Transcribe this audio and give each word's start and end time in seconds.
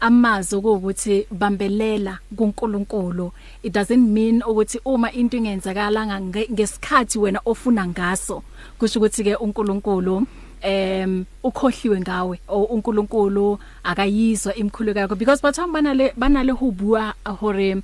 amazwi 0.00 0.58
ukuthi 0.58 1.26
bambelela 1.30 2.18
kuNkulunkulu. 2.36 3.32
It 3.62 3.72
doesn't 3.72 4.08
mean 4.08 4.42
ukuthi 4.42 4.80
uma 4.84 5.10
into 5.12 5.36
ingenzakalanga 5.36 6.20
nge- 6.20 6.50
ngesikhathi 6.52 7.18
wena 7.18 7.40
ofuna 7.44 7.86
ngaso 7.86 8.42
kusho 8.78 8.98
ukuthi 9.00 9.24
ke 9.24 9.34
uNkulunkulu 9.36 10.26
em 10.62 11.24
ukhohliwe 11.44 12.00
ngawe. 12.00 12.40
uNkulunkulu 12.48 13.58
akayizwa 13.84 14.54
imkhuluko 14.54 14.98
yakho 14.98 15.16
because 15.16 15.42
batho 15.42 15.66
banale 15.66 16.12
banale 16.16 16.52
ho 16.52 16.70
bua 16.70 17.14
hore 17.40 17.82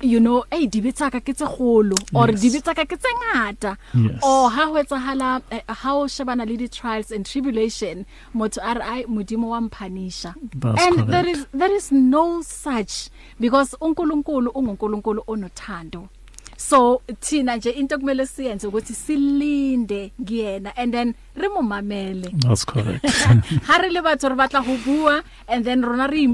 you 0.00 0.20
know 0.20 0.44
hey 0.50 0.66
dibetsa 0.66 1.10
ka 1.10 1.20
ke 1.20 1.34
tse 1.34 1.44
golo 1.58 1.96
or 2.14 2.30
Yes. 2.30 2.40
dibetsa 2.42 2.74
ka 2.74 2.84
ke 2.84 2.96
tse 2.96 3.10
ngata 3.18 3.76
Yes. 3.94 4.20
or 4.22 4.50
ha 4.50 4.66
ho 4.70 4.78
etsahala 4.78 5.40
eh, 5.50 5.62
ha 5.66 5.94
o 5.94 6.06
shebana 6.06 6.46
le 6.46 6.56
di 6.56 6.68
trials 6.68 7.10
and 7.10 7.26
tribulation 7.26 8.06
motho 8.34 8.60
a 8.62 8.74
re 8.74 8.82
ai 8.82 9.02
modimo 9.10 9.48
wa 9.50 9.60
mphanisha 9.60 10.34
That's 10.54 10.82
and 10.86 10.94
correct. 10.96 11.10
there 11.10 11.26
is 11.28 11.46
there 11.52 11.74
is 11.74 11.90
no 11.92 12.42
such 12.42 13.10
because 13.40 13.74
uNkulunkulu 13.80 14.50
unguNkulunkulu 14.54 15.22
onothando 15.26 16.08
so 16.58 17.00
thina 17.20 17.56
nje 17.56 17.70
into 17.70 17.98
kumele 17.98 18.26
siyenze 18.26 18.66
ukuthi 18.66 18.94
silinde 18.94 20.12
kuyena 20.26 20.76
and 20.76 20.92
then 20.92 21.14
re 21.36 21.48
mo 21.48 21.62
mamele 21.62 22.34
that's 22.42 22.64
correct. 22.64 23.06
Ha 23.68 23.78
re 23.78 23.90
le 23.90 24.02
batho 24.02 24.28
re 24.28 24.34
batla 24.34 24.60
ho 24.66 24.76
bua 24.84 25.22
and 25.46 25.64
then 25.64 25.82
rona 25.82 26.08
re 26.08 26.26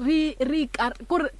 re 0.00 0.36
re 0.40 0.68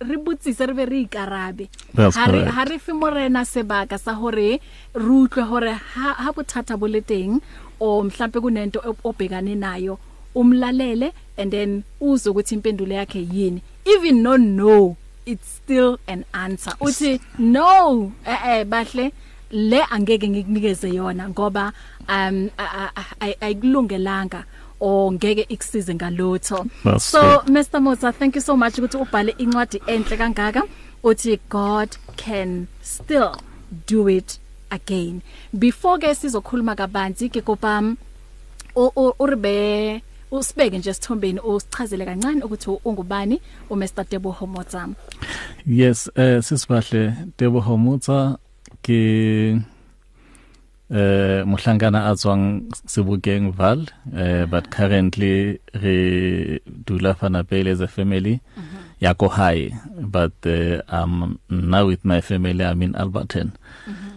re 0.01 0.17
butsise 0.21 0.69
re 0.69 0.75
be 0.75 0.85
re 0.85 1.07
ikarabe. 1.09 1.69
Ha 1.97 2.27
re 2.27 2.45
ha 2.45 2.65
re 2.65 2.79
fe 2.79 2.93
morena 2.93 3.41
sebaka 3.41 3.99
sa 3.99 4.13
hore 4.13 4.61
re 4.95 5.15
utlwe 5.25 5.43
hore 5.43 5.73
ha 5.73 6.13
ha 6.13 6.33
bothata 6.33 6.77
bo 6.77 6.87
le 6.87 7.01
teng 7.01 7.41
o 7.81 8.05
mhlambe 8.05 8.41
kunento 8.41 8.85
obhekane 9.05 9.57
nayo 9.57 9.99
umlalele 10.35 11.13
and 11.39 11.53
then 11.53 11.83
uzwe 12.01 12.31
ukuthi 12.31 12.55
impendulo 12.55 12.95
yakhe 12.95 13.25
yini. 13.33 13.63
Even 13.87 14.23
no 14.23 14.37
no. 14.37 14.97
It's 15.27 15.49
still 15.49 15.99
an 16.07 16.25
answer. 16.33 16.73
Uthi 16.81 17.21
no. 17.39 18.13
Eh 18.25 18.39
eh 18.61 18.65
bahle 18.65 19.13
le 19.51 19.81
angeke 19.91 20.29
ngikunikeze 20.29 20.89
yona 20.95 21.29
ngoba 21.29 21.73
um 22.09 22.51
a- 22.59 22.91
a- 22.97 23.05
a- 23.21 23.41
ayikulungelanga 23.41 24.45
o 24.81 25.11
ngeke 25.13 25.47
ikusize 25.49 25.95
ngalutho. 25.95 26.67
That's 26.85 27.05
so 27.05 27.21
good. 27.23 27.49
Mr 27.55 27.81
Motsa 27.81 28.13
thank 28.15 28.35
you 28.37 28.41
so 28.43 28.57
much 28.57 28.75
ukuthi 28.79 28.97
ubhale 28.97 29.35
incwadi 29.39 29.81
enhle 29.87 30.17
kangaka. 30.17 30.63
Uthi 31.05 31.39
God 31.49 31.97
can 32.17 32.67
still 32.83 33.37
do 33.87 34.09
it 34.09 34.39
again. 34.71 35.23
Before 35.59 35.99
ke 35.99 36.15
sizokhuluma 36.15 36.75
kabanzi 36.77 37.29
ke 37.31 37.41
kopa 37.45 37.97
o 38.77 38.93
o- 38.97 39.15
uribe 39.19 40.03
usibeke 40.31 40.79
nje 40.79 40.95
sithombeni 40.95 41.41
usichazele 41.41 42.05
kancane 42.05 42.43
ukuthi 42.43 42.71
ungubani 42.85 43.41
u 43.71 43.77
Mr 43.77 44.05
Tebo 44.09 44.31
Homotsa. 44.31 44.89
Yes 45.67 46.11
eh 46.17 46.43
sisibahle 46.43 47.15
tebo 47.37 47.61
homutsa 47.61 48.39
ke 48.83 49.01
eh 50.91 51.43
mohlankana 51.47 52.07
a 52.11 52.15
tswang 52.15 52.63
sebokeng 52.87 53.51
val 53.59 53.81
eh 54.15 54.47
but 54.47 54.71
currently 54.71 55.59
re 55.83 56.61
dula 56.87 57.15
fana 57.15 57.43
pele 57.43 57.71
as 57.71 57.81
a 57.81 57.89
family 57.89 58.41
ya 59.01 59.15
ko 59.15 59.29
high 59.29 59.75
but 59.99 60.33
uh, 60.47 60.79
I'm 60.89 61.39
now 61.51 61.87
with 61.87 62.05
my 62.05 62.21
family 62.21 62.65
I'm 62.65 62.83
in 62.83 62.95
Alberton. 62.95 63.53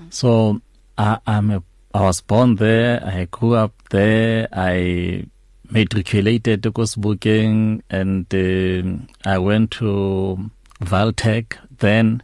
So 0.09 0.61
I 0.97 1.17
I'm 1.25 1.49
a 1.51 1.63
I 1.93 2.01
was 2.01 2.21
born 2.21 2.55
there 2.55 3.01
I 3.03 3.25
grew 3.25 3.55
up 3.55 3.73
there 3.89 4.47
I 4.53 5.25
matriculated 5.71 6.61
Kosbukeng 6.63 7.81
and 7.89 8.25
uh, 8.33 9.29
I 9.29 9.37
went 9.37 9.71
to 9.71 10.49
Valtech 10.81 11.57
then 11.77 12.23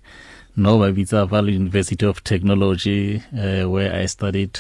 Nova 0.56 0.92
Vita 0.92 1.26
Val 1.26 1.50
University 1.50 2.06
of 2.06 2.24
Technology 2.24 3.22
uh, 3.38 3.70
where 3.70 3.94
I 3.94 4.06
studied 4.06 4.60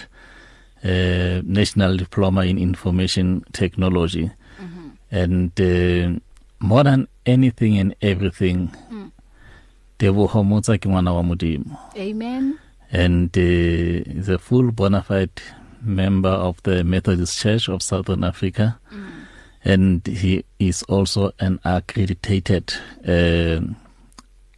uh, 0.83 1.41
national 1.43 1.97
diploma 1.97 2.41
in 2.45 2.57
information 2.57 3.43
technology 3.53 4.29
mm-hmm. 4.59 4.89
and 5.11 5.59
uh, 5.59 6.19
more 6.59 6.83
than 6.83 7.07
anything 7.25 7.77
and 7.77 7.95
everything 8.01 8.71
mm. 8.91 9.11
Tebo 9.97 10.27
Homotsa 10.27 10.77
ke 10.77 10.89
ngwana 10.89 11.13
wa 11.13 11.23
modimo 11.23 11.77
amen 11.97 12.59
and 12.91 13.35
uh, 13.37 13.41
is 14.19 14.29
a 14.29 14.37
full 14.37 14.71
bona 14.71 15.01
fide 15.01 15.41
member 15.85 16.29
of 16.29 16.61
the 16.63 16.83
Methodist 16.83 17.39
Church 17.39 17.69
of 17.69 17.81
Southern 17.81 18.23
Africa 18.23 18.79
mm. 18.91 19.05
and 19.63 20.05
he 20.05 20.43
is 20.59 20.83
also 20.83 21.31
an 21.39 21.59
accredited 21.63 22.73
uh, 23.07 23.61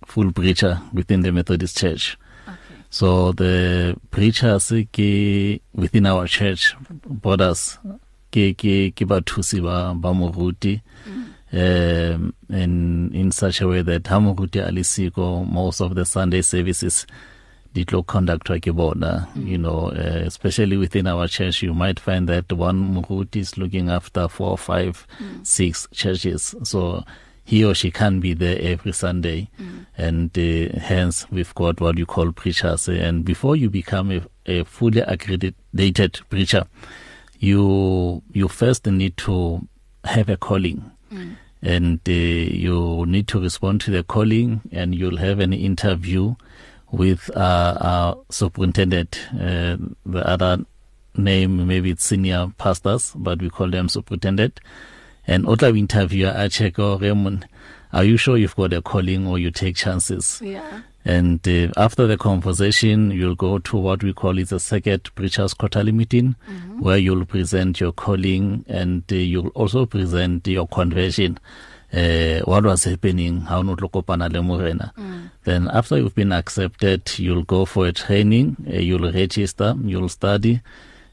full 0.06 0.32
preacher 0.32 0.82
within 0.94 1.22
the 1.22 1.32
Methodist 1.32 1.78
Church 1.78 2.18
okay 2.48 2.58
so 2.90 3.32
the 3.34 3.96
preachers 4.12 4.72
ke 4.94 5.62
within 5.74 6.06
our 6.06 6.26
church 6.28 6.76
borders 7.06 7.78
ke 8.32 8.56
ke 8.56 8.96
ke 8.96 9.04
bathusi 9.06 9.62
ba 9.62 9.94
ba 9.94 10.14
moruti 10.14 10.82
um 11.54 12.34
and 12.50 13.14
in 13.16 13.32
such 13.32 13.62
a 13.62 13.68
way 13.68 13.82
that 13.82 14.04
hamuruti 14.04 14.60
alisiko 14.64 15.46
most 15.46 15.82
of 15.82 15.96
the 15.96 16.06
Sunday 16.06 16.42
services 16.42 17.06
ditlo 17.74 18.04
conductwa 18.04 18.60
ke 18.60 18.72
bona 18.72 19.28
mm. 19.36 19.48
you 19.48 19.58
know 19.58 19.92
uh, 19.92 20.28
especially 20.28 20.78
within 20.78 21.08
our 21.08 21.28
church 21.28 21.64
you 21.64 21.74
might 21.74 22.00
find 22.00 22.28
that 22.28 22.52
one 22.52 22.80
muruti 22.94 23.40
is 23.40 23.58
looking 23.58 23.90
after 23.90 24.28
four 24.28 24.58
five 24.58 25.06
mm. 25.20 25.46
six 25.46 25.88
churches 25.92 26.56
so 26.64 27.04
he 27.48 27.64
or 27.64 27.74
she 27.74 27.92
can 27.92 28.20
be 28.20 28.34
there 28.34 28.60
every 28.62 28.92
Sunday 28.92 29.50
mm. 29.58 29.86
and 29.98 30.38
uh, 30.38 30.80
hence 30.80 31.26
we've 31.32 31.56
got 31.56 31.80
what 31.80 31.98
you 31.98 32.06
call 32.06 32.32
preachers 32.34 32.90
and 32.90 33.24
before 33.24 33.56
you 33.56 33.70
become 33.70 34.12
a, 34.12 34.22
a 34.46 34.66
fully 34.66 35.00
accredited 35.00 36.20
preacher 36.30 36.66
you 37.40 38.22
you 38.34 38.50
first 38.50 38.86
need 38.86 39.16
to 39.16 39.66
have 40.04 40.28
a 40.28 40.36
calling 40.36 40.92
mm. 41.12 41.36
and 41.62 42.02
uh, 42.08 42.12
you 42.12 43.06
need 43.08 43.30
to 43.30 43.40
respond 43.40 43.80
to 43.80 43.92
the 43.92 44.04
calling 44.04 44.60
and 44.74 44.94
you'll 44.94 45.18
have 45.18 45.40
an 45.40 45.54
interview 45.54 46.36
with 46.92 47.30
uh, 47.36 47.78
our 47.82 48.18
superintendent 48.30 49.20
uh, 49.34 49.78
the 50.06 50.24
other 50.26 50.60
name 51.16 51.68
maybe 51.68 51.92
it's 51.92 52.06
senior 52.06 52.52
pastors 52.58 53.14
but 53.16 53.42
we 53.42 53.50
call 53.50 53.70
them 53.70 53.90
superintendent. 53.90 54.60
And 55.26 55.46
otla 55.46 55.78
interviewer 55.78 56.34
a 56.36 56.48
check 56.50 56.80
oh 56.80 56.98
Raymond 56.98 57.48
are 57.94 58.04
you 58.04 58.18
sure 58.18 58.38
you've 58.38 58.56
got 58.56 58.74
a 58.74 58.82
calling 58.82 59.28
or 59.28 59.40
you 59.40 59.50
take 59.52 59.76
chances? 59.76 60.42
Yeah. 60.44 60.82
And 61.06 61.46
uh, 61.48 61.72
after 61.78 62.06
the 62.06 62.18
conversation 62.18 63.12
you'll 63.12 63.36
go 63.36 63.60
to 63.60 63.78
what 63.78 64.04
we 64.04 64.14
call 64.14 64.38
is 64.38 64.52
a 64.52 64.60
second 64.60 65.14
preachers 65.16 65.54
quarterly 65.54 65.92
meeting 65.92 66.36
mm 66.50 66.58
-hmm. 66.58 66.82
where 66.82 66.98
you'll 66.98 67.26
present 67.26 67.80
your 67.82 67.94
calling 67.94 68.64
and 68.68 69.04
uh, 69.12 69.16
you'll 69.16 69.52
also 69.56 69.86
present 69.86 70.48
your 70.48 70.68
conversion. 70.68 71.38
Uh, 71.98 72.40
what 72.46 72.64
was 72.64 72.84
happening 72.84 73.42
how 73.42 73.62
not 73.62 73.80
lokopana 73.80 74.30
le 74.32 74.42
morena 74.42 74.92
mm. 74.98 75.30
then 75.44 75.68
after 75.70 75.98
you've 75.98 76.16
been 76.16 76.32
accepted 76.32 77.02
you'll 77.18 77.44
go 77.44 77.66
for 77.66 77.88
a 77.88 77.92
training 77.92 78.56
uh, 78.68 78.78
you'll 78.78 79.12
register 79.12 79.76
you'll 79.84 80.10
study 80.10 80.62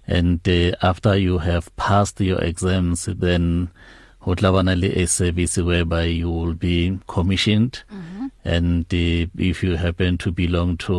and 0.07 0.47
uh, 0.49 0.73
after 0.83 1.17
you 1.17 1.39
have 1.39 1.75
passed 1.77 2.21
your 2.21 2.41
exams 2.45 3.07
then 3.07 3.69
ho 4.21 4.35
tlabana 4.35 4.75
le 4.77 4.89
a 5.03 5.07
service 5.07 5.57
whereby 5.59 6.05
you 6.05 6.31
will 6.31 6.55
be 6.55 6.99
commissioned 7.07 7.79
mm 7.91 8.03
-hmm. 8.03 8.31
and 8.45 8.85
uh, 8.93 9.27
if 9.39 9.65
you 9.65 9.77
happen 9.77 10.19
to 10.19 10.33
belong 10.33 10.77
to 10.77 10.95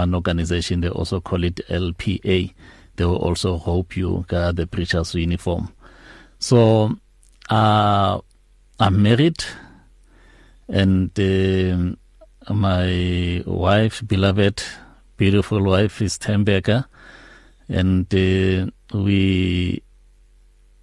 one 0.00 0.14
organization 0.16 0.80
they 0.80 0.90
also 0.90 1.20
call 1.20 1.44
it 1.44 1.60
LPA 1.68 2.50
they 2.96 3.06
will 3.06 3.22
also 3.28 3.56
hope 3.56 4.00
you 4.00 4.24
got 4.28 4.56
the 4.56 4.66
preacher's 4.66 5.14
uniform 5.14 5.68
so 6.38 6.90
uh 7.50 8.18
I'm 8.80 9.02
married 9.02 9.44
and 10.68 11.10
uh, 11.18 12.52
my 12.54 13.42
wife 13.44 14.06
beloved 14.06 14.62
beautiful 15.16 15.60
wife 15.64 16.00
is 16.00 16.16
Tembecker 16.16 16.84
and 17.68 18.06
uh, 18.14 18.70
we 18.96 19.82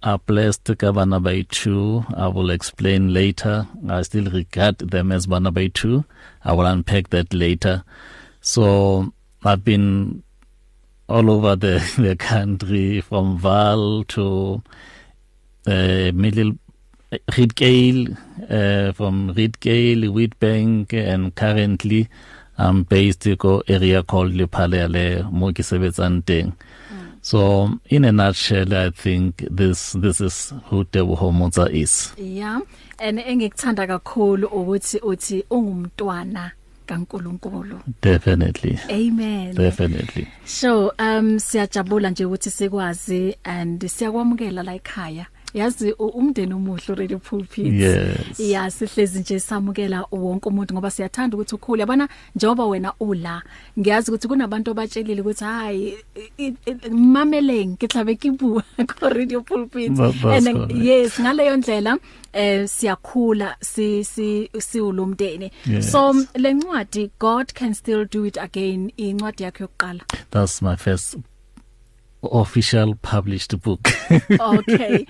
are 0.02 0.18
blessed 0.18 0.76
bana 0.76 1.20
by 1.20 1.46
two 1.48 2.04
I 2.14 2.28
will 2.28 2.50
explain 2.50 3.14
later. 3.14 3.66
I 3.88 4.02
still 4.02 4.30
regard 4.30 4.76
them 4.76 5.10
as 5.10 5.26
bana 5.26 5.50
by 5.50 5.68
two 5.68 6.04
I 6.44 6.52
will 6.52 6.66
unpack 6.66 7.08
that 7.10 7.32
later. 7.32 7.82
So 8.42 9.10
I've 9.42 9.64
been 9.64 10.22
all 11.08 11.30
over 11.30 11.56
the 11.56 11.82
the 11.96 12.14
country 12.14 13.00
from 13.00 13.38
Vaal 13.38 14.06
to 14.08 14.62
uh, 15.66 16.12
Middle 16.12 16.58
Redgale 17.36 18.16
uh, 18.50 18.92
from 18.92 19.32
Redgale 19.32 20.10
Wheatbank 20.10 20.92
and 20.92 21.34
currently 21.34 22.08
I'm 22.58 22.82
based 22.82 23.28
ko 23.38 23.62
area 23.68 24.02
called 24.02 24.32
Lephalale 24.32 25.30
mo 25.30 25.52
ke 25.52 25.62
sebetsang 25.62 26.24
teng 26.24 26.52
So 27.26 27.70
in 27.88 28.04
a 28.04 28.12
nutshell 28.12 28.72
I 28.72 28.90
think 28.90 29.44
this 29.50 29.94
this 29.98 30.20
is 30.20 30.52
who 30.66 30.84
Teboho 30.84 31.34
Motsa 31.34 31.68
is. 31.68 32.14
Yeah. 32.16 32.60
And 33.00 33.18
engikuthanda 33.18 33.86
kakhulu 33.86 34.46
ukuthi 34.46 35.00
uthi 35.02 35.44
ungumntwana 35.50 36.52
kaNkuluNkulu. 36.86 37.80
Definitely. 38.00 38.78
Amen. 38.88 39.54
Definitely. 39.54 40.28
So 40.44 40.92
um 40.98 41.38
siyajabula 41.38 42.10
nje 42.10 42.24
ukuthi 42.24 42.50
sikwazi 42.50 43.36
and 43.44 43.82
siyakwamukela 43.82 44.62
la 44.62 44.74
ekhaya. 44.74 45.26
Yazi 45.56 45.92
umndeni 45.92 46.54
omuhle 46.54 46.94
radio 46.94 47.18
pulpit 47.18 47.72
yes. 47.72 48.40
Ya 48.40 48.70
sihlezi 48.70 49.18
nje 49.20 49.40
samukela 49.40 50.04
wonke 50.12 50.48
umuntu 50.48 50.74
ngoba 50.74 50.90
siyathanda 50.90 51.36
ukuthi 51.36 51.54
ukhule. 51.54 51.80
Yabona 51.80 52.08
njengoba 52.36 52.66
wena 52.66 52.92
ula 53.00 53.42
ngiyazi 53.78 54.10
ukuthi 54.10 54.28
kunabantu 54.28 54.70
abatshelile 54.70 55.20
ukuthi 55.20 55.44
hayi 55.44 55.98
mameleng 56.90 57.66
ngitlabe 57.66 58.14
kibu 58.14 58.62
ko 59.00 59.08
radio 59.08 59.40
pulpit 59.40 59.98
and 60.00 60.72
yes 60.72 61.20
ngaleyo 61.20 61.56
ndlela 61.56 61.98
eh 62.32 62.68
siyakhula 62.68 63.56
si 63.60 64.04
si 64.04 64.50
siulumndeni 64.58 65.50
yes. 65.66 65.92
so 65.92 66.14
lencwadi 66.34 67.10
God 67.18 67.52
can 67.54 67.74
still 67.74 68.04
do 68.04 68.26
it 68.26 68.38
again 68.38 68.92
incwadi 68.96 69.42
yakhe 69.42 69.64
yokuqala. 69.64 70.00
That's 70.30 70.62
my 70.62 70.76
first 70.76 71.16
official 72.22 72.94
published 72.96 73.60
book. 73.60 73.88
Okay. 74.40 75.06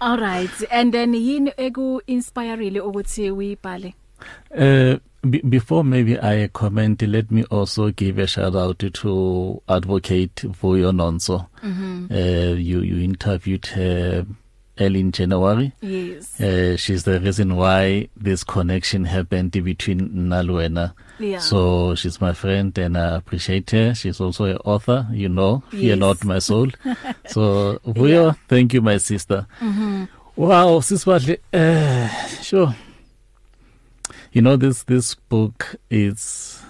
All 0.00 0.18
right. 0.18 0.50
And 0.70 0.92
then 0.92 1.12
yini 1.14 1.52
eku 1.56 2.00
inspireile 2.06 2.80
ukuthi 2.80 3.30
uyibhale? 3.30 3.94
Uh 4.56 4.98
be 5.28 5.40
before 5.40 5.84
maybe 5.84 6.18
I 6.18 6.48
comment 6.48 7.02
let 7.02 7.30
me 7.30 7.44
also 7.50 7.90
give 7.90 8.18
a 8.18 8.26
shout 8.26 8.54
out 8.54 8.78
to 8.78 9.62
advocate 9.68 10.34
Vuyo 10.36 10.92
Nonso. 10.92 11.46
Mm 11.62 11.72
-hmm. 11.72 12.10
uh 12.10 12.58
you 12.58 12.82
you 12.82 12.98
interviewed 13.02 13.66
her 13.66 14.24
early 14.80 15.00
in 15.00 15.12
January 15.12 15.72
yes 15.80 16.40
uh 16.40 16.76
she's 16.76 17.04
the 17.04 17.20
reason 17.20 17.56
why 17.56 18.08
this 18.16 18.44
connection 18.44 19.04
happened 19.04 19.50
between 19.52 20.00
Nalwena 20.10 20.92
yeah. 21.18 21.38
so 21.38 21.94
she's 21.94 22.20
my 22.20 22.32
friend 22.32 22.76
and 22.78 22.96
I 22.96 23.16
appreciate 23.16 23.70
her 23.70 23.94
she's 23.94 24.20
also 24.20 24.44
an 24.44 24.56
author 24.64 25.06
you 25.12 25.28
know 25.28 25.62
yes. 25.72 25.80
fear 25.80 25.96
not 25.96 26.24
my 26.24 26.38
soul 26.38 26.68
so 27.26 27.78
Vuyo 27.86 28.26
yeah. 28.26 28.32
thank 28.48 28.74
you 28.74 28.80
my 28.82 28.98
sister 28.98 29.46
mm 29.60 29.72
-hmm. 29.72 30.06
wow 30.36 30.80
sisibahle 30.82 31.40
uh 31.52 32.08
sure 32.42 32.74
you 34.32 34.42
know 34.42 34.56
this 34.56 34.84
this 34.84 35.16
book 35.28 35.76
is 35.90 36.60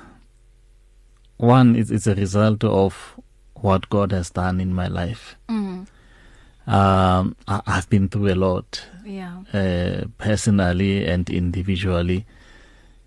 one 1.38 1.76
it's, 1.78 1.90
it's 1.90 2.06
a 2.06 2.14
result 2.14 2.64
of 2.64 3.16
what 3.55 3.88
God 3.90 4.12
has 4.12 4.31
done 4.31 4.60
in 4.60 4.75
my 4.75 4.88
life 4.88 5.37
mm. 5.49 5.87
Um 6.69 7.35
I, 7.49 7.62
I've 7.67 7.88
been 7.88 8.09
through 8.09 8.32
a 8.32 8.37
lot 8.37 8.87
yeah 9.05 9.41
uh, 9.55 10.05
personally 10.19 11.06
and 11.06 11.29
individually 11.31 12.26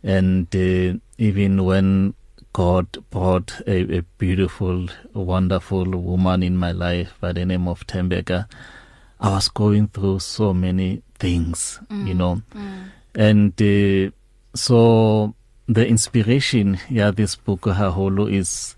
and 0.04 0.48
uh, 0.56 0.98
even 1.20 1.64
when 1.64 2.16
God 2.54 2.88
brought 3.12 3.62
a, 3.68 3.98
a 4.00 4.02
beautiful 4.18 4.88
wonderful 5.14 5.86
woman 5.86 6.44
in 6.44 6.58
my 6.58 6.72
life 6.72 7.14
by 7.22 7.32
the 7.32 7.46
name 7.46 7.68
of 7.68 7.86
Tembeka 7.86 8.48
I 9.20 9.30
was 9.30 9.48
going 9.48 9.90
through 9.90 10.20
so 10.20 10.54
many 10.54 11.04
things 11.20 11.80
mm. 11.90 12.08
you 12.08 12.16
know 12.16 12.42
mm. 12.56 12.90
and 13.14 13.54
uh, 13.62 14.12
so 14.56 15.36
the 15.68 15.88
inspiration 15.88 16.80
yeah 16.90 17.12
this 17.12 17.36
book 17.36 17.62
haholo 17.62 18.30
is 18.30 18.76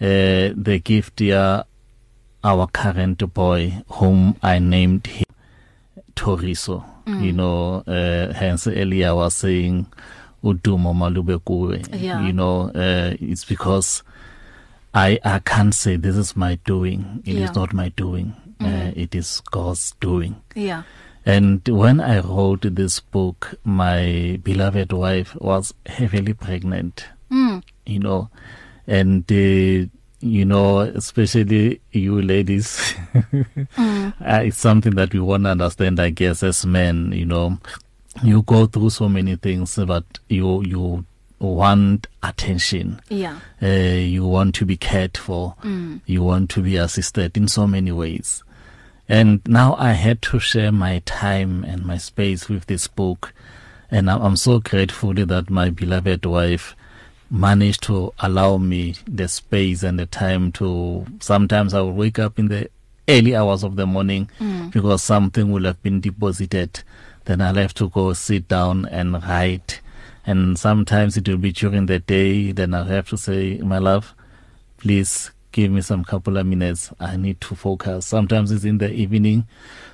uh, 0.00 0.52
the 0.54 0.80
gift 0.84 1.22
yeah 1.22 1.62
our 2.42 2.66
current 2.68 3.22
boy 3.34 3.72
whom 3.88 4.36
I 4.42 4.58
named 4.58 5.06
him 5.06 5.24
Toriso 6.14 6.84
Mm. 7.06 7.24
you 7.24 7.32
know 7.32 7.82
uh, 7.86 8.32
hence 8.34 8.66
earlier 8.66 9.08
I 9.08 9.12
was 9.12 9.34
saying 9.34 9.86
udumo 10.44 10.94
malube 10.94 11.38
kuwe 11.38 11.82
Yeah. 11.98 12.26
you 12.26 12.32
know 12.32 12.70
uh, 12.74 13.16
it's 13.20 13.44
because 13.44 14.02
I 14.94 15.18
I 15.24 15.38
can't 15.40 15.74
say 15.74 15.96
this 15.96 16.16
is 16.16 16.36
my 16.36 16.56
doing 16.66 17.22
it 17.24 17.34
Yeah. 17.34 17.44
is 17.44 17.54
not 17.54 17.72
my 17.72 17.88
doing 17.88 18.34
uh, 18.60 18.92
it 18.94 19.14
is 19.14 19.40
God's 19.50 19.94
doing 20.00 20.34
yeah 20.54 20.82
And 21.26 21.68
when 21.68 22.00
I 22.00 22.20
wrote 22.20 22.62
this 22.74 22.98
book, 23.00 23.54
my 23.64 24.38
beloved 24.42 24.90
wife 24.92 25.36
was 25.38 25.74
heavily 25.86 26.32
pregnant, 26.32 27.04
mm. 27.30 27.62
you 27.84 27.98
know, 27.98 28.30
and 28.86 29.30
uh, 29.30 29.86
you 30.20 30.44
know, 30.44 30.80
especially 30.80 31.80
you 31.92 32.20
ladies, 32.22 32.94
Mm. 33.76 34.12
uh, 34.20 34.40
it's 34.44 34.58
something 34.58 34.94
that 34.94 35.12
we 35.12 35.20
want 35.20 35.44
to 35.44 35.50
understand, 35.50 35.98
I 36.00 36.10
guess, 36.10 36.42
as 36.42 36.64
men, 36.66 37.12
you 37.12 37.24
know, 37.24 37.58
you 38.22 38.42
go 38.42 38.66
through 38.66 38.90
so 38.90 39.08
many 39.08 39.36
things, 39.36 39.76
but 39.86 40.04
you 40.28 40.62
you 40.64 41.04
want 41.38 42.06
attention. 42.22 43.00
yeah 43.08 43.38
Uh, 43.62 43.66
you 43.66 44.26
want 44.26 44.54
to 44.56 44.66
be 44.66 44.76
cared 44.76 45.16
for. 45.16 45.54
mm. 45.64 46.00
You 46.06 46.22
want 46.22 46.50
to 46.50 46.60
be 46.62 46.76
assisted 46.76 47.36
in 47.36 47.48
so 47.48 47.66
many 47.66 47.92
ways. 47.92 48.42
And 49.08 49.40
now 49.46 49.74
I 49.78 49.92
had 49.92 50.20
to 50.22 50.38
share 50.38 50.70
my 50.70 51.00
time 51.06 51.64
and 51.64 51.84
my 51.86 51.96
space 51.98 52.48
with 52.48 52.66
this 52.66 52.86
book. 52.88 53.32
And 53.90 54.10
I'm, 54.10 54.20
I'm 54.22 54.36
so 54.36 54.58
grateful 54.60 55.14
that 55.14 55.48
my 55.50 55.70
beloved 55.70 56.26
wife 56.26 56.76
managed 57.30 57.82
to 57.84 58.12
allow 58.18 58.56
me 58.58 58.94
the 59.06 59.28
space 59.28 59.82
and 59.82 59.98
the 59.98 60.06
time 60.06 60.50
to 60.52 61.06
sometimes 61.20 61.72
I 61.74 61.80
will 61.80 61.92
wake 61.92 62.18
up 62.18 62.38
in 62.38 62.48
the 62.48 62.68
early 63.08 63.34
hours 63.36 63.62
of 63.62 63.76
the 63.76 63.86
morning 63.86 64.28
Mm. 64.40 64.72
because 64.72 65.02
something 65.02 65.50
will 65.52 65.64
have 65.64 65.82
been 65.82 66.00
deposited. 66.00 66.82
Then 67.26 67.40
I'll 67.40 67.54
have 67.54 67.74
to 67.74 67.88
go 67.88 68.12
sit 68.14 68.48
down 68.48 68.86
and 68.86 69.12
write. 69.22 69.80
And 70.26 70.58
sometimes 70.58 71.16
it 71.16 71.28
will 71.28 71.36
be 71.38 71.52
during 71.52 71.86
the 71.86 71.98
day 72.00 72.52
then 72.52 72.74
I'll 72.74 72.84
have 72.84 73.08
to 73.10 73.16
say 73.16 73.58
my 73.58 73.78
love 73.78 74.14
please 74.78 75.30
give 75.52 75.70
me 75.70 75.80
some 75.82 76.04
couple 76.04 76.36
of 76.36 76.46
minutes. 76.46 76.90
I 77.00 77.16
need 77.16 77.40
to 77.42 77.54
focus. 77.54 78.06
Sometimes 78.06 78.50
it's 78.50 78.64
in 78.64 78.78
the 78.78 78.90
evening. 78.92 79.46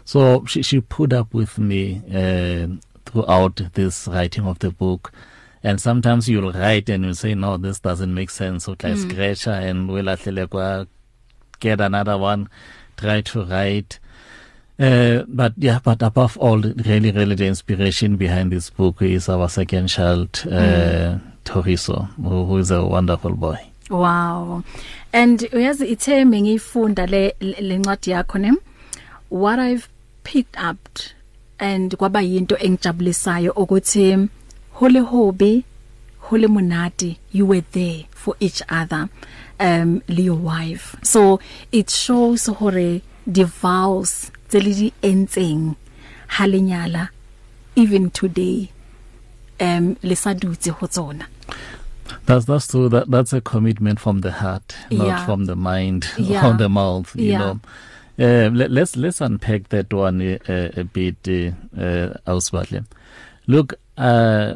So 0.05 0.45
she 0.47 0.63
she 0.63 0.81
put 0.81 1.13
up 1.13 1.35
with 1.35 1.59
me 1.59 2.03
uh 2.15 2.69
throughout 3.07 3.61
this 3.75 4.07
writing 4.09 4.47
of 4.47 4.59
the 4.61 4.71
book. 4.71 5.13
And 5.67 5.81
sometimes 5.81 6.29
you'll 6.29 6.53
write 6.53 6.89
and 6.89 7.05
you 7.05 7.13
say 7.13 7.35
no 7.35 7.57
this 7.57 7.81
doesn't 7.81 8.15
make 8.15 8.31
sense. 8.31 8.67
Try 8.67 8.93
mm. 8.93 9.11
scratch 9.11 9.49
and 9.49 9.89
we'll 9.89 10.05
lahlele 10.05 10.49
kwa 10.49 10.87
get 11.59 11.81
another 11.81 12.17
one. 12.17 12.49
Try 12.97 13.21
to 13.23 13.45
write. 13.45 13.99
Uh, 14.79 15.25
but 15.27 15.55
yeah 15.57 15.81
but 15.83 16.03
above 16.03 16.37
all 16.37 16.59
really 16.61 17.11
really 17.11 17.35
the 17.35 17.47
inspiration 17.47 18.15
behind 18.17 18.53
this 18.53 18.71
book 18.71 19.03
is 19.03 19.29
our 19.29 19.49
second 19.49 19.89
child 19.89 20.29
uh, 20.47 20.51
mm. 20.51 21.21
Toriso 21.45 22.15
who, 22.15 22.45
who 22.45 22.59
is 22.59 22.71
a 22.71 22.85
wonderful 22.85 23.35
boy. 23.35 23.59
Wow. 23.91 24.63
And 25.13 25.41
uyazi 25.53 25.87
itheme 25.87 26.43
ngifunda 26.43 27.07
le 27.07 27.35
lencwadi 27.41 28.11
yakho 28.11 28.39
ne? 28.39 28.53
What 29.31 29.59
i've 29.59 29.89
picked 30.23 30.57
up 30.63 30.79
and 31.59 31.97
kwaba 31.97 32.23
yinto 32.23 32.57
engijabulisayo 32.57 33.53
ukuthi 33.53 34.29
hole 34.79 35.01
hobe 35.13 35.65
hole 36.29 36.49
monate 36.49 37.17
you 37.33 37.47
were 37.47 37.65
there 37.73 38.05
for 38.11 38.35
each 38.41 38.63
other 38.69 39.09
um 39.61 40.03
le 40.09 40.23
your 40.23 40.37
wife 40.53 40.97
so 41.03 41.41
it 41.73 41.91
shows 41.91 42.47
hore 42.59 43.01
the 43.27 43.45
vows 43.63 44.31
tse 44.49 44.61
le 44.61 44.73
di 44.81 44.89
entseng 45.03 45.75
ha 46.35 46.47
lenyala 46.47 47.09
even 47.77 48.11
today 48.11 48.69
um 49.61 49.97
le 50.03 50.17
sa 50.17 50.35
dutse 50.35 50.71
ho 50.71 50.87
tsona 50.87 51.27
That's 52.27 52.45
that's 52.47 52.67
true 52.69 52.89
that 52.89 53.11
that's 53.11 53.33
a 53.33 53.41
commitment 53.41 53.99
from 53.99 54.21
the 54.21 54.31
heart 54.43 54.77
not 54.91 55.07
Yeah. 55.07 55.25
from 55.27 55.47
the 55.47 55.57
mind 55.57 56.07
Yeah. 56.19 56.47
or 56.47 56.55
the 56.55 56.69
mouth 56.69 57.15
you 57.17 57.33
Yeah. 57.33 57.39
know 57.39 57.55
uh, 58.19 58.49
let, 58.59 58.71
let's 58.71 58.97
let's 58.97 59.21
unpack 59.21 59.69
that 59.75 59.93
one 59.93 60.21
uh, 60.23 60.71
a 60.83 60.85
bit 60.85 61.17
uh, 61.29 61.51
uh 61.77 62.15
Ausbatle 62.27 62.85
look 63.47 63.75
uh 63.99 64.55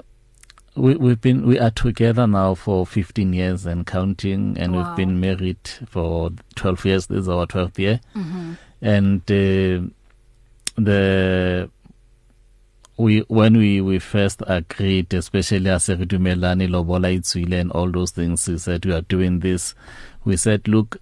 we 0.77 0.95
we've 0.97 1.21
been 1.21 1.47
we 1.47 1.59
are 1.59 1.71
together 1.71 2.27
now 2.27 2.55
for 2.55 2.87
15 2.87 3.33
years 3.33 3.67
and 3.67 3.87
counting 3.87 4.57
and 4.59 4.73
Wow. 4.73 4.79
we've 4.89 4.97
been 4.97 5.21
married 5.21 5.59
for 5.87 6.31
12 6.55 6.85
years 6.85 7.07
this 7.09 7.21
is 7.21 7.29
our 7.29 7.47
12th 7.47 7.79
year 7.79 8.01
mhm 8.15 8.57
and 8.83 9.21
uh, 9.31 9.87
the 10.77 11.69
we 12.97 13.21
when 13.29 13.57
we 13.57 13.81
we 13.81 13.99
first 13.99 14.43
agreed 14.47 15.13
especially 15.15 15.69
as 15.71 15.89
re 15.89 15.97
dumelane 16.07 16.69
lobola 16.69 17.09
itswile 17.19 17.53
and 17.61 17.71
all 17.73 17.91
those 17.91 18.11
things 18.13 18.47
we 18.49 18.57
said 18.59 18.85
we 18.87 18.93
are 18.93 19.01
doing 19.03 19.41
this 19.41 19.75
we 20.25 20.37
said 20.37 20.67
look 20.69 20.97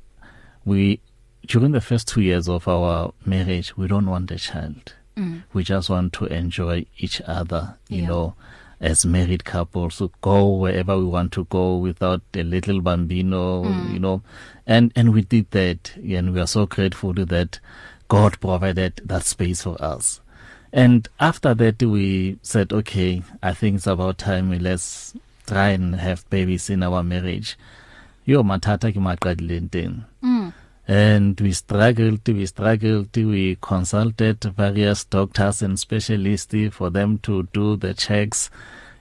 we 0.65 1.01
during 1.47 1.73
the 1.73 1.81
first 1.81 2.09
2 2.09 2.21
years 2.21 2.49
of 2.49 2.67
our 2.69 3.13
marriage 3.25 3.77
we 3.77 3.87
don't 3.87 4.07
want 4.07 4.31
a 4.31 4.37
child 4.37 4.95
mm. 5.17 5.43
we 5.53 5.63
just 5.65 5.89
want 5.91 6.13
to 6.13 6.25
enjoy 6.27 6.85
each 6.99 7.21
other 7.27 7.77
you 7.89 8.03
Yeah. 8.03 8.09
know 8.09 8.35
as 8.81 9.05
married 9.05 9.45
couples 9.45 9.99
to 9.99 10.11
go 10.21 10.49
wherever 10.49 10.97
we 10.99 11.05
want 11.05 11.33
to 11.33 11.45
go 11.47 11.77
without 11.77 12.23
a 12.35 12.43
little 12.43 12.81
bambino 12.81 13.65
Mm. 13.65 13.93
you 13.93 13.99
know. 13.99 14.23
And 14.67 14.93
and 14.95 15.13
we 15.13 15.23
did 15.23 15.51
that 15.53 15.93
and 15.97 16.33
we 16.35 16.41
are 16.41 16.47
so 16.47 16.67
grateful 16.67 17.13
that. 17.15 17.61
God 18.09 18.41
provided 18.41 19.03
that 19.05 19.25
space 19.29 19.61
for 19.61 19.77
us. 19.85 20.23
And 20.73 21.07
after 21.21 21.53
that 21.53 21.83
we 21.83 22.39
said 22.41 22.73
okay 22.73 23.21
i 23.43 23.53
think 23.53 23.77
it's 23.77 23.87
about 23.87 24.17
time 24.17 24.49
we 24.49 24.59
let's 24.59 25.13
try 25.47 25.77
and 25.77 25.97
have 25.97 26.25
babies 26.31 26.71
in 26.71 26.83
our 26.83 27.03
marriage. 27.03 27.59
Yo 28.25 28.41
mathata 28.43 28.89
ke 28.89 28.97
maqadile 29.09 29.61
nteng. 29.69 29.95
Mm. 30.25 30.38
And 30.89 31.39
we 31.41 31.53
struggled 31.53 32.27
we 32.27 32.47
struggled 32.47 33.15
we 33.15 33.57
consulted 33.61 34.43
various 34.57 35.05
doctors 35.05 35.61
and 35.63 35.79
specialists 35.79 36.55
for 36.73 36.89
them 36.91 37.19
to 37.19 37.43
do 37.53 37.77
the 37.77 37.93
checks 37.93 38.51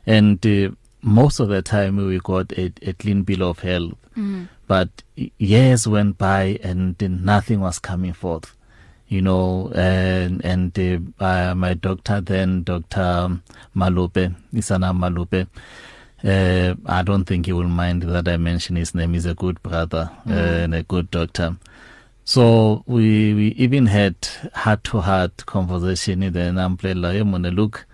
and 0.06 0.46
uh, 0.46 0.70
most 1.02 1.40
of 1.40 1.48
the 1.48 1.62
time 1.62 1.96
we 1.96 2.20
got 2.20 2.52
a, 2.54 2.72
a 2.82 2.94
clean 2.94 3.24
bill 3.24 3.44
of 3.50 3.60
health 3.60 3.94
Mm. 4.18 4.48
but 4.68 4.90
years 5.38 5.88
went 5.88 6.18
by 6.18 6.60
and 6.64 7.00
nothing 7.24 7.60
was 7.60 7.78
coming 7.78 8.14
forth 8.14 8.56
you 9.08 9.22
know 9.22 9.72
and 9.76 10.44
and 10.44 10.78
uh, 10.80 11.24
uh, 11.24 11.54
my 11.54 11.76
doctor 11.76 12.20
then 12.20 12.64
dr 12.64 13.40
Malupe 13.76 14.36
Isana 14.56 14.92
Malupe 14.98 15.46
uh, 16.24 16.74
I 16.88 17.04
don't 17.04 17.26
think 17.26 17.46
he 17.46 17.54
will 17.54 17.68
mind 17.68 18.02
that 18.02 18.28
I 18.28 18.38
mention 18.38 18.76
his 18.76 18.96
name 18.96 19.14
he's 19.14 19.28
a 19.28 19.36
good 19.36 19.62
brother 19.62 20.10
mm. 20.26 20.32
uh, 20.32 20.64
and 20.64 20.74
a 20.74 20.82
good 20.82 21.12
doctor 21.12 21.58
so 22.28 22.84
we 22.88 23.34
we 23.34 23.48
even 23.66 23.86
had 23.88 24.16
heart 24.54 24.84
to 24.84 25.00
heart 25.00 25.46
conversation 25.46 26.20
then 26.34 26.56
amplela 26.58 27.14
ye 27.16 27.24
mone 27.24 27.50
look 27.56 27.86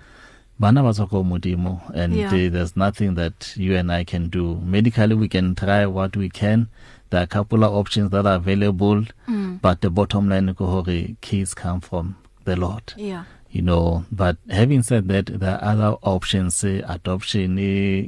bana 0.60 0.82
ba 0.82 0.90
tswa 0.90 1.06
ko 1.10 1.24
modimo 1.24 1.82
and 1.94 2.16
Yeah. 2.16 2.34
uh, 2.34 2.50
there's 2.50 2.74
nothing 2.76 3.14
that 3.16 3.54
you 3.58 3.76
and 3.78 3.92
I 3.92 4.04
can 4.04 4.30
do. 4.30 4.56
Medically 4.66 5.14
we 5.16 5.28
can 5.28 5.54
try 5.56 5.86
what 5.86 6.16
we 6.18 6.30
can. 6.30 6.68
There 7.10 7.20
are 7.22 7.24
a 7.26 7.28
couple 7.28 7.64
of 7.64 7.74
options 7.74 8.10
that 8.12 8.26
are 8.26 8.36
available 8.42 9.06
Mm. 9.28 9.62
but 9.62 9.82
the 9.82 9.90
bottom 9.92 10.30
line 10.30 10.54
ko 10.56 10.66
hore 10.66 11.16
kids 11.22 11.54
come 11.54 11.82
from 11.82 12.16
the 12.46 12.56
Lord. 12.56 12.94
Yeah. 12.98 13.26
You 13.52 13.62
know 13.62 14.06
but 14.12 14.38
having 14.50 14.82
said 14.82 15.08
that 15.10 15.28
there 15.28 15.60
are 15.62 15.64
other 15.74 15.92
options 16.02 16.64
uh, 16.64 16.82
adoption 16.90 17.58
uh, 17.58 17.62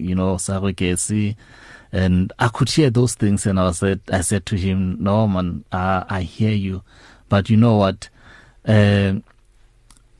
you 0.10 0.16
know 0.16 0.36
surrogacy 0.38 1.36
and 1.96 2.34
I 2.40 2.50
could 2.50 2.70
hear 2.70 2.90
those 2.90 3.16
things 3.16 3.46
and 3.46 3.60
I 3.60 3.72
said 3.72 4.02
I 4.12 4.22
said 4.22 4.46
to 4.48 4.56
him 4.56 4.98
no 5.00 5.28
man 5.28 5.64
I, 5.72 6.04
I 6.10 6.22
hear 6.22 6.52
you 6.52 6.84
but 7.30 7.50
you 7.50 7.58
know 7.58 7.78
what 7.78 8.10
uh, 8.68 9.14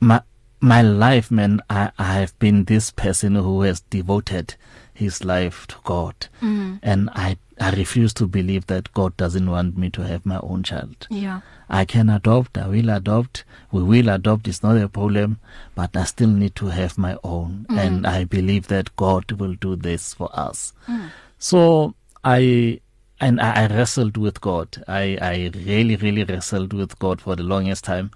my 0.00 0.20
my 0.60 0.82
life 0.82 1.30
man 1.30 1.60
I 1.68 1.90
I 1.98 2.14
have 2.20 2.38
been 2.38 2.64
this 2.64 2.90
person 2.90 3.34
who 3.34 3.62
has 3.62 3.80
devoted 3.82 4.54
his 4.94 5.24
life 5.24 5.66
to 5.66 5.76
God 5.84 6.28
mm. 6.40 6.78
and 6.82 7.10
I 7.14 7.36
I 7.60 7.70
refuse 7.72 8.14
to 8.14 8.26
believe 8.26 8.66
that 8.66 8.92
God 8.94 9.16
doesn't 9.16 9.50
want 9.50 9.76
me 9.76 9.90
to 9.90 10.02
have 10.02 10.24
my 10.24 10.38
own 10.40 10.62
child 10.62 11.06
yeah 11.10 11.40
I 11.68 11.84
can 11.84 12.08
adopt, 12.08 12.56
I 12.56 12.68
will 12.68 12.90
adopt, 12.90 13.44
we 13.72 13.82
will 13.82 14.08
adopt, 14.08 14.46
it's 14.46 14.62
not 14.62 14.76
a 14.76 14.88
problem, 14.88 15.40
but 15.74 15.96
I 15.96 16.04
still 16.04 16.28
need 16.28 16.54
to 16.56 16.66
have 16.66 16.96
my 16.96 17.16
own. 17.24 17.66
Mm. 17.68 17.78
And 17.78 18.06
I 18.06 18.22
believe 18.22 18.68
that 18.68 18.94
God 18.94 19.32
will 19.32 19.54
do 19.54 19.74
this 19.74 20.14
for 20.14 20.30
us. 20.32 20.72
Mm. 20.86 21.10
So 21.38 21.94
I 22.24 22.80
and 23.20 23.40
I, 23.40 23.64
I 23.64 23.66
wrestled 23.68 24.16
with 24.16 24.40
God. 24.40 24.82
I, 24.88 25.18
I 25.20 25.50
really, 25.54 25.96
really 25.96 26.24
wrestled 26.24 26.72
with 26.72 26.98
God 26.98 27.20
for 27.20 27.34
the 27.36 27.42
longest 27.42 27.84
time. 27.84 28.10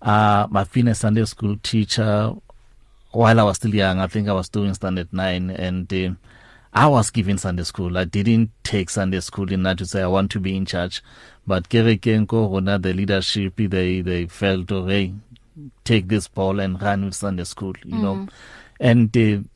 Uh, 0.00 0.46
I've 0.54 0.72
been 0.72 0.88
a 0.88 0.94
Sunday 0.94 1.24
school 1.24 1.56
teacher 1.62 2.32
while 3.10 3.40
I 3.40 3.42
was 3.42 3.56
still 3.56 3.74
young. 3.74 3.98
I 3.98 4.06
think 4.06 4.28
I 4.28 4.32
was 4.32 4.48
doing 4.48 4.74
standard 4.74 5.12
nine 5.12 5.50
and 5.50 5.92
uh, 5.92 6.10
I 6.72 6.86
was 6.86 7.10
given 7.10 7.38
Sunday 7.38 7.64
school. 7.64 7.96
I 7.96 8.04
didn't 8.04 8.50
take 8.62 8.90
Sunday 8.90 9.20
school 9.20 9.50
in 9.50 9.62
that 9.64 9.78
to 9.78 9.86
say 9.86 10.02
I 10.02 10.06
want 10.06 10.30
to 10.32 10.40
be 10.40 10.56
in 10.56 10.66
church. 10.66 11.02
But 11.46 11.68
kerekeng 11.68 12.28
ko 12.28 12.48
rona 12.48 12.78
the 12.78 12.92
leadership 12.92 13.54
they 13.56 14.00
they 14.00 14.26
felt 14.26 14.70
oh 14.72 14.86
hey 14.86 15.14
take 15.84 16.08
this 16.08 16.28
ball 16.28 16.60
and 16.60 16.80
run 16.82 17.06
with 17.06 17.14
Sunday 17.14 17.44
school, 17.44 17.72
you 17.84 17.94
mm. 17.94 18.02
know. 18.02 18.28
And 18.78 19.16
uh, 19.16 19.48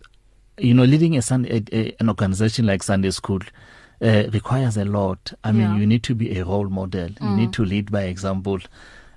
you 0.60 0.74
know 0.74 0.84
leading 0.84 1.16
a, 1.16 1.22
Sun, 1.22 1.46
a, 1.46 1.62
a 1.72 1.94
an 2.00 2.08
organization 2.08 2.66
like 2.66 2.82
Sunday 2.82 3.10
school 3.10 3.40
uh, 4.02 4.24
requires 4.32 4.76
a 4.76 4.84
lot. 4.84 5.32
I 5.44 5.52
mean 5.52 5.62
Yeah. 5.72 5.76
you 5.78 5.86
need 5.86 6.02
to 6.04 6.14
be 6.14 6.38
a 6.38 6.44
role 6.44 6.68
model. 6.68 7.08
Mm. 7.08 7.30
You 7.30 7.36
need 7.36 7.52
to 7.54 7.64
lead 7.64 7.90
by 7.90 8.02
example. 8.04 8.58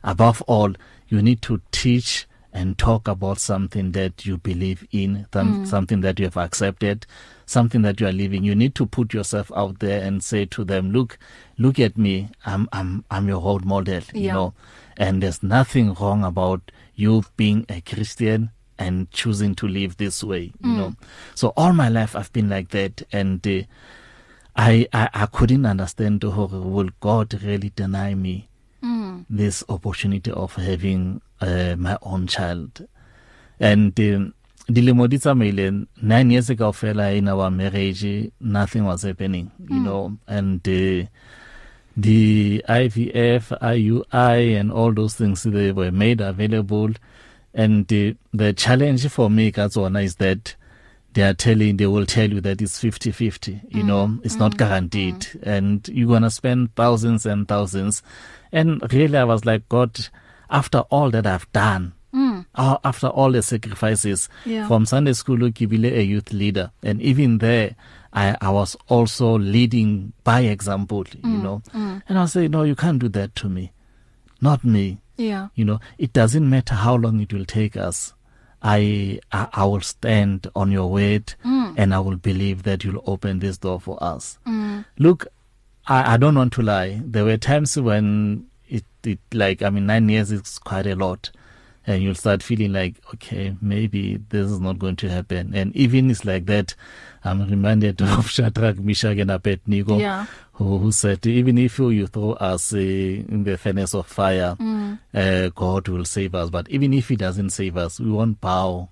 Above 0.04 0.42
all, 0.48 0.74
you 1.08 1.22
need 1.22 1.42
to 1.44 1.62
teach 1.72 2.28
and 2.52 2.78
talk 2.78 3.08
about 3.08 3.40
something 3.40 3.94
that 3.94 4.26
you 4.28 4.38
believe 4.38 4.86
in, 4.92 5.26
th- 5.32 5.46
mm. 5.46 5.68
something 5.68 6.02
that 6.02 6.20
you 6.20 6.26
have 6.26 6.38
accepted, 6.38 7.06
something 7.48 7.82
that 7.82 8.00
you 8.00 8.06
are 8.08 8.12
living. 8.12 8.44
You 8.44 8.54
need 8.54 8.76
to 8.76 8.86
put 8.86 9.12
yourself 9.14 9.52
out 9.56 9.80
there 9.80 10.04
and 10.06 10.24
say 10.24 10.46
to 10.46 10.64
them, 10.64 10.92
"Look, 10.92 11.18
look 11.58 11.80
at 11.80 11.98
me. 11.98 12.30
I'm 12.46 12.68
I'm 12.72 13.06
I'm 13.10 13.28
your 13.28 13.40
role 13.42 13.62
model." 13.66 14.02
You 14.14 14.22
Yeah. 14.28 14.34
know, 14.34 14.54
and 14.98 15.24
there's 15.24 15.42
nothing 15.42 15.94
wrong 15.96 16.24
about 16.24 16.70
you 16.96 17.24
being 17.38 17.66
a 17.70 17.82
Christian 17.82 18.52
and 18.78 19.10
choosing 19.12 19.56
to 19.56 19.68
live 19.68 19.98
this 19.98 20.24
way. 20.24 20.52
You 20.62 20.70
mm. 20.70 20.78
know, 20.78 20.96
so 21.36 21.54
all 21.56 21.74
my 21.74 21.90
life 21.90 22.16
I've 22.16 22.32
been 22.34 22.50
like 22.50 22.70
that, 22.70 23.04
and 23.12 23.46
uh, 23.48 23.62
I, 24.56 24.88
I 24.94 25.10
I 25.14 25.26
couldn't 25.28 25.66
understand 25.66 26.24
how 26.24 26.46
will 26.46 26.90
God 27.00 27.42
really 27.44 27.72
deny 27.76 28.14
me 28.16 28.50
mm. 28.84 29.26
this 29.30 29.64
opportunity 29.70 30.32
of 30.32 30.56
having 30.56 31.22
uh, 31.42 31.76
my 31.78 31.98
own 32.02 32.28
child 32.28 32.86
and 33.60 33.98
um, 34.00 34.34
dilemo 34.70 35.08
di 35.08 35.18
tsamaile 35.18 35.86
9 36.02 36.32
years 36.32 36.50
ago 36.50 36.72
fela 36.72 37.16
in 37.16 37.28
our 37.28 37.52
marriage 37.52 38.32
nothing 38.40 38.82
was 38.86 39.04
happening 39.04 39.52
you 39.70 39.80
mm. 39.80 39.84
know 39.84 40.18
and 40.28 40.68
uh, 40.68 41.06
the 41.96 42.64
IVF 42.68 43.54
IUI 43.62 44.60
and 44.60 44.72
all 44.72 44.92
those 44.94 45.16
things 45.16 45.44
they 45.44 45.72
were 45.72 45.92
made 45.92 46.22
available 46.22 46.90
and 47.54 47.92
uh, 47.94 48.14
the 48.34 48.54
challenge 48.54 49.08
for 49.10 49.30
me 49.30 49.52
ka 49.52 49.68
tsona 49.68 50.04
is 50.04 50.16
that 50.16 50.56
they 51.14 51.22
are 51.22 51.36
telling 51.36 51.78
they 51.78 51.86
will 51.86 52.06
tell 52.08 52.30
you 52.30 52.42
that 52.42 52.60
it's 52.62 52.82
50-50 52.82 53.62
you 53.70 53.84
mm, 53.84 53.86
know 53.86 54.20
it's 54.24 54.36
mm, 54.36 54.40
not 54.40 54.58
guaranteed. 54.58 55.20
mm. 55.20 55.40
and 55.44 55.88
you're 55.90 56.08
going 56.08 56.24
to 56.24 56.32
spend 56.32 56.74
thousands 56.76 57.26
and 57.28 57.48
thousands. 57.48 58.02
And 58.52 58.82
really 58.92 59.18
I 59.18 59.24
was 59.24 59.46
like 59.46 59.70
God 59.70 60.08
after 60.50 60.80
all 60.90 61.12
that 61.12 61.26
I've 61.28 61.52
done 61.54 61.94
Mm. 62.14 62.46
uh, 62.56 62.78
after 62.84 63.08
all 63.08 63.32
the 63.32 63.42
sacrifices 63.42 64.30
Yeah. 64.46 64.68
from 64.68 64.86
Sunday 64.86 65.14
school 65.14 65.50
ke 65.52 65.66
bile 65.70 65.86
a 65.86 66.02
youth 66.04 66.32
leader. 66.32 66.70
And 66.84 67.02
even 67.02 67.38
there 67.40 67.76
I 68.14 68.36
I 68.42 68.50
was 68.50 68.76
also 68.88 69.38
leading 69.38 70.14
by 70.24 70.42
example 70.42 71.06
you 71.24 71.38
Mm, 71.38 71.44
know. 71.44 71.62
and 72.08 72.18
I 72.20 72.26
say 72.26 72.48
no 72.48 72.64
you 72.64 72.76
can't 72.76 72.98
do 73.00 73.10
that 73.10 73.36
to 73.42 73.50
me. 73.50 73.72
Not 74.42 74.64
me. 74.64 74.98
Yeah. 75.18 75.48
you 75.56 75.64
know 75.66 75.80
it 75.98 76.12
doesn't 76.14 76.50
matter 76.50 76.76
how 76.76 76.96
long 76.96 77.20
it 77.22 77.32
will 77.34 77.46
take 77.46 77.78
us 77.78 78.14
I 78.62 79.20
I, 79.32 79.48
I 79.54 79.66
will 79.66 79.82
stand 79.82 80.48
on 80.56 80.72
your 80.72 80.90
word 80.90 81.34
Mm. 81.46 81.76
and 81.78 81.94
I 81.94 82.00
will 82.00 82.16
believe 82.18 82.64
that 82.64 82.84
you'll 82.84 83.04
open 83.06 83.40
this 83.40 83.58
door 83.58 83.80
for 83.80 84.02
us 84.04 84.38
look 84.98 85.28
I 85.88 86.14
I 86.14 86.18
don't 86.18 86.36
want 86.36 86.54
to 86.54 86.62
lie 86.62 87.02
there 87.04 87.26
were 87.26 87.38
times 87.38 87.78
when 87.78 88.46
it 88.68 88.86
it 89.04 89.20
like 89.34 89.62
I 89.62 89.70
mean 89.70 89.86
9 89.86 90.10
years 90.10 90.32
is 90.32 90.58
quite 90.60 90.88
a 90.88 90.96
lot 90.96 91.30
and 91.86 92.02
you'll 92.02 92.16
start 92.16 92.42
feeling 92.42 92.72
like 92.72 92.96
okay 93.14 93.56
maybe 93.62 94.18
this 94.30 94.50
is 94.50 94.60
not 94.62 94.80
going 94.80 94.96
to 94.98 95.10
happen 95.10 95.54
and 95.54 95.76
even 95.76 96.10
it's 96.10 96.24
like 96.26 96.46
that 96.46 96.74
I'm 97.26 97.50
reminded 97.50 98.02
of 98.18 98.30
Shadrach 98.30 98.80
Meshach 98.80 99.18
and 99.18 99.32
Abednego 99.32 99.98
Yeah. 100.00 100.26
Who, 100.54 100.78
who 100.78 100.92
said 100.92 101.26
even 101.26 101.58
if 101.58 101.80
you, 101.80 101.90
you 101.90 102.08
throw 102.08 102.34
us 102.34 102.74
uh, 102.74 102.78
in 102.78 103.44
the 103.44 103.58
furnace 103.58 103.94
of 103.94 104.06
fire 104.08 104.56
mm. 104.60 105.00
uh, 105.14 105.50
God 105.50 105.88
will 105.88 106.06
save 106.06 106.36
us. 106.36 106.50
But 106.50 106.70
even 106.70 106.94
if 106.94 107.10
he 107.10 107.16
doesn't 107.16 107.50
save 107.52 107.78
us 107.78 108.00
we 108.00 108.12
won't 108.12 108.40
bow 108.40 108.90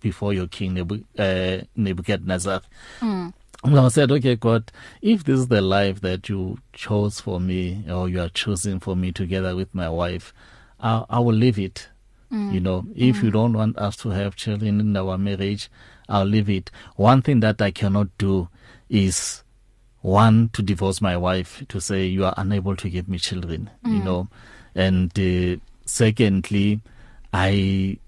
before 0.00 0.32
your 0.32 0.46
king 0.48 0.74
Nebu- 0.74 1.04
uh, 1.18 1.58
Nebuchadnezzar. 1.76 2.62
Mm. 3.00 3.32
I 3.64 3.88
said 3.88 4.10
okay 4.10 4.36
God 4.36 4.72
if 5.00 5.22
this 5.24 5.38
is 5.40 5.48
the 5.48 5.60
life 5.60 6.00
that 6.00 6.28
you 6.28 6.58
chose 6.72 7.20
for 7.20 7.38
me 7.38 7.84
or 7.88 8.08
you 8.08 8.20
are 8.20 8.28
choosing 8.30 8.80
for 8.80 8.96
me 8.96 9.12
together 9.12 9.54
with 9.54 9.72
my 9.74 9.88
wife 9.88 10.34
I, 10.80 11.04
I 11.08 11.18
will 11.20 11.34
live 11.36 11.58
it. 11.58 11.88
You 12.30 12.60
know 12.60 12.86
if 12.96 13.22
you 13.22 13.30
don't 13.30 13.52
want 13.52 13.76
us 13.76 13.94
to 13.98 14.08
have 14.08 14.36
children 14.36 14.80
in 14.80 14.96
our 14.96 15.18
marriage 15.18 15.70
I'll 16.08 16.24
leave 16.24 16.48
it. 16.48 16.70
One 16.96 17.20
thing 17.22 17.40
that 17.40 17.60
I 17.60 17.70
cannot 17.70 18.08
do 18.18 18.48
is 18.88 19.44
one 20.02 20.48
to 20.52 20.62
divorce 20.62 21.00
my 21.00 21.16
wife 21.16 21.62
to 21.68 21.80
say 21.80 22.04
you 22.04 22.24
are 22.24 22.34
unable 22.36 22.76
to 22.76 22.90
give 22.90 23.08
me 23.08 23.18
children 23.18 23.70
mm. 23.84 23.94
you 23.96 24.02
know 24.02 24.28
and 24.74 25.18
uh, 25.18 25.56
secondly 25.86 26.80
I 27.32 27.98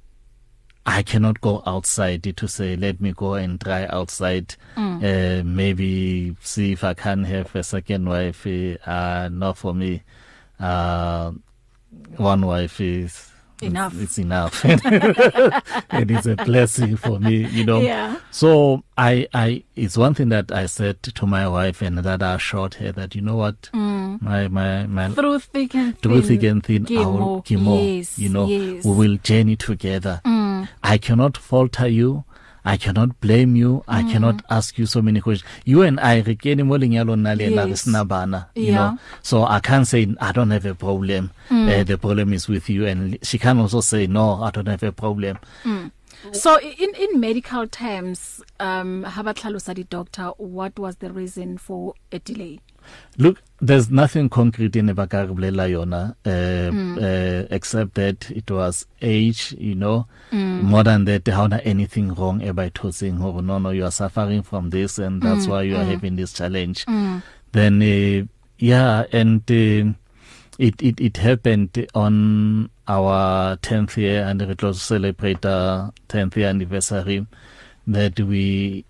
I 0.86 1.02
cannot 1.02 1.40
go 1.40 1.62
outside 1.66 2.36
to 2.36 2.48
say 2.48 2.76
let 2.76 3.00
me 3.00 3.12
go 3.12 3.34
and 3.34 3.60
try 3.60 3.86
outside 3.86 4.54
mm. 4.76 4.98
uh, 5.02 5.44
maybe 5.44 6.36
see 6.40 6.72
if 6.72 6.84
I 6.84 6.94
can 6.94 7.24
have 7.24 7.54
a 7.54 7.62
second 7.62 8.08
wife 8.08 8.46
uh, 8.46 9.28
not 9.32 9.56
for 9.56 9.74
me 9.74 10.02
uh 10.60 11.32
one 12.16 12.46
wife 12.46 12.80
is 12.80 13.30
Enough. 13.66 14.00
it's 14.00 14.18
enough 14.18 14.64
it 14.64 16.10
is 16.10 16.26
a 16.26 16.36
blessing 16.36 16.96
for 16.96 17.18
me 17.20 17.46
you 17.48 17.64
know 17.64 17.80
Yeah. 17.80 18.16
so 18.30 18.82
i 18.96 19.26
i 19.34 19.62
it's 19.76 19.96
one 19.96 20.14
thing 20.14 20.28
that 20.30 20.52
i 20.52 20.66
said 20.66 21.02
to 21.02 21.26
my 21.26 21.46
wife 21.48 21.82
and 21.82 21.98
that 21.98 22.22
i 22.22 22.34
assured 22.34 22.74
her 22.74 22.92
that 22.92 23.14
you 23.14 23.20
know 23.20 23.36
what 23.36 23.70
mm. 23.74 24.20
my 24.22 24.48
my 24.48 24.86
my 24.86 25.08
Through 25.10 25.40
thick 25.40 25.74
and 25.74 25.98
thin. 25.98 26.02
through 26.12 26.22
thick 26.22 26.42
and 26.44 26.64
thin 26.64 26.86
I 26.90 27.06
will 27.06 27.42
Kimo. 27.42 27.74
Kimo, 27.74 27.80
Yes. 27.82 28.18
you 28.18 28.28
know 28.28 28.46
Yes. 28.46 28.84
we 28.84 28.92
will 28.94 29.16
journey 29.18 29.56
together 29.56 30.20
mm. 30.24 30.68
i 30.82 30.98
cannot 30.98 31.36
falter 31.36 31.86
you 31.88 32.24
I 32.64 32.76
cannot 32.76 33.20
blame 33.20 33.56
you. 33.56 33.84
I 33.86 34.02
mm. 34.02 34.10
cannot 34.12 34.42
ask 34.48 34.78
you 34.78 34.86
so 34.86 35.02
many 35.02 35.20
questions. 35.20 35.48
You 35.64 35.82
and 35.82 36.00
I 36.00 36.20
re 36.20 36.34
kene 36.34 36.64
mo 36.66 36.78
lenyalong 36.78 37.20
na 37.20 37.32
le 37.32 37.50
na 37.50 37.64
re 37.64 37.70
Yes. 37.70 37.82
sena 37.82 38.04
bana, 38.04 38.48
you 38.54 38.72
Yeah. 38.72 38.74
know. 38.74 38.98
So 39.22 39.44
I 39.44 39.60
can't 39.60 39.86
say 39.86 40.06
I 40.20 40.32
don't 40.32 40.50
have 40.50 40.64
a 40.64 40.74
problem. 40.74 41.30
Mm. 41.50 41.68
Uh, 41.80 41.84
the 41.84 41.98
problem 41.98 42.32
is 42.32 42.48
with 42.48 42.70
you 42.70 42.86
and 42.86 43.18
she 43.22 43.38
can 43.38 43.58
also 43.58 43.80
say 43.80 44.06
no, 44.06 44.42
I 44.42 44.50
don't 44.50 44.66
have 44.68 44.82
a 44.82 44.92
problem. 44.92 45.38
So 46.32 46.58
in 46.58 46.94
in 46.96 47.20
medical 47.20 47.66
terms 47.68 48.40
um 48.58 49.02
ha 49.04 49.22
ba 49.22 49.34
tlhalosa 49.34 49.74
di 49.74 49.82
doctor 49.84 50.32
what 50.38 50.78
was 50.78 50.96
the 51.04 51.12
reason 51.12 51.58
for 51.58 51.92
a 52.12 52.18
delay? 52.18 52.60
Look, 53.16 53.40
there's 53.60 53.90
nothing 53.90 54.28
concrete 54.28 54.76
in 54.76 54.88
Ebakareblela 54.88 55.70
yona 55.70 56.10
uh, 56.24 56.70
mm. 56.72 56.98
uh, 56.98 57.46
except 57.50 57.94
that 57.94 58.30
it 58.30 58.50
was 58.50 58.86
age, 59.00 59.54
you 59.58 59.74
know. 59.74 60.06
Mm. 60.32 60.62
More 60.62 60.82
than 60.82 61.04
that, 61.04 61.26
how 61.28 61.46
na 61.46 61.58
anything 61.64 62.12
wrong 62.14 62.40
by 62.52 62.70
tossing 62.70 63.22
oh 63.22 63.40
no 63.40 63.58
no 63.58 63.70
you 63.70 63.84
are 63.84 63.90
suffering 63.90 64.42
from 64.42 64.70
this 64.70 64.98
and 64.98 65.22
that's 65.22 65.46
mm. 65.46 65.50
why 65.50 65.62
you 65.62 65.76
are 65.76 65.84
mm. 65.84 65.90
having 65.90 66.16
this 66.16 66.32
challenge. 66.32 66.84
Mm. 66.86 67.22
Then 67.52 67.82
uh, 67.82 68.26
yeah, 68.58 69.04
and 69.12 69.40
uh, 69.50 69.94
it 70.58 70.82
it 70.82 71.00
it 71.00 71.16
happened 71.16 71.86
on 71.94 72.70
our 72.86 73.56
10th 73.58 73.96
year 73.96 74.24
and 74.24 74.46
we 74.46 74.54
close 74.54 74.82
celebrate 74.82 75.44
our 75.46 75.92
10th 76.08 76.36
year 76.36 76.48
anniversary 76.48 77.26
that 77.86 78.18
we 78.20 78.84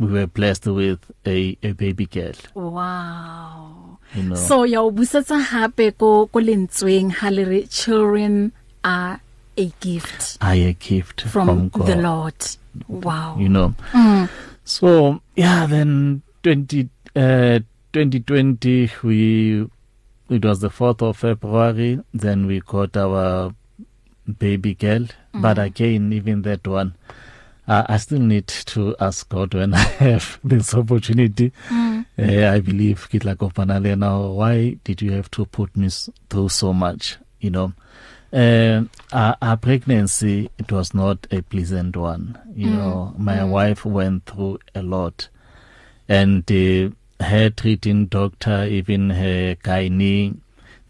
we 0.00 0.06
were 0.06 0.26
blessed 0.26 0.66
with 0.66 0.98
a 1.26 1.56
a 1.62 1.72
baby 1.72 2.06
girl. 2.06 2.32
Wow. 2.54 3.98
You 4.14 4.22
know. 4.22 4.34
So 4.34 4.64
ya 4.64 4.80
o 4.80 4.90
busetsa 4.90 5.38
hape 5.52 5.92
ko 5.98 6.26
ko 6.26 6.40
lentsweng 6.40 7.12
ha 7.20 7.28
le 7.28 7.44
re 7.44 7.60
children 7.66 8.52
are 8.82 9.20
a 9.58 9.66
gift 9.80 10.38
I 10.40 10.54
a 10.54 10.72
gift 10.72 11.20
from, 11.28 11.46
from 11.46 11.68
God. 11.68 11.86
the 11.86 11.96
Lord. 11.96 12.40
Wow. 12.88 13.36
You 13.38 13.50
know. 13.50 13.74
Mm. 13.92 14.28
So 14.64 15.20
yeah, 15.36 15.66
then 15.66 16.22
20 16.42 16.88
uh 17.14 17.60
2020 17.92 18.90
we 19.02 19.68
it 20.30 20.44
was 20.44 20.60
the 20.60 20.70
4th 20.70 21.02
of 21.02 21.16
February 21.18 22.00
then 22.14 22.46
we 22.46 22.60
got 22.60 22.96
our 22.96 23.52
baby 24.38 24.74
girl 24.74 25.00
mm. 25.34 25.42
but 25.42 25.58
again 25.58 26.12
even 26.12 26.42
that 26.42 26.66
one 26.66 26.94
uh, 27.70 27.84
I 27.88 27.98
still 27.98 28.18
need 28.18 28.48
to 28.48 28.96
ask 28.98 29.28
God 29.28 29.54
when 29.54 29.74
I 29.82 29.84
have 30.02 30.40
this 30.42 30.74
opportunity 30.74 31.52
mm. 31.68 32.04
uh, 32.18 32.52
I 32.52 32.60
believe 32.60 33.08
ke 33.08 33.20
tla 33.22 33.36
kopana 33.36 33.78
le 33.82 33.94
now 33.96 34.26
why 34.40 34.76
did 34.84 35.00
you 35.00 35.12
have 35.12 35.30
to 35.38 35.46
put 35.46 35.76
me 35.76 35.88
through 36.28 36.48
so 36.48 36.72
much 36.72 37.16
you 37.38 37.50
know 37.50 37.72
uh, 38.32 38.82
our, 39.12 39.36
our 39.40 39.56
pregnancy 39.56 40.50
it 40.58 40.72
was 40.72 40.92
not 40.94 41.26
a 41.30 41.42
pleasant 41.42 41.96
one 41.96 42.38
you 42.54 42.66
mm. 42.66 42.76
know 42.76 43.14
my 43.16 43.38
mm. 43.38 43.50
wife 43.50 43.84
went 43.84 44.26
through 44.26 44.58
a 44.74 44.82
lot 44.82 45.28
and 46.08 46.50
uh, 46.50 46.90
her 47.24 47.50
treating 47.50 48.06
doctor 48.06 48.64
even 48.64 49.10
her 49.10 49.54
gynae 49.54 50.36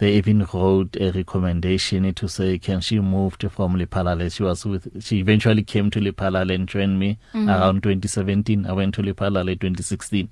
they 0.00 0.14
even 0.14 0.46
wrote 0.54 0.96
a 0.98 1.10
recommendation 1.12 2.12
to 2.14 2.26
say 2.26 2.58
can 2.58 2.80
she 2.80 2.98
move 2.98 3.36
to 3.38 3.50
from 3.50 3.74
Lephalale 3.76 4.32
she 4.32 4.42
was 4.42 4.64
with 4.64 5.02
she 5.02 5.18
eventually 5.18 5.62
came 5.62 5.90
to 5.90 6.00
Lephalale 6.00 6.54
and 6.54 6.66
joined 6.66 6.98
me 6.98 7.18
mm. 7.34 7.46
around 7.48 7.82
2017 7.82 8.66
I 8.66 8.72
went 8.72 8.94
to 8.94 9.02
Lephalale 9.02 9.60
2016 9.60 10.30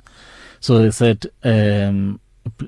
so 0.60 0.78
they 0.78 0.90
said 0.90 1.26
um 1.44 2.18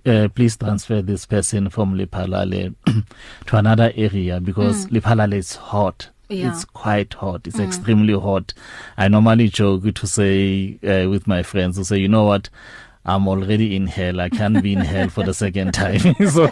uh, 0.04 0.28
please 0.34 0.58
transfer 0.58 1.00
this 1.00 1.24
person 1.24 1.70
from 1.70 1.96
Lephalale 1.96 2.74
to 3.46 3.56
another 3.56 3.92
area 3.96 4.38
because 4.38 4.84
mm. 4.86 5.00
Lephalale 5.00 5.34
is 5.34 5.54
hot 5.56 6.10
Yeah. 6.28 6.50
it's 6.52 6.66
quite 6.66 7.14
hot 7.14 7.46
it's 7.46 7.56
mm. 7.56 7.64
extremely 7.66 8.14
hot 8.14 8.52
i 8.96 9.08
normally 9.08 9.48
joke 9.48 9.82
to 10.00 10.06
say 10.06 10.78
uh, 10.84 11.08
with 11.10 11.26
my 11.26 11.42
friends 11.42 11.76
to 11.78 11.84
say 11.84 11.98
you 11.98 12.08
know 12.08 12.22
what 12.24 12.50
I'm 13.04 13.26
already 13.28 13.74
in 13.76 13.86
hell. 13.86 14.20
I 14.20 14.28
can't 14.28 14.62
be 14.62 14.74
in 14.74 14.80
hell 14.80 15.08
for 15.08 15.24
the 15.24 15.32
second 15.32 15.72
time. 15.72 16.00
so, 16.28 16.44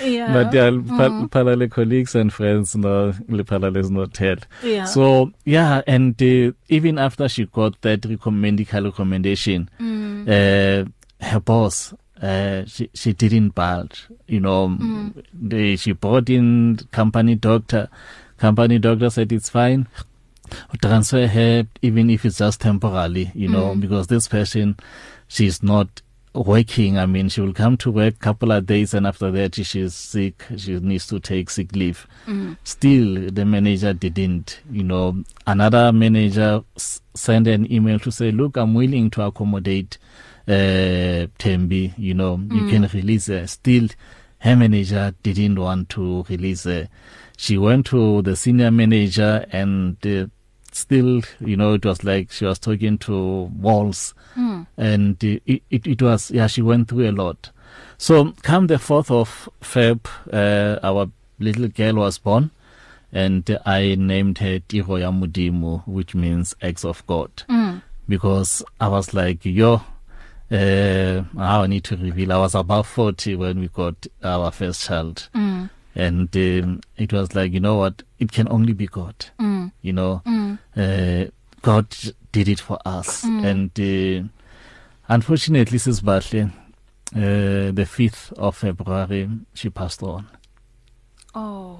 yeah. 0.00 0.32
but 0.32 0.54
yeah, 0.54 0.70
mm. 0.70 1.30
parallel 1.30 1.68
colleagues 1.68 2.14
and 2.14 2.32
friends, 2.32 2.76
no, 2.76 3.12
parallel 3.46 3.76
is 3.76 3.90
not 3.90 4.16
hell. 4.16 4.36
Yeah. 4.62 4.84
So 4.84 5.32
yeah, 5.44 5.82
and 5.86 6.20
uh, 6.22 6.52
even 6.68 6.98
after 6.98 7.28
she 7.28 7.46
got 7.46 7.80
that 7.82 8.04
recommend 8.04 8.42
medical 8.42 8.84
recommendation, 8.84 9.68
mm. 9.80 10.28
uh, 10.28 10.88
her 11.24 11.40
boss 11.40 11.92
uh 12.22 12.64
she 12.66 12.88
she 12.94 13.12
didn't 13.12 13.50
budge 13.50 14.06
you 14.28 14.38
know 14.38 14.68
mm. 14.68 15.12
they 15.32 15.74
she 15.74 15.90
brought 15.92 16.30
in 16.30 16.76
company 16.92 17.34
doctor 17.34 17.88
company 18.38 18.78
doctor 18.78 19.10
said 19.10 19.32
it's 19.32 19.48
fine 19.48 19.88
transfer 20.82 21.26
her 21.26 21.66
even 21.82 22.10
if 22.10 22.24
it's 22.24 22.38
just 22.38 22.60
temporarily 22.60 23.30
you 23.34 23.48
know 23.48 23.74
mm. 23.74 23.80
because 23.80 24.06
this 24.08 24.28
person 24.28 24.76
she's 25.28 25.62
not 25.62 26.02
working. 26.34 26.98
I 26.98 27.06
mean 27.06 27.28
she 27.28 27.40
will 27.40 27.52
come 27.52 27.76
to 27.78 27.90
work 27.90 28.18
couple 28.18 28.50
of 28.50 28.66
days 28.66 28.92
and 28.92 29.06
after 29.06 29.30
that 29.30 29.54
she's 29.54 29.94
sick. 29.94 30.44
She 30.56 30.78
needs 30.80 31.06
to 31.08 31.20
take 31.20 31.50
sick 31.50 31.74
leave. 31.74 32.06
Mm. 32.26 32.56
still 32.64 33.30
the 33.30 33.44
manager 33.44 33.92
didn't 33.92 34.60
you 34.70 34.82
know. 34.82 35.22
Another 35.46 35.92
manager 35.92 36.62
sent 36.76 37.46
an 37.46 37.70
email 37.72 37.98
to 38.00 38.10
say 38.10 38.30
look 38.32 38.56
i'm 38.56 38.74
willing 38.74 39.10
to 39.10 39.22
accommodate 39.22 39.98
uh 40.48 41.30
Tembi 41.38 41.94
you 41.96 42.14
know. 42.14 42.36
Mm. 42.38 42.60
you 42.60 42.68
can 42.68 42.82
release 42.92 43.28
her. 43.28 43.46
Still 43.46 43.88
her 44.38 44.56
manager 44.56 45.14
didn't 45.22 45.58
want 45.58 45.88
to 45.90 46.24
release 46.28 46.64
her. 46.64 46.88
She 47.36 47.58
went 47.58 47.86
to 47.86 48.22
the 48.22 48.36
senior 48.36 48.70
manager 48.70 49.44
and 49.50 49.96
uh, 50.06 50.26
still 50.72 51.22
you 51.40 51.56
know 51.56 51.74
it 51.74 51.84
was 51.84 52.02
like 52.04 52.30
she 52.32 52.44
was 52.44 52.58
talking 52.58 52.98
to 52.98 53.44
walls 53.60 54.14
mm. 54.36 54.66
and 54.76 55.22
uh, 55.24 55.38
it, 55.46 55.62
it 55.70 55.86
it 55.86 56.02
was 56.02 56.30
yeah 56.30 56.46
she 56.46 56.62
went 56.62 56.88
through 56.88 57.08
a 57.08 57.12
lot 57.12 57.50
so 57.98 58.32
come 58.42 58.66
the 58.66 58.74
4th 58.74 59.10
of 59.10 59.48
feb 59.60 60.06
uh, 60.32 60.78
our 60.82 61.08
little 61.38 61.68
girl 61.68 61.94
was 61.96 62.18
born 62.18 62.50
and 63.12 63.56
I 63.64 63.94
named 63.96 64.38
her 64.38 64.58
Tiro 64.58 64.96
ya 64.96 65.12
Modimo 65.12 65.82
which 65.86 66.14
means 66.16 66.54
eggs 66.60 66.84
of 66.84 67.06
God 67.06 67.30
Mm. 67.48 67.82
because 68.08 68.62
I 68.80 68.88
was 68.88 69.14
like 69.14 69.44
yo 69.44 69.82
uh 70.50 71.22
I 71.38 71.66
need 71.66 71.84
to 71.84 71.96
reveal 71.96 72.32
I 72.32 72.38
was 72.38 72.54
about 72.54 72.86
40 72.86 73.36
when 73.36 73.60
we 73.60 73.68
got 73.68 74.06
our 74.22 74.50
first 74.50 74.84
child 74.86 75.28
Mm. 75.34 75.70
And 75.94 76.36
um, 76.36 76.80
it 76.96 77.12
was 77.12 77.34
like 77.34 77.52
you 77.52 77.60
know 77.60 77.76
what 77.76 78.02
it 78.18 78.32
can 78.32 78.48
only 78.50 78.72
be 78.72 78.86
God 78.86 79.14
Mm. 79.38 79.72
you 79.82 79.92
know 79.92 80.22
Mm. 80.26 80.58
uh, 80.76 81.30
God 81.62 81.86
did 82.32 82.48
it 82.48 82.60
for 82.60 82.78
us 82.84 83.24
Mm. 83.24 83.44
and 83.44 83.70
uh, 83.80 84.28
unfortunately 85.08 85.78
sisibahle 85.78 86.50
uh, 87.14 87.70
the 87.72 87.84
5th 87.86 88.32
of 88.32 88.56
February 88.56 89.28
she 89.54 89.70
passed 89.70 90.02
on 90.02 90.26
Oh. 91.34 91.78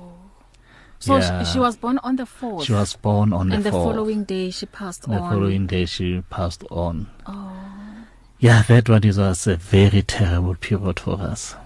So 0.98 1.16
Yeah. 1.18 1.44
she, 1.44 1.52
she 1.52 1.58
was 1.58 1.76
born 1.76 1.98
on 2.02 2.16
the 2.16 2.24
4th. 2.24 2.64
she 2.64 2.72
was 2.72 2.96
born 2.96 3.32
on 3.32 3.48
the 3.50 3.56
and 3.56 3.64
the 3.64 3.70
4th 3.70 3.84
following 3.84 4.24
day 4.24 4.50
she 4.50 4.66
passed 4.66 5.02
the 5.02 5.18
on. 5.20 5.30
following 5.30 5.66
day 5.66 5.84
she 5.86 6.22
passed 6.30 6.64
on 6.70 7.08
Oh. 7.26 7.52
yeah 8.38 8.62
that 8.62 8.88
one 8.88 9.04
is 9.04 9.18
was 9.18 9.46
a 9.46 9.56
very 9.56 10.02
terrible 10.02 10.54
period 10.54 11.00
for 11.00 11.20
us 11.20 11.56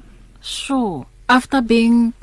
Sure. 0.40 1.06
After 1.28 1.60
being 1.60 2.14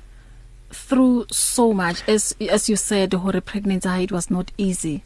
through 0.76 1.26
so 1.32 1.74
much 1.74 2.04
as 2.08 2.36
as 2.52 2.70
you 2.70 2.76
said 2.76 3.14
her 3.14 3.42
pregnancy 3.42 4.04
it 4.04 4.12
was 4.12 4.30
not 4.30 4.52
easy. 4.58 5.04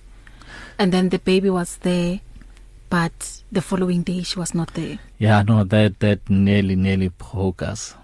And 0.79 0.91
then 0.91 1.09
the 1.09 1.19
baby 1.19 1.49
was 1.49 1.77
there 1.77 2.19
but 2.89 3.43
the 3.51 3.61
following 3.61 4.01
day 4.03 4.23
she 4.23 4.39
was 4.39 4.53
not 4.55 4.73
there. 4.73 4.97
yeah 5.19 5.43
no 5.43 5.63
that 5.63 5.99
that 5.99 6.27
nearly 6.29 6.75
nearly 6.75 7.09
broke 7.09 7.61
us 7.61 7.95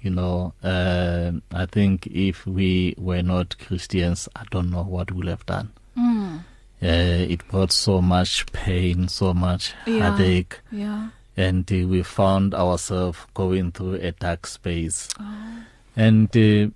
you 0.00 0.10
know 0.10 0.52
uh, 0.62 1.32
i 1.52 1.66
think 1.66 2.06
if 2.06 2.46
we 2.46 2.94
were 2.98 3.22
not 3.22 3.56
christians 3.58 4.28
i 4.36 4.42
don't 4.50 4.70
know 4.70 4.82
what 4.84 5.10
we 5.10 5.16
would 5.18 5.28
have 5.28 5.46
done 5.46 5.70
Mm. 5.96 6.38
uh, 6.82 7.32
it 7.34 7.46
brought 7.48 7.72
so 7.72 8.00
much 8.00 8.46
pain 8.52 9.08
so 9.08 9.34
much 9.34 9.74
Yeah. 9.86 10.10
headache 10.16 10.60
Yeah. 10.70 11.08
and 11.36 11.70
uh, 11.72 11.86
we 11.88 12.02
found 12.02 12.54
ourselves 12.54 13.18
going 13.34 13.72
through 13.72 13.94
a 13.94 14.12
dark 14.12 14.46
space 14.46 15.08
Oh. 15.20 15.58
and 15.96 16.28
uh, 16.36 16.70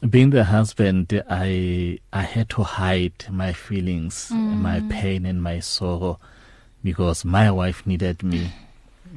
being 0.00 0.30
the 0.30 0.44
husband 0.44 1.22
i 1.28 1.98
i 2.12 2.22
had 2.22 2.48
to 2.48 2.62
hide 2.62 3.24
my 3.30 3.52
feelings 3.52 4.28
Mm. 4.32 4.60
my 4.62 4.80
pain 4.88 5.26
and 5.26 5.42
my 5.42 5.60
sorrow 5.60 6.18
because 6.84 7.24
my 7.24 7.50
wife 7.50 7.86
needed 7.86 8.22
me 8.22 8.52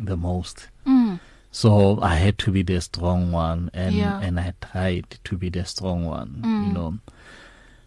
the 0.04 0.18
most 0.18 0.68
Mm. 0.86 1.20
so 1.52 2.00
i 2.02 2.16
had 2.16 2.38
to 2.40 2.52
be 2.52 2.64
the 2.64 2.82
strong 2.82 3.32
one 3.32 3.70
and 3.74 3.96
Yeah. 3.96 4.20
and 4.22 4.40
i 4.40 4.54
tried 4.62 5.06
to 5.24 5.38
be 5.38 5.50
the 5.50 5.66
strong 5.66 6.06
one 6.06 6.42
Mm. 6.42 6.68
you 6.68 6.74
know 6.74 6.94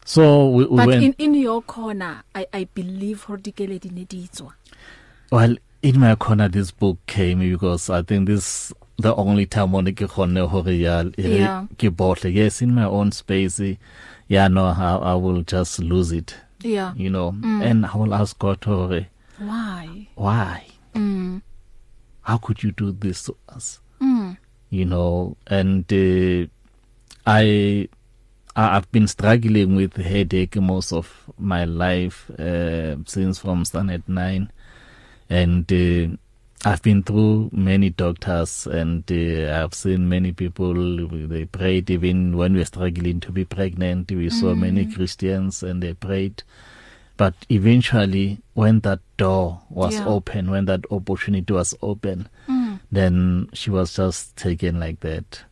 so 0.04 0.48
we, 0.50 0.64
we 0.66 0.76
But 0.76 0.86
went 0.86 1.02
in 1.04 1.14
in 1.18 1.34
your 1.34 1.62
corner 1.62 2.22
I 2.34 2.46
I 2.52 2.64
believe 2.74 3.24
her 3.24 3.38
dikeledi 3.38 3.90
ne 3.90 4.04
ditswa. 4.04 4.52
Well, 5.32 5.56
in 5.82 5.98
my 5.98 6.14
corner, 6.14 6.48
this 6.48 6.70
book 6.70 6.98
came 7.06 7.38
because 7.40 7.88
I 7.88 8.02
think 8.02 8.26
this 8.28 8.72
the 8.96 9.14
only 9.16 9.46
time 9.46 9.72
when 9.72 9.86
ke 9.94 10.06
khone 10.08 10.38
hore 10.48 10.70
ya 10.72 11.02
ke 11.78 11.90
botle 11.90 12.32
yes 12.32 12.62
in 12.62 12.74
my 12.74 12.84
own 12.84 13.10
space 13.12 13.60
yeah 14.28 14.48
no 14.48 14.66
I, 14.66 15.12
I 15.12 15.14
will 15.14 15.42
just 15.42 15.78
lose 15.80 16.12
it 16.12 16.36
Yeah. 16.62 16.94
you 16.96 17.10
know 17.10 17.32
Mm. 17.32 17.62
and 17.62 17.86
I 17.86 17.96
will 17.96 18.14
ask 18.14 18.38
God 18.38 18.64
hore 18.64 19.06
Why? 19.38 20.08
why 20.14 20.64
Mm. 20.94 21.42
how 22.22 22.38
could 22.38 22.62
you 22.62 22.70
do 22.72 22.92
this 22.92 23.24
to 23.24 23.36
us 23.48 23.80
Mm. 24.00 24.36
you 24.70 24.84
know 24.84 25.36
and 25.46 25.84
uh, 25.92 26.46
I 27.26 27.88
I- 28.56 28.76
I've 28.76 28.90
been 28.92 29.08
struggling 29.08 29.74
with 29.74 29.96
headache 29.96 30.54
most 30.56 30.92
of 30.92 31.10
my 31.36 31.64
life 31.64 32.30
uh, 32.38 32.94
since 33.06 33.38
from 33.42 33.64
standard 33.64 34.04
9 34.08 34.50
and 35.28 35.66
uh, 35.72 36.16
I've 36.66 36.80
been 36.82 37.02
through 37.02 37.50
many 37.52 37.90
doctors 37.90 38.66
and 38.66 39.04
uh, 39.12 39.62
I've 39.62 39.74
seen 39.74 40.08
many 40.08 40.32
people 40.32 40.72
they 41.28 41.44
prayed 41.44 41.90
even 41.90 42.36
when 42.36 42.54
we 42.54 42.60
were 42.60 42.64
struggling 42.64 43.20
to 43.20 43.32
be 43.32 43.44
pregnant 43.44 44.10
we 44.10 44.30
saw 44.30 44.54
Mm. 44.54 44.58
many 44.60 44.86
Christians 44.86 45.62
and 45.62 45.82
they 45.82 45.92
prayed 45.94 46.42
but 47.16 47.34
eventually 47.50 48.38
when 48.54 48.80
that 48.80 49.00
door 49.18 49.60
was 49.68 49.94
Yeah. 49.94 50.06
open 50.06 50.50
when 50.50 50.64
that 50.64 50.84
opportunity 50.90 51.52
was 51.52 51.74
open 51.82 52.28
Mm. 52.48 52.80
then 52.90 53.48
she 53.52 53.70
was 53.70 53.94
just 53.94 54.34
taken 54.36 54.80
like 54.80 55.00
that 55.00 55.42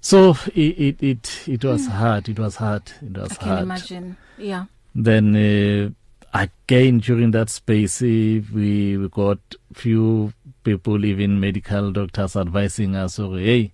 so 0.00 0.36
it 0.54 0.78
it 0.78 1.02
it, 1.02 1.48
it 1.48 1.64
was 1.64 1.86
hard 1.88 2.28
it 2.28 2.38
was 2.38 2.56
hard 2.56 2.82
it 3.02 3.18
was 3.18 3.32
I 3.32 3.34
can 3.34 3.48
hard 3.48 3.62
imagine. 3.62 4.16
Yeah. 4.38 4.64
then 4.94 5.34
uh, 5.34 5.90
again 6.36 6.98
during 6.98 7.30
that 7.30 7.48
space 7.48 8.02
eh, 8.02 8.40
we 8.52 8.96
we 8.96 9.08
got 9.08 9.38
few 9.72 10.32
people 10.64 11.04
even 11.04 11.40
medical 11.40 11.90
doctors 11.92 12.36
advising 12.36 12.94
us 12.96 13.18
oh 13.18 13.34
hey 13.36 13.72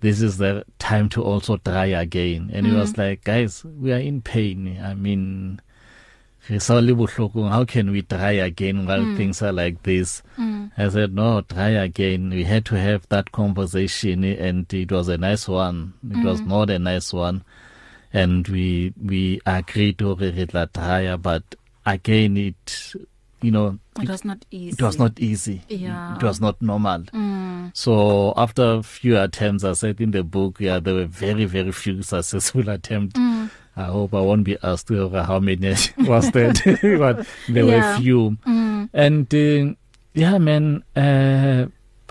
this 0.00 0.20
is 0.20 0.38
the 0.38 0.64
time 0.78 1.08
to 1.08 1.22
also 1.22 1.56
try 1.58 1.86
again 1.86 2.50
and 2.52 2.66
mm. 2.66 2.72
it 2.72 2.76
was 2.76 2.96
like 2.98 3.24
guys 3.24 3.64
we 3.64 3.92
are 3.92 3.98
in 3.98 4.20
pain 4.20 4.78
i 4.82 4.94
mean 4.94 5.60
re 6.50 6.58
sa 6.58 6.78
le 6.78 6.92
bohloko 6.92 7.48
how 7.48 7.64
can 7.64 7.90
we 7.92 8.02
try 8.02 8.32
again 8.32 8.84
while 8.86 9.00
mm. 9.00 9.16
things 9.16 9.40
are 9.42 9.52
like 9.52 9.82
this 9.84 10.22
Mm. 10.38 10.70
I 10.76 10.88
said, 10.88 11.14
no, 11.14 11.42
try 11.42 11.70
again. 11.70 12.30
We 12.30 12.44
had 12.44 12.64
to 12.66 12.76
have 12.76 13.06
that 13.10 13.32
conversation 13.32 14.24
eh, 14.24 14.36
and 14.38 14.72
it 14.72 14.90
was 14.90 15.08
a 15.08 15.18
nice 15.18 15.46
one. 15.46 15.94
It 16.02 16.16
mm. 16.16 16.24
was 16.24 16.40
not 16.40 16.70
a 16.70 16.78
nice 16.78 17.12
one. 17.12 17.44
And 18.12 18.46
we, 18.48 18.92
we 19.02 19.40
agreed 19.46 19.98
to 19.98 20.14
re 20.14 20.46
try, 20.46 21.16
but 21.16 21.42
again, 21.86 22.36
it, 22.36 22.94
you 23.40 23.50
know, 23.50 23.78
It 24.00 24.08
was 24.08 24.24
not 24.24 24.44
easy. 24.50 24.74
it 24.78 24.82
was 24.82 24.98
not 24.98 25.18
easy. 25.20 25.62
Yeah. 25.68 26.16
It 26.16 26.22
was 26.22 26.40
not 26.40 26.60
normal. 26.62 27.00
Mm. 27.12 27.70
So 27.74 28.32
after 28.36 28.74
a 28.74 28.82
few 28.82 29.18
attempts, 29.18 29.64
I 29.64 29.72
said 29.72 30.00
in 30.00 30.10
the 30.12 30.22
book, 30.22 30.56
yeah, 30.60 30.78
there 30.78 30.94
were 30.94 31.06
very, 31.06 31.44
very 31.44 31.72
few 31.72 32.02
successful 32.02 32.68
attempts. 32.76 33.18
Mm. 33.18 33.50
I 33.76 33.84
hope 33.84 34.14
I 34.14 34.20
won't 34.20 34.44
be 34.44 34.58
asked 34.62 34.90
over 34.90 35.22
how 35.22 35.40
many 35.40 35.70
was 35.98 36.30
that, 36.32 36.60
but 36.98 37.26
there 37.48 37.64
Yeah. 37.64 37.94
were 37.96 38.00
few. 38.00 38.36
Mm. 38.46 38.88
And 38.92 39.34
uh, 39.34 39.74
yeah, 40.14 40.38
man, 40.38 40.84
uh, 40.94 41.66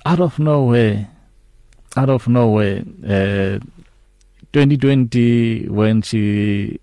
out 0.05 0.19
of 0.19 0.39
nowhere, 0.39 1.07
out 1.95 2.09
of 2.09 2.27
nowhere, 2.27 2.83
uh, 3.05 3.59
2020 4.53 5.67
when 5.69 6.01
she 6.01 6.79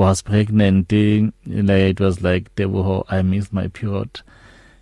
was 0.00 0.22
pregnant, 0.22 0.90
like 0.90 1.90
it 1.90 2.00
was 2.00 2.22
like 2.22 2.54
Deboho, 2.56 3.04
I 3.08 3.22
missed 3.22 3.52
my 3.52 3.68
period, 3.68 4.22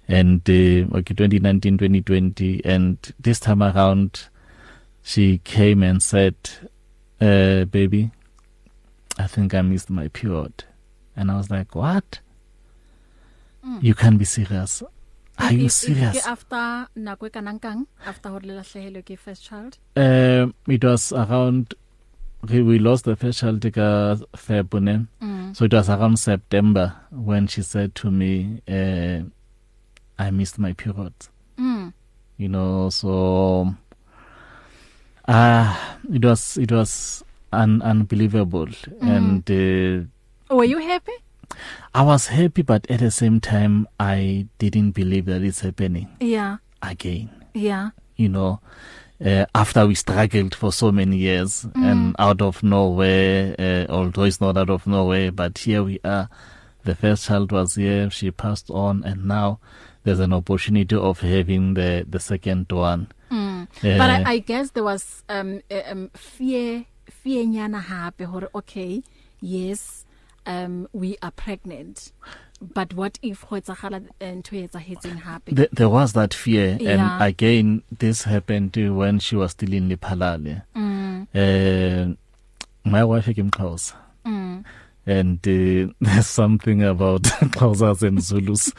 and 0.07 0.41
uh, 0.49 0.97
okay, 0.99 1.15
2019, 1.15 1.79
2020, 1.79 2.65
and 2.65 2.97
this 3.19 3.41
time 3.41 3.63
around, 3.63 4.29
she 5.03 5.39
came 5.39 5.83
and 5.83 6.03
said, 6.03 6.37
uh, 7.21 7.65
"Baby, 7.65 8.13
I 9.19 9.27
think 9.27 9.55
I 9.55 9.63
missed 9.63 9.91
my 9.91 10.09
period," 10.09 10.65
and 11.17 11.31
I 11.31 11.37
was 11.37 11.51
like, 11.51 11.75
"What?" 11.75 12.21
Mm. 13.67 13.83
You 13.83 13.95
can't 13.95 14.19
be 14.19 14.25
serious. 14.25 14.83
Are 15.39 15.53
you 15.53 15.69
serious? 15.69 16.19
ke 16.19 16.27
after 16.27 16.89
nako 16.97 17.27
e 17.27 17.31
kanang 17.31 17.61
kang 17.61 17.87
after 18.07 18.31
hore 18.31 18.41
le 18.43 18.55
lahlehelwe 18.59 19.03
ke 19.05 19.19
first 19.19 19.45
child? 19.45 19.79
Um, 19.97 20.55
it 20.67 20.85
was 20.85 21.13
around. 21.13 21.75
We 22.47 22.63
we 22.63 22.79
lost 22.79 23.05
the 23.05 23.17
first 23.17 23.41
child 23.41 23.63
ka 23.73 24.17
February, 24.37 25.07
Mm. 25.21 25.57
so 25.57 25.65
it 25.65 25.73
was 25.75 25.89
around 25.91 26.19
September 26.19 26.95
when 27.11 27.47
she 27.49 27.63
said 27.63 27.95
to 27.97 28.11
me, 28.11 28.63
uh, 28.69 29.27
"I 30.19 30.31
missed 30.31 30.59
my 30.59 30.73
period." 30.73 31.15
Mm. 31.59 31.93
You 32.39 32.49
know, 32.49 32.91
so 32.91 33.75
ah, 35.27 35.99
it 36.13 36.25
was 36.25 36.57
it 36.57 36.71
was 36.73 37.25
un- 37.53 37.83
unbelievable, 37.83 38.69
and 39.01 39.43
uh, 39.51 40.07
Were 40.55 40.65
you 40.65 40.79
happy? 40.79 41.13
I 41.95 42.03
was 42.03 42.29
happy, 42.29 42.63
but 42.63 42.89
at 42.91 43.01
the 43.01 43.11
same 43.11 43.41
time, 43.41 43.89
I 43.99 44.47
didn't 44.59 44.93
believe 44.93 45.27
that 45.27 45.43
it's 45.43 45.61
happening 45.61 46.09
Yeah. 46.21 46.59
again. 46.83 47.31
Yeah. 47.55 47.91
you 48.17 48.29
know, 48.29 48.59
uh, 49.25 49.47
after 49.55 49.87
we 49.87 49.95
struggled 49.95 50.55
for 50.55 50.73
so 50.73 50.93
many 50.93 51.17
years 51.17 51.65
mm. 51.65 51.85
and 51.85 52.15
out 52.19 52.41
of 52.41 52.63
nowhere, 52.63 53.55
uh, 53.59 53.87
although 53.93 54.25
it's 54.25 54.41
not 54.41 54.57
out 54.57 54.71
of 54.71 54.87
nowhere, 54.87 55.33
but 55.33 55.59
here 55.59 55.83
we 55.83 55.99
are. 56.05 56.29
The 56.85 56.95
first 56.95 57.27
child 57.27 57.53
was 57.53 57.75
here, 57.75 58.11
she 58.11 58.31
passed 58.31 58.71
on, 58.71 59.03
and 59.05 59.27
now 59.27 59.59
there's 60.05 60.21
an 60.21 60.33
opportunity 60.33 60.97
of 60.97 61.21
having 61.21 61.75
the, 61.75 62.07
the 62.09 62.21
second 62.21 62.71
one. 62.71 63.09
Mm. 63.31 63.65
Uh, 63.65 63.99
But 63.99 64.11
I, 64.11 64.23
I 64.33 64.39
guess 64.39 64.71
there 64.71 64.85
was 64.85 65.23
um 65.29 65.61
um 65.91 66.11
fear 66.15 66.87
fear 67.11 67.45
nyana 67.45 67.83
hape 67.83 68.27
hore 68.27 68.49
okay 68.55 69.03
yes 69.41 70.07
um 70.47 70.89
we 70.93 71.17
are 71.23 71.31
pregnant 71.31 72.13
but 72.61 72.95
what 72.95 73.19
if 73.23 73.43
ho 73.43 73.57
etsagala 73.57 74.01
ntho 74.21 74.57
e 74.57 74.67
etsahetseng 74.67 75.23
hape 75.23 75.55
th- 75.55 75.71
there 75.73 75.89
was 75.89 76.13
that 76.13 76.35
fear, 76.35 76.77
Yeah. 76.81 76.91
and 76.93 77.23
again, 77.23 77.83
this 77.99 78.25
happened 78.25 78.77
when 78.77 79.19
she 79.21 79.37
was 79.37 79.53
still 79.53 79.73
in 79.73 79.89
Liphalale. 79.89 80.63
mm. 80.75 81.27
Uh, 81.35 82.15
my 82.85 83.05
wife 83.05 83.27
ikimxhosa 83.27 83.95
and 85.07 85.39
uh, 85.49 85.93
there's 86.01 86.27
something 86.27 86.83
about 86.83 87.23
Xhosas 87.57 88.03
and 88.03 88.19
Zulus 88.23 88.73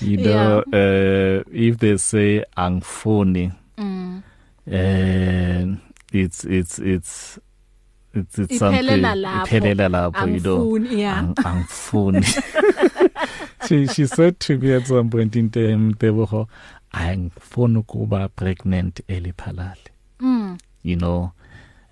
you 0.00 0.16
know 0.18 0.64
yeah. 0.72 0.78
uh, 0.78 1.42
if 1.52 1.78
they 1.78 1.96
say 1.96 2.44
angfuni 2.56 3.52
mm. 3.78 4.22
uh, 4.66 5.76
it's 6.12 6.44
it's 6.44 6.78
it's 6.78 7.38
it's 8.14 8.38
it's 8.38 8.58
something 8.58 8.82
iphelela 8.82 9.88
lapho 9.88 10.26
you 10.26 10.40
know 10.40 10.78
angifuni 11.44 12.26
she 13.68 13.86
she 13.86 14.06
said 14.06 14.38
to 14.38 14.58
me 14.58 14.74
at 14.74 14.86
some 14.86 15.10
point 15.10 15.36
in 15.36 15.50
time 15.50 15.94
teboho 15.94 16.46
angifuni 16.92 17.78
ukuba 17.78 18.28
pregnant 18.28 19.00
eliphalale 19.08 19.90
mm. 20.20 20.58
you 20.82 20.96
know 20.96 21.30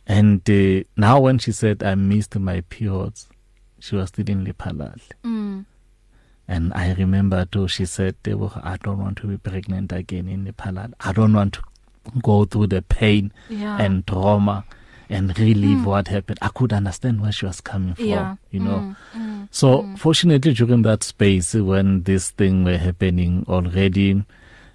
and 0.07 0.51
uh, 0.51 0.85
now 0.97 1.21
when 1.21 1.39
she 1.39 1.53
said 1.53 1.83
i 1.83 1.95
missed 1.95 2.37
my 2.37 2.61
periods 2.63 3.29
she 3.81 3.97
was 3.97 4.09
still 4.09 4.29
in 4.29 4.45
Lephalale. 4.45 5.01
Mm. 5.25 5.65
And 6.47 6.73
I 6.75 6.93
remember 6.95 7.45
too, 7.45 7.69
she 7.69 7.85
said, 7.85 8.17
I 8.27 8.77
don't 8.83 8.99
want 8.99 9.19
to 9.19 9.27
be 9.27 9.37
pregnant 9.37 9.93
again 9.93 10.29
in 10.29 10.47
Lephalale. 10.47 10.95
I 11.01 11.13
don't 11.13 11.33
want 11.35 11.55
to 11.55 11.63
go 12.23 12.45
through 12.45 12.69
the 12.69 12.83
pain 12.83 13.33
yeah. 13.49 13.77
and 13.81 14.07
trauma 14.07 14.65
and 15.09 15.39
relive 15.39 15.79
mm. 15.79 15.85
what 15.85 16.09
happened. 16.09 16.39
I 16.43 16.49
could 16.49 16.73
understand 16.73 17.21
where 17.21 17.33
she 17.33 17.47
was 17.47 17.61
coming 17.61 17.95
from, 17.95 18.05
yeah. 18.05 18.37
you 18.51 18.61
know. 18.61 18.95
Mm. 19.15 19.21
Mm. 19.21 19.49
So 19.51 19.83
mm. 19.83 19.99
fortunately 19.99 20.53
during 20.55 20.83
that 20.83 21.03
space 21.03 21.55
when 21.55 22.03
this 22.03 22.31
thing 22.31 22.65
were 22.65 22.77
happening 22.77 23.45
already, 23.49 24.25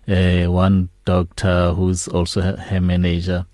uh, 0.08 0.46
one 0.46 0.90
doctor 1.06 1.74
who's 1.74 2.08
also 2.08 2.42
her 2.42 2.82
manager 2.82 3.46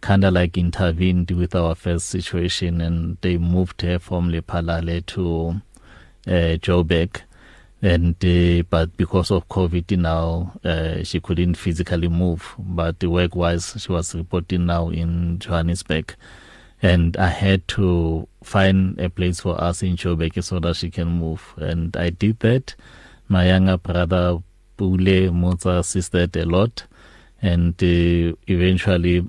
kind 0.00 0.24
of 0.24 0.32
like 0.34 0.56
intervened 0.56 1.30
with 1.32 1.54
our 1.54 1.74
first 1.74 2.06
situation 2.06 2.80
and 2.80 3.18
they 3.20 3.36
moved 3.36 3.82
her 3.82 3.98
from 3.98 4.30
Lephalale 4.30 5.04
to 5.06 5.60
uh, 6.26 6.56
Joburg 6.58 7.22
and 7.80 8.16
uh, 8.24 8.62
but 8.70 8.96
because 8.96 9.30
of 9.30 9.48
covid 9.48 9.96
now 9.96 10.52
uh, 10.64 11.02
she 11.04 11.20
couldn't 11.20 11.54
physically 11.54 12.08
move. 12.08 12.54
But 12.58 13.02
work 13.04 13.36
wise 13.36 13.76
she 13.78 13.92
was 13.92 14.14
reporting 14.14 14.66
now 14.66 14.88
in 14.88 15.38
Johannesburg. 15.38 16.14
And 16.80 17.16
I 17.16 17.28
had 17.28 17.66
to 17.68 18.28
find 18.42 19.00
a 19.00 19.10
place 19.10 19.40
for 19.40 19.60
us 19.60 19.82
in 19.82 19.96
Joburg 19.96 20.42
so 20.44 20.60
that 20.60 20.76
she 20.76 20.90
can 20.90 21.08
move. 21.08 21.54
And 21.56 21.96
I 21.96 22.10
did 22.10 22.38
that. 22.40 22.76
My 23.26 23.48
younger 23.48 23.78
brother 23.78 24.38
Pule 24.76 25.30
Motsa 25.32 25.80
assisted 25.80 26.36
a 26.36 26.44
lot. 26.44 26.84
And 27.42 27.74
uh, 27.82 28.36
eventually 28.46 29.28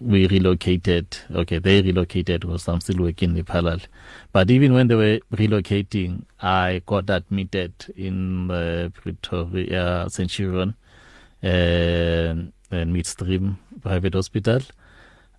we 0.00 0.26
relocated 0.26 1.16
okay 1.32 1.58
they 1.58 1.80
relocated 1.80 2.40
because 2.40 2.66
I'm 2.68 2.80
still 2.80 2.98
working 3.04 3.36
in 3.36 3.44
Lephalale. 3.44 3.86
But 4.32 4.50
even 4.50 4.74
when 4.74 4.88
they 4.88 4.94
were 4.94 5.20
relocating 5.32 6.24
I 6.40 6.82
got 6.86 7.08
admitted 7.10 7.72
in 7.96 8.48
the 8.48 8.92
Pretoria 8.94 10.06
Centurion 10.10 10.74
uh, 11.42 11.46
and 11.46 12.92
Midstream 12.92 13.58
private 13.82 14.14
hospital. 14.14 14.60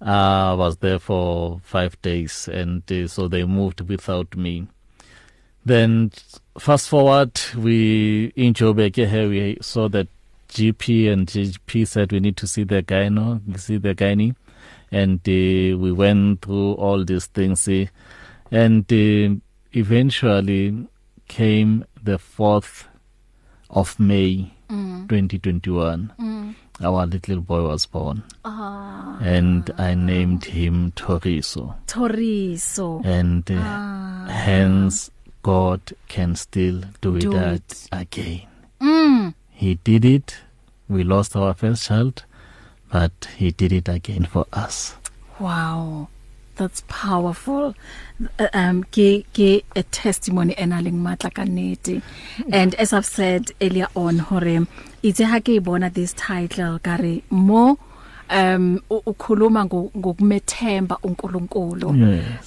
I 0.01 0.51
uh, 0.51 0.55
was 0.55 0.77
there 0.77 0.99
for 0.99 1.59
5 1.63 2.01
days 2.01 2.49
and 2.51 2.89
uh, 2.91 3.07
so 3.07 3.27
they 3.27 3.43
moved 3.43 3.81
without 3.81 4.35
me. 4.35 4.67
Then 5.65 6.11
fast 6.59 6.89
forward 6.89 7.39
we 7.57 8.25
in 8.35 8.53
Joburg 8.53 8.95
here 8.95 9.27
we 9.27 9.57
saw 9.61 9.87
that 9.89 10.07
GP 10.49 11.11
and 11.11 11.27
GP 11.27 11.87
said 11.87 12.11
we 12.11 12.19
need 12.19 12.37
to 12.37 12.47
see 12.47 12.63
the 12.63 12.83
gyno 12.83 13.41
see 13.59 13.77
the 13.77 13.95
gynae. 13.95 14.35
And 14.91 15.19
uh, 15.27 15.77
we 15.77 15.91
went 15.91 16.41
through 16.41 16.73
all 16.73 17.03
these 17.03 17.25
things 17.27 17.67
uh, 17.67 17.85
and 18.51 18.91
uh, 18.91 19.35
eventually 19.73 20.87
came 21.27 21.85
the 22.01 22.17
4th 22.17 22.85
of 23.69 23.99
May 23.99 24.53
mm. 24.69 25.09
2021 25.09 26.13
mm. 26.19 26.55
our 26.83 27.05
little 27.05 27.41
boy 27.41 27.63
was 27.67 27.85
born 27.85 28.23
ah. 28.43 29.17
and 29.21 29.71
I 29.77 29.95
named 29.95 30.45
him 30.45 30.91
Toriso 30.91 31.75
Toriso 31.87 33.03
and 33.05 33.49
uh, 33.49 33.55
ah. 33.57 34.27
hence 34.29 35.11
God 35.41 35.81
can 36.07 36.35
still 36.35 36.81
do, 37.01 37.19
do 37.19 37.35
it, 37.35 37.71
it 37.71 37.89
again 37.91 38.47
mm. 38.81 39.33
he 39.49 39.75
did 39.75 40.05
it 40.05 40.37
we 40.87 41.03
lost 41.03 41.35
our 41.35 41.53
first 41.53 41.85
child 41.87 42.25
but 42.91 43.27
he 43.37 43.51
did 43.51 43.71
it 43.71 43.89
again 43.89 44.25
for 44.25 44.45
us. 44.53 44.95
Wow 45.39 46.07
that's 46.55 46.83
powerful. 46.87 47.75
Um 48.53 48.83
ke 48.83 49.25
ke 49.33 49.63
a 49.75 49.83
testimony 49.83 50.55
enaling 50.55 51.01
matla 51.03 51.31
kaneti 51.31 52.01
and 52.51 52.75
as 52.75 52.93
i've 52.93 53.05
said 53.05 53.51
earlier 53.61 53.87
on 53.95 54.19
hore 54.19 54.65
itse 55.03 55.25
ha 55.31 55.39
ke 55.39 55.61
bona 55.63 55.89
this 55.89 56.13
title 56.13 56.79
kare 56.79 57.23
mo 57.29 57.77
um 58.29 58.79
ukhuluma 58.89 59.65
ngokumethemba 59.65 60.97
uNkulunkulu. 61.03 61.89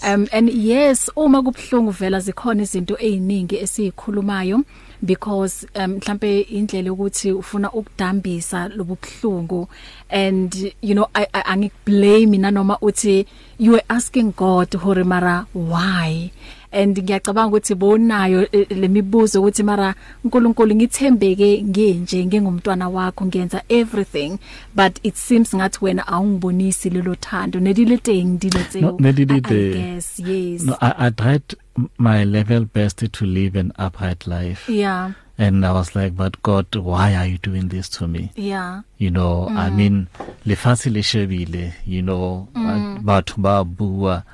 Um 0.03 0.29
and 0.33 0.48
yes 0.51 1.11
uma 1.16 1.42
kubhlungu 1.42 1.92
vela 1.92 2.20
zikhona 2.20 2.62
izinto 2.62 2.96
eziningi 2.98 3.57
esizikhulumayo 3.62 4.64
because 5.02 5.66
um 5.74 5.90
mhlambe 5.92 6.40
indlela 6.40 6.92
ukuthi 6.92 7.32
ufuna 7.32 7.72
ukudambisa 7.72 8.68
lobuhlungu 8.68 9.68
and 10.11 10.72
you 10.82 10.94
know 10.94 11.08
I, 11.14 11.26
I 11.32 11.42
angikublame 11.44 12.38
nanoma 12.38 12.78
uthi 12.80 13.26
you 13.58 13.72
were 13.72 13.84
asking 13.88 14.32
God 14.37 14.74
hore 14.74 15.04
mara 15.04 15.46
why? 15.54 16.30
And 16.70 16.98
ngiyacabanga 16.98 17.48
ukuthi 17.48 17.74
bonayo 17.74 18.48
eh, 18.52 18.66
lemibuzo 18.70 19.40
ukuthi 19.40 19.62
mara 19.62 19.94
uNkulunkulu 20.24 20.74
ngithembeke 20.74 21.62
ngenje 21.62 22.26
ngengumntwana 22.26 22.88
wakho 22.88 23.26
ngenza 23.26 23.62
everything 23.68 24.38
but 24.74 24.98
it 25.02 25.14
seems 25.14 25.54
ngathi 25.54 25.78
wena 25.84 26.06
awungibonisi 26.06 26.90
lelo 26.90 27.14
thando. 27.14 27.61
Nediliteng 27.61 28.38
diletse 28.38 28.80
no, 28.80 28.96
nedilite 28.98 29.54
yes 29.54 30.18
yes. 30.18 30.62
No 30.62 30.76
I, 30.80 30.94
I 31.06 31.11
tried 31.11 31.56
my 31.98 32.24
level 32.24 32.64
best 32.64 32.98
to 33.12 33.24
live 33.26 33.56
an 33.56 33.72
upright 33.78 34.26
life. 34.26 34.68
Yeah. 34.68 35.12
And 35.36 35.64
I 35.64 35.72
was 35.72 35.94
like 35.94 36.16
but 36.16 36.42
God 36.42 36.74
why 36.74 37.14
are 37.14 37.26
you 37.26 37.38
doing 37.38 37.68
this 37.68 37.88
to 37.90 38.08
me? 38.08 38.32
Yeah. 38.34 38.82
You 38.98 39.10
know 39.10 39.48
mm. 39.50 39.56
I 39.56 39.70
mean 39.70 40.08
lefatshe 40.46 40.92
le 40.92 41.00
shebile 41.00 41.72
you 41.84 42.02
know 42.02 42.48
mm. 42.54 43.02
batho 43.04 43.40
ba 43.42 43.64
bua. 43.64 44.24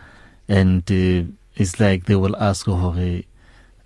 And 0.48 0.82
uh, 0.90 1.30
it's 1.56 1.80
like 1.80 2.04
they 2.04 2.16
will 2.16 2.36
ask 2.36 2.66
hore 2.66 3.22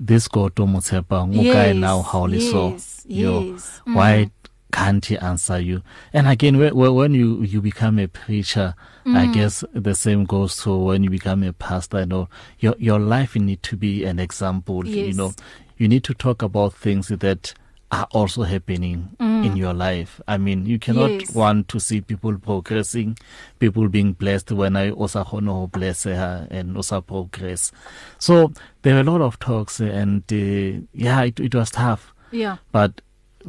this 0.00 0.28
god 0.28 0.52
o 0.60 0.66
motshepa 0.66 1.26
ngo 1.26 1.42
kae 1.52 1.72
now 1.76 2.02
how 2.02 2.26
le 2.26 2.40
so? 2.40 2.76
yo 3.08 3.42
mm. 3.42 3.94
why 3.94 4.30
can't 4.72 5.06
he 5.06 5.16
answer 5.18 5.58
you 5.58 5.82
and 6.12 6.28
again 6.28 6.58
when 6.58 7.14
you 7.14 7.42
you 7.42 7.60
become 7.60 7.98
a 7.98 8.06
preacher 8.06 8.74
mm. 9.06 9.16
i 9.16 9.26
guess 9.32 9.64
the 9.72 9.94
same 9.94 10.24
goes 10.24 10.56
to 10.56 10.76
when 10.76 11.02
you 11.02 11.10
become 11.10 11.42
a 11.42 11.52
pastor 11.52 12.00
you 12.00 12.06
know 12.06 12.28
your 12.58 12.74
your 12.78 12.98
life 12.98 13.34
need 13.34 13.62
to 13.62 13.76
be 13.76 14.04
an 14.04 14.18
example 14.18 14.86
yes. 14.86 15.08
you 15.08 15.14
know 15.14 15.32
you 15.78 15.88
need 15.88 16.04
to 16.04 16.12
talk 16.12 16.42
about 16.42 16.74
things 16.74 17.08
that 17.08 17.54
are 17.90 18.06
also 18.10 18.42
happening 18.42 19.16
mm. 19.18 19.46
in 19.46 19.56
your 19.56 19.72
life. 19.72 20.20
I 20.28 20.36
mean, 20.36 20.66
you 20.66 20.78
cannot 20.78 21.10
yes. 21.10 21.34
want 21.34 21.68
to 21.68 21.80
see 21.80 22.00
people 22.00 22.36
progressing, 22.38 23.16
people 23.60 23.88
being 23.88 24.12
blessed 24.12 24.52
when 24.52 24.76
I 24.76 24.90
also 24.90 25.24
hono 25.24 25.70
bless 25.70 26.04
her 26.04 26.46
and 26.50 26.76
also 26.76 27.00
progress. 27.00 27.72
So 28.18 28.52
there 28.82 28.94
were 28.94 29.00
a 29.00 29.04
lot 29.04 29.22
of 29.22 29.38
talks 29.38 29.80
and 29.80 30.22
uh, 30.30 30.84
yeah, 30.92 31.22
it, 31.22 31.40
it 31.40 31.54
was 31.54 31.70
tough. 31.70 32.12
Yeah. 32.30 32.58
But 32.72 33.00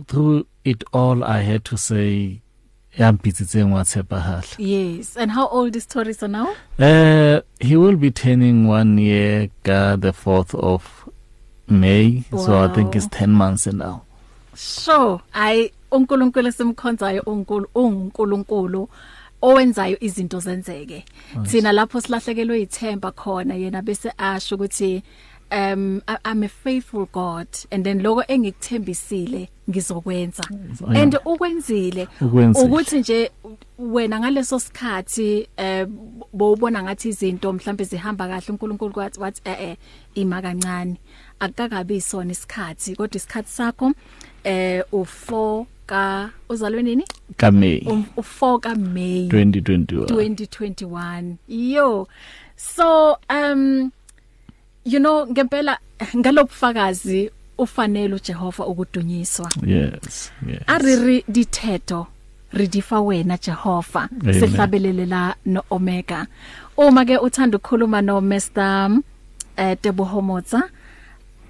through 0.08 0.48
it 0.64 0.84
all, 0.94 1.24
I 1.24 1.40
had 1.40 1.66
to 1.66 1.78
say, 1.78 2.42
yampitsitseng 2.98 3.72
wa 3.72 3.84
tshepahala 3.84 4.56
yes 4.58 5.16
and 5.16 5.32
how 5.32 5.48
old 5.48 5.76
is 5.76 5.86
Toriso 5.86 6.30
now? 6.30 6.54
Uh 6.80 7.42
he 7.60 7.78
will 7.78 7.96
be 7.96 8.12
turning 8.12 8.68
1 8.68 8.98
year 8.98 9.50
ka 9.64 9.96
the 9.96 10.12
4th 10.12 10.56
of 10.56 11.10
May. 11.68 12.26
Wow. 12.32 12.46
so 12.46 12.60
I 12.60 12.68
think 12.74 12.96
it's 12.96 13.08
10 13.08 13.32
months 13.32 13.68
now. 13.68 14.04
So 14.56 15.22
ay 15.34 15.72
uNkulunkulu 15.92 16.52
simkhonzayo 16.52 17.22
uNkulu 17.22 17.68
uNkulunkulu 17.76 18.90
owenzayo 19.42 19.98
izinto 20.00 20.40
zenzeke. 20.40 21.06
Thina 21.48 21.72
lapho 21.72 22.02
silahlekelwe 22.02 22.62
ithemba 22.62 23.12
khona 23.12 23.56
yena 23.56 23.82
bese 23.82 24.12
asho 24.18 24.56
ukuthi 24.56 25.04
um 25.52 26.02
I'm 26.26 26.44
a 26.44 26.48
faithful 26.48 27.06
God 27.12 27.48
and 27.72 27.84
then 27.84 28.02
lokho 28.02 28.24
engikuthembisile 28.28 29.50
ngizokwenza. 29.70 30.44
And 30.96 31.20
ukwenzile 31.26 32.08
ukuthi 32.56 33.00
nje 33.00 33.32
wena 33.80 34.20
ngaleso 34.20 34.60
sikhathi 34.60 35.48
eh 35.58 35.88
bowubona 36.34 36.84
ngathi 36.84 37.10
izinto 37.10 37.54
mhlambe 37.54 37.84
zihamba 37.84 38.28
kahle 38.28 38.46
uNkulunkulu 38.50 38.94
kwathi 38.94 39.20
wathi 39.20 39.42
eh 39.46 39.62
eh 39.62 39.78
ima 40.16 40.42
kancane. 40.42 40.96
Akakabi 41.40 41.96
isona 41.96 42.32
isikhathi 42.32 42.96
kodwa 42.96 43.16
isikhathi 43.18 43.50
sakho 43.50 43.92
eh 44.44 44.84
u4 44.94 45.66
ka 45.86 46.30
uzalwe 46.50 46.84
nini? 46.84 47.06
Ka 47.38 47.52
May. 47.52 47.80
U4 48.18 48.60
ka 48.60 48.76
May. 48.76 49.28
2021 49.28 50.06
2021 50.06 51.36
yo. 51.48 52.08
So 52.56 53.18
um 53.30 53.92
you 54.86 55.00
know 55.00 55.28
ngempela 55.28 55.80
ngalobufakazi 56.15 57.32
ufanele 57.58 58.15
uJehova 58.15 58.65
ukudunyiswa. 58.65 59.50
Yes 59.65 60.32
yes. 60.48 60.62
Ariri 60.68 61.24
dithetho 61.28 62.08
ridifa 62.54 63.02
wena 63.02 63.38
Jehova 63.38 64.10
Amen. 64.22 64.39
sihlabelele 64.39 65.06
la 65.06 65.36
no 65.46 65.63
Omega. 65.70 66.28
Uma 66.78 67.06
ke 67.06 67.18
uthanda 67.18 67.58
ukukhuluma 67.58 68.02
no 68.02 68.22
Mr 68.22 69.00
eh 69.58 69.78
Tebohomotsa 69.82 70.70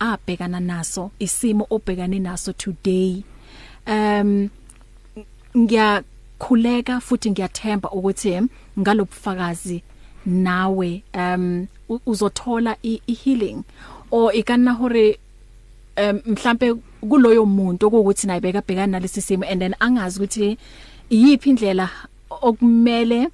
abhekana 0.00 0.60
naso 0.60 1.10
isimo 1.18 1.66
obhekane 1.70 2.18
naso 2.18 2.52
today. 2.52 3.22
Um 3.86 4.48
ngiyakhuleka 5.56 7.00
futhi 7.00 7.30
ngiyathemba 7.30 7.90
ukuthi 7.90 8.40
ngalobufakazi 8.80 9.82
nawe 10.26 11.02
um 11.14 11.66
uzothola 12.06 12.76
i 12.82 13.00
i- 13.06 13.12
healing 13.14 13.62
or 14.10 14.34
ikana 14.36 14.72
hore 14.72 15.18
um 15.96 16.20
mhlambe 16.26 16.74
kuloyo 17.00 17.46
muntu 17.46 17.86
okuthi 17.86 18.26
naye 18.26 18.40
beka 18.40 18.60
bhekana 18.60 18.86
nalesi 18.86 19.22
simo 19.22 19.44
and 19.44 19.60
then 19.60 19.74
angazi 19.80 20.18
ukuthi 20.18 20.58
iyiphi 21.10 21.50
indlela 21.50 21.90
okumele 22.30 23.28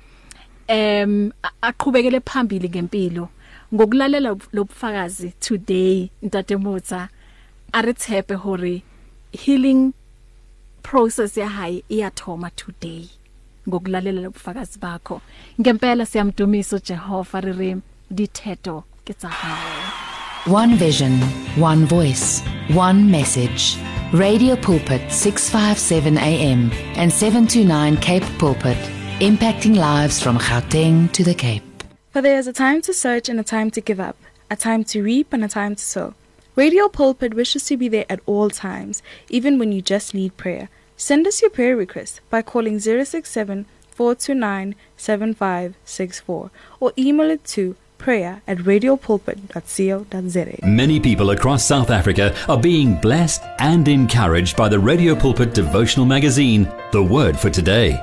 a- 0.69 1.27
aqhubekele 1.63 2.21
phambili 2.21 2.69
ngempilo. 2.69 3.29
Ngokulalela 3.75 4.37
lobufakazi 4.53 5.33
today 5.41 6.11
ntate 6.23 6.57
Motsa 6.57 7.09
arithephe 7.73 8.35
hore 8.35 8.83
healing 9.33 9.93
process 10.83 11.37
ya 11.37 11.49
hayi 11.49 11.85
iyathoma 11.89 12.51
today 12.51 13.09
ngokulalela 13.69 14.21
lobufakazi 14.21 14.79
bakho 14.79 15.21
ngempela 15.61 16.07
siyamdumisa 16.07 16.77
uJehova 16.77 17.41
riri 17.41 17.77
dithetho 18.11 18.85
ke 19.05 19.15
tsa 19.15 19.29
hao 19.29 20.11
One 20.47 20.75
vision, 20.77 21.21
one 21.59 21.85
voice, 21.85 22.41
one 22.73 23.11
message. 23.11 23.77
Radio 24.13 24.57
Pulpit 24.57 25.13
657 25.13 26.17
AM 26.17 26.71
and 26.97 27.13
729 27.13 27.97
Cape 27.99 28.25
Pulpit, 28.39 28.79
impacting 29.21 29.77
lives 29.77 30.23
from 30.23 30.39
Gauteng 30.39 31.13
to 31.13 31.23
the 31.23 31.35
Cape. 31.35 31.63
For 32.11 32.23
there 32.23 32.39
is 32.39 32.47
a 32.49 32.55
time 32.55 32.81
to 32.83 32.95
search 32.95 33.29
and 33.29 33.39
a 33.39 33.45
time 33.45 33.71
to 33.73 33.83
give 33.83 34.01
up, 34.01 34.17
a 34.51 34.57
time 34.57 34.83
to 34.85 35.03
reap 35.03 35.35
and 35.35 35.45
a 35.45 35.49
time 35.49 35.77
to 35.77 35.83
sow. 35.85 36.15
Radio 36.57 36.89
Pulpit 36.89 37.35
wishes 37.35 37.65
to 37.67 37.77
be 37.77 37.89
there 37.89 38.07
at 38.09 38.21
all 38.27 38.51
times, 38.51 39.03
even 39.29 39.59
when 39.59 39.73
you 39.73 39.81
just 39.81 40.15
need 40.15 40.37
prayer. 40.37 40.69
Send 40.97 41.27
us 41.27 41.41
your 41.41 41.51
prayer 41.51 41.77
request 41.77 42.21
by 42.29 42.43
calling 42.43 42.81
067 42.81 43.67
429 43.91 44.75
7564 44.97 46.51
or 46.81 46.93
email 46.99 47.31
it 47.31 47.45
to 47.45 47.77
prayer 47.99 48.43
at 48.47 48.59
radiopulpit.co.za. 48.59 50.67
Many 50.67 51.01
people 51.01 51.31
across 51.31 51.65
South 51.65 51.91
Africa 51.91 52.35
are 52.49 52.61
being 52.61 52.97
blessed 52.97 53.43
and 53.59 53.87
encouraged 53.87 54.57
by 54.57 54.69
the 54.69 54.79
Radio 54.79 55.15
Pulpit 55.15 55.55
devotional 55.55 56.07
magazine, 56.07 56.73
The 56.93 57.03
Word 57.03 57.39
for 57.39 57.51
Today. 57.51 58.03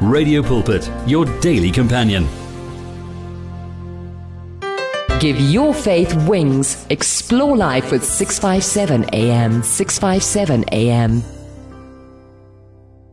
Radio 0.00 0.42
Pulpit, 0.42 0.90
your 1.06 1.26
daily 1.40 1.70
companion. 1.70 2.26
Give 5.20 5.38
your 5.38 5.74
faith 5.74 6.14
wings. 6.26 6.86
Explore 6.88 7.54
life 7.54 7.92
with 7.92 8.02
657 8.02 9.10
AM. 9.12 9.62
657 9.62 10.64
AM. 10.72 11.39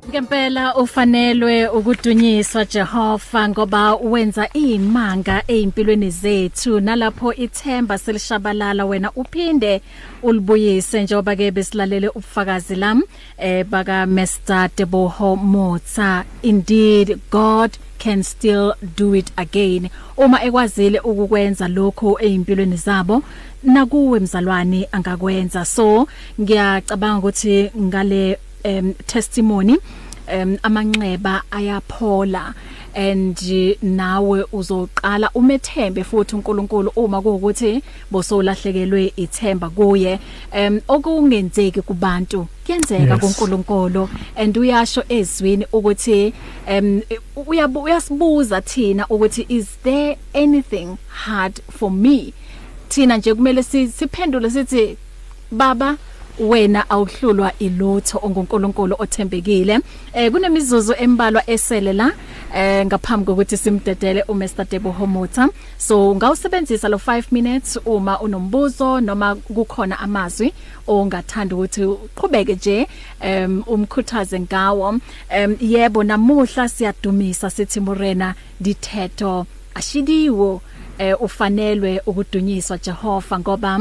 Ngempela 0.10 0.76
ufanelwe 0.76 1.68
ukudunyiswa 1.68 2.66
Jehova 2.66 3.50
ngoba 3.50 3.96
wenza 3.96 4.50
imanga 4.54 5.44
ezimpilweni 5.48 6.10
zethu. 6.10 6.80
Nalapho 6.80 7.34
ithemba 7.34 7.98
selishabalala 7.98 8.86
wena 8.86 9.12
uphinde 9.12 9.82
ulibuyise 10.24 11.04
njengoba 11.04 11.36
ke 11.36 11.52
besilalele 11.52 12.08
ubufakazi 12.10 12.76
lam 12.76 13.04
eh 13.38 13.66
baka 13.66 14.06
Mr 14.06 14.70
Teboho 14.76 15.36
Motsa. 15.36 16.24
Indeed 16.42 17.20
God 17.30 17.72
can 18.00 18.24
still 18.24 18.74
do 18.96 19.14
it 19.16 19.32
again. 19.38 19.90
Uma 20.18 20.44
ekwazile 20.44 21.00
ukukwenza 21.00 21.68
lokho 21.68 22.20
ezimpilweni 22.22 22.76
zabo 22.76 23.24
nakuwe 23.64 24.20
mzalwane 24.20 24.88
angakwenza. 24.92 25.66
So 25.66 26.08
ngiyacabanga 26.42 27.18
ukuthi 27.18 27.72
ngale 27.78 28.38
um 28.66 28.94
testimony 29.08 29.78
um 30.34 30.58
amanxeba 30.64 31.44
ayaphola 31.52 32.54
and 32.96 33.38
nawe 33.82 34.44
uzoqala 34.54 35.30
umethembe 35.36 36.04
futhi 36.04 36.36
uNkulunkulu 36.36 36.92
uma 36.96 37.22
kuukuthi 37.22 37.84
bosolahlekelwe 38.12 39.14
ithemba 39.16 39.70
kuye. 39.70 40.20
Um 40.54 40.82
okungenzeki 40.88 41.82
kubantu 41.82 42.48
kuyenzeka 42.66 43.18
kuNkulunkulu 43.18 44.10
and 44.36 44.58
uyasho 44.58 45.04
ezwini 45.10 45.66
ukuthi 45.72 46.34
um 46.68 47.02
uyasibuza 47.76 48.62
thina 48.62 49.08
ukuthi 49.08 49.46
is 49.50 49.66
there 49.84 50.18
anything 50.34 50.98
hard 51.08 51.62
for 51.72 51.92
me? 51.92 52.34
Thina 52.90 53.18
nje 53.18 53.34
kumele 53.34 53.64
si- 53.64 53.88
siphendule 53.88 54.50
sithi 54.50 54.98
baba 55.52 55.98
wena 56.40 56.90
awuhlulwa 56.90 57.52
ilutho 57.60 58.20
onguNkulunkulu 58.24 58.96
othembekile. 59.00 59.80
Eh 60.14 60.32
kunemizuzu 60.32 60.94
embalwa 60.98 61.50
esele 61.50 61.94
la 61.94 62.12
eh 62.56 62.86
ngaphambi 62.86 63.26
kokuthi 63.26 63.58
simdedele 63.58 64.24
uMr 64.28 64.66
Debo 64.70 64.92
Homota 64.92 65.50
so 65.78 66.16
ngawusebenzisa 66.16 66.90
lo 66.90 66.98
5 66.98 67.24
minutes 67.32 67.80
uma 67.86 68.20
unombuzo 68.20 69.02
noma 69.02 69.36
kukhona 69.36 70.00
amazwi 70.00 70.54
ongathanda 70.88 71.56
ukuthi 71.56 71.84
uqhubeke 71.84 72.56
nje 72.56 72.88
um 73.22 73.64
umkhuthaze 73.68 74.40
ngawo. 74.40 74.90
Um 74.90 75.02
yebo 75.62 76.04
namuhla 76.04 76.70
siyadumisa 76.70 77.50
sithi 77.50 77.80
Morena 77.80 78.36
dithetho 78.60 79.46
ashidiwo 79.76 80.62
eh 80.98 81.22
ufanelwe 81.22 82.02
ukudunyiswa 82.06 82.78
Jehova 82.78 83.40
ngoba 83.40 83.80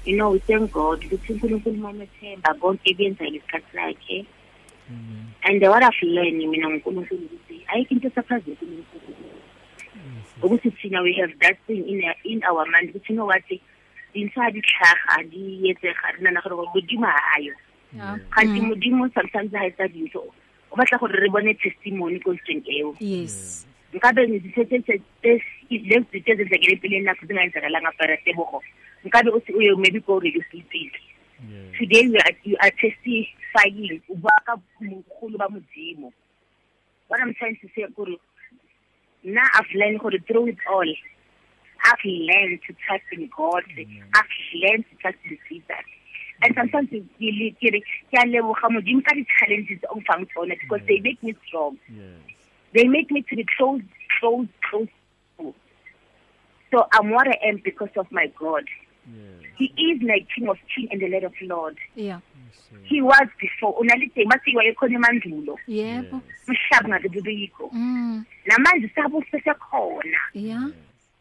You 0.06 0.18
know, 0.18 0.32
we 0.32 0.40
thank 0.40 0.72
God 0.72 1.04
ukuthi 1.06 1.34
uNkulunkulu 1.34 1.78
mamethemba 1.78 2.54
konke 2.54 2.94
kuyenza 2.96 3.24
ngesikhathi 3.26 3.72
sakhe. 3.76 4.26
and 5.44 5.62
what 5.64 5.84
i've 5.84 6.02
learned 6.08 6.48
mina 6.50 6.70
ngonkulunkulu 6.70 7.22
ukuthi 7.26 7.64
ayikho 7.68 7.94
into 7.96 8.08
esaphazile 8.08 8.56
kunkulunkulu 8.56 9.21
ukuthi 10.42 10.72
thina 10.82 11.02
we 11.02 11.14
have 11.14 11.34
that 11.40 11.58
thing 11.68 11.84
in, 11.88 12.04
our- 12.04 12.22
in 12.24 12.44
our 12.44 12.66
mind 12.72 12.90
ukuthi 12.90 13.14
no 13.16 13.26
what 13.26 13.44
dintlha 14.14 14.52
di 14.52 14.62
tlhaga 14.62 15.24
di 15.30 15.70
etsega 15.72 16.12
re 16.16 16.22
nana 16.22 16.42
gore 16.42 16.68
modimo 16.76 17.06
ha 17.06 17.22
ayo. 17.38 17.54
Yeah. 17.96 18.18
kgante 18.30 18.62
modimo 18.62 19.10
sometimes 19.14 19.52
ha 19.54 19.66
etsa 19.66 19.88
dintho 19.88 20.20
o 20.72 20.76
batla 20.76 21.00
gore 21.00 21.16
re 21.20 21.30
bone 21.30 21.54
testimony 21.54 22.20
ko 22.20 22.34
ntleng 22.34 22.64
eo. 22.68 22.96
Yes. 23.00 23.68
nkabe 23.94 24.28
ngizithethe 24.28 25.02
lezi 25.24 25.44
zinto 25.70 26.18
ezenzekele 26.32 26.74
empilweni 26.74 27.06
nakho 27.06 27.26
zingayenzekalanga 27.28 27.92
fara 27.98 28.18
tebogo. 28.18 28.64
Nkabe 29.06 29.30
uthi 29.32 29.54
uye 29.54 29.76
maybe 29.76 30.00
go 30.00 30.20
radio 30.20 30.42
sleepile 30.50 30.92
today 31.78 32.08
we 32.08 32.18
are, 32.20 32.36
you 32.44 32.56
are 32.62 32.72
testifying 32.78 34.00
o 34.10 34.16
bua 34.16 34.32
ka 34.46 34.56
mogolo 34.82 35.38
ba 35.38 35.48
modimo. 35.50 36.12
What 37.08 37.20
i'm 37.22 37.34
trying 37.34 37.58
to 37.62 37.68
say 37.76 37.84
kore 37.96 38.16
nna 39.24 39.44
i've 39.54 39.74
learned 39.76 40.00
gore 40.00 40.20
through 40.28 40.48
it 40.48 40.58
all 40.70 40.92
i've 41.90 42.06
learned 42.06 42.60
to 42.68 42.74
trust 42.86 43.04
in 43.12 43.30
god 43.38 43.64
i've 44.14 44.36
learned 44.64 44.86
to 44.90 44.96
trust 45.02 45.18
in 45.26 45.38
jesus 45.50 45.86
and 46.44 46.56
sometimes 46.56 46.90
ke 46.90 47.30
le- 47.40 47.54
ke 47.62 47.70
re 47.76 47.82
ke 48.12 48.18
a 48.18 48.26
leboga 48.34 48.70
modimo 48.76 49.02
ka 49.08 49.14
di-challenges 49.16 49.80
o 49.90 49.96
mfang 50.02 50.26
tsone 50.34 50.56
because 50.62 50.82
they 50.88 51.00
make 51.00 51.22
me 51.24 51.36
strong 51.48 51.78
they 52.74 52.88
make 52.88 53.12
me 53.12 53.22
to 53.30 53.36
be 53.36 53.46
close, 53.58 53.82
close, 54.20 54.48
close. 54.70 54.88
to. 55.38 55.54
So 56.72 56.88
I'm 56.94 57.10
what 57.12 57.28
I 57.28 57.38
am 57.50 57.60
because 57.66 57.90
of 57.98 58.08
my 58.12 58.28
God. 58.40 58.64
He 59.58 59.66
is 59.88 60.02
my 60.02 60.20
King 60.34 60.48
of 60.48 60.58
King 60.74 60.88
and 60.92 61.02
the 61.02 61.10
Lord 61.10 61.26
of 61.26 61.34
Lord. 61.42 61.78
Yeah. 61.96 62.22
He 62.84 63.02
was 63.02 63.28
before. 63.40 63.74
Unalite 63.80 64.26
masiwa 64.26 64.64
ekhona 64.66 64.96
emandulo. 64.96 65.58
Yebo. 65.68 66.22
Umhlaba 66.48 66.90
ngabe 66.90 67.10
bibikho. 67.10 67.70
Mm. 67.74 68.26
Namanje 68.46 68.92
sabo 68.96 69.24
sesekhona. 69.32 70.20
Yeah. 70.34 70.70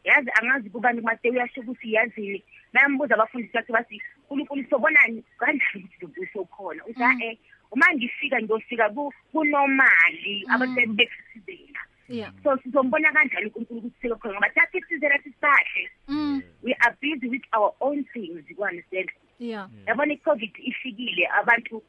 Yazi 0.04 0.30
angazi 0.40 0.70
kubani 0.70 1.00
kuMateyu 1.00 1.34
yasho 1.34 1.60
ukuthi 1.60 1.92
yazini. 1.92 2.42
Bayambuza 2.72 3.14
abafundisi 3.14 3.52
bakhe 3.52 3.72
bathi 3.72 4.02
uNkulunkulu 4.30 4.64
sobonani 4.70 5.24
kanjani 5.38 5.84
ukuthi 5.84 5.96
lo 6.00 6.08
buso 6.08 6.44
khona. 6.44 6.84
Uthi 6.84 7.24
eh 7.24 7.38
uma 7.72 7.86
ngifika 7.94 8.42
ngiyofika 8.42 8.88
ku 8.90 9.12
kunormali 9.32 10.44
abantu 10.48 10.94
bekusizela. 10.94 11.80
Yeah. 12.08 12.32
so 12.42 12.56
sizombona 12.62 13.12
kanjani 13.12 13.46
uNkulunkulu 13.46 13.78
ukuthi 13.78 14.08
sekhona 14.08 14.34
ngoba 14.34 14.50
thatha 14.50 14.78
isizela 14.78 15.18
sisahle 15.18 15.90
Mm. 16.08 16.42
we 16.62 16.74
are 16.80 16.96
busy 17.00 17.28
with 17.28 17.42
our 17.52 17.72
own 17.80 18.04
things 18.12 18.42
you 18.50 18.64
understand 18.64 19.10
Yeah. 19.40 19.68
yabona 19.86 20.12
i-covid 20.12 20.52
ifikile 20.58 21.26
abantu 21.40 21.82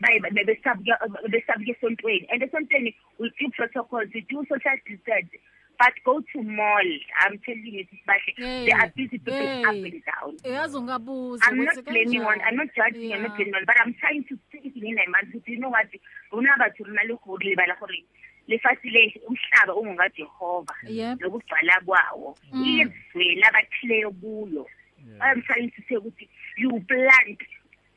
baye- 0.00 0.20
be- 0.20 0.44
besabuka 0.44 0.98
besabuka 1.28 1.70
esontweni 1.72 2.26
and 2.32 2.42
esontweni 2.42 2.94
we 3.18 3.30
do 3.38 3.48
protocols 3.50 4.10
we 4.14 4.20
do 4.28 4.44
social 4.48 4.76
distance 4.86 5.30
but 5.78 5.94
go 6.04 6.20
to 6.32 6.42
mall 6.42 6.88
i'm 7.24 7.38
telling 7.46 7.74
you 7.78 7.84
sibahle 7.90 8.34
Hey, 8.36 8.64
they 8.66 8.72
are 8.72 8.90
busy 8.96 9.18
people 9.18 9.32
hey. 9.32 9.62
up 9.64 9.74
and 9.74 10.02
down 10.04 10.32
Uyazi 10.44 10.76
ungabuza 10.76 11.44
I'm 11.46 11.64
not 11.64 11.84
blaming 11.84 12.24
one. 12.24 12.40
I'm 12.42 12.56
not 12.56 12.68
judging. 12.76 13.12
I'm 13.12 13.22
not 13.22 13.36
blaming 13.36 13.54
one. 13.54 13.64
But 13.66 13.76
I'm 13.80 13.94
trying 13.94 14.24
to 14.28 14.36
speak 14.48 14.76
in 14.76 14.94
my 14.94 15.06
mind. 15.14 15.32
Because 15.32 15.48
you 15.48 15.58
know 15.60 15.70
what? 15.70 15.86
Rona 16.32 16.52
batho 16.58 16.84
rona 16.84 17.02
le 17.08 17.16
go 17.24 17.38
lebala 17.38 17.78
gore 17.80 18.02
lefatshe 18.48 18.90
le 18.90 19.14
umhlaba 19.28 19.74
ungungajehova 19.74 20.74
Yep. 20.88 21.20
nokugcwala 21.20 21.80
kwawo 21.86 22.36
izwe 22.52 23.34
labathileyo 23.40 24.10
kuyo 24.10 24.66
i'm 25.22 25.42
trying 25.42 25.70
to 25.70 25.82
say 25.88 25.96
ukuthi 25.96 26.28
you 26.60 26.70
plant 26.88 27.40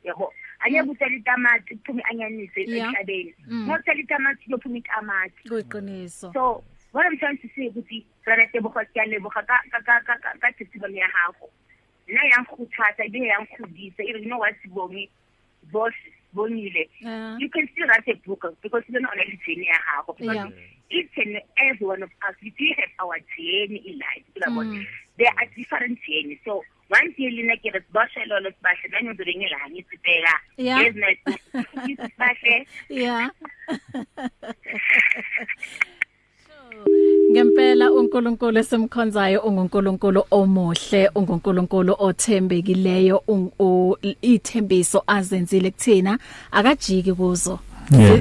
yabo 0.04 0.32
angeke 0.64 0.90
uthele 0.90 1.16
itamati 1.16 1.76
kuphume 1.76 2.02
anyanise 2.10 2.60
Yeah. 2.64 2.88
emhlabeni. 2.88 3.34
Mm. 3.48 3.68
itamati 4.04 4.44
kuyophuma 4.44 4.76
itamati. 4.78 5.48
Kuyiqiniso. 5.48 6.32
so 6.32 6.64
what 6.92 7.06
i'm 7.06 7.18
trying 7.18 7.36
to 7.38 7.48
say 7.54 7.68
ukuthi 7.68 8.04
rana 8.24 8.46
teboga 8.52 8.84
ke 8.84 9.00
a 9.00 9.04
leboga 9.10 9.42
ka 9.46 9.58
ka 9.70 9.80
ka 9.82 10.00
ka 10.06 10.14
ka 10.22 10.30
ka 10.40 10.48
testimony 10.58 10.98
ya 11.02 11.08
gago 11.10 11.50
nna 12.08 12.22
yang 12.32 12.44
khuthatsa 12.46 13.04
ebile 13.04 13.26
yang 13.26 13.46
kgodisa 13.52 14.02
e 14.04 14.12
re 14.12 14.20
you 14.22 14.28
know 14.30 14.38
what 14.38 14.54
bonge 14.70 15.08
boss 15.72 15.94
bonile 16.34 16.84
you 17.42 17.48
can 17.50 17.66
still 17.72 17.88
write 17.88 18.06
a 18.08 18.14
book 18.26 18.44
because 18.62 18.82
you 18.88 18.94
don't 18.94 19.02
know 19.02 19.10
the 19.16 19.36
journey 19.46 19.66
ya 19.66 19.78
gago 19.90 20.12
because 20.16 20.52
each 20.90 21.16
and 21.18 21.40
every 21.58 21.86
one 21.86 22.02
of 22.02 22.10
us 22.28 22.36
we 22.42 22.50
do 22.58 22.66
have 22.78 22.92
our 23.02 23.18
journey 23.34 23.80
in 23.90 23.98
life. 23.98 24.24
You 24.36 24.40
know 24.46 24.62
Mm. 24.62 24.86
there 25.18 25.32
are 25.34 25.46
different 25.56 25.98
journeys. 26.06 26.38
So 26.44 26.62
once 26.90 27.14
you 27.18 27.30
lina 27.30 27.56
ke 27.56 27.70
re 27.74 27.80
sibashe 27.80 28.24
lolo 28.26 28.50
sibahle 28.50 28.88
Yeah. 30.56 30.80
yes 30.82 30.94
nice 30.94 31.20
sibahle 31.96 32.66
Yeah. 32.88 33.30
Ngempela 37.30 37.92
uNkulunkulu 37.92 38.58
esimkhonzayo 38.58 39.40
unguNkulunkulu 39.40 40.24
omuhle 40.30 41.08
unguNkulunkulu 41.14 41.96
othembekileyo 41.98 43.24
ithembiso 44.22 45.02
azenzile 45.06 45.70
kuthina. 45.70 46.18
Akajiki 46.52 47.12
kuzo. 47.12 47.58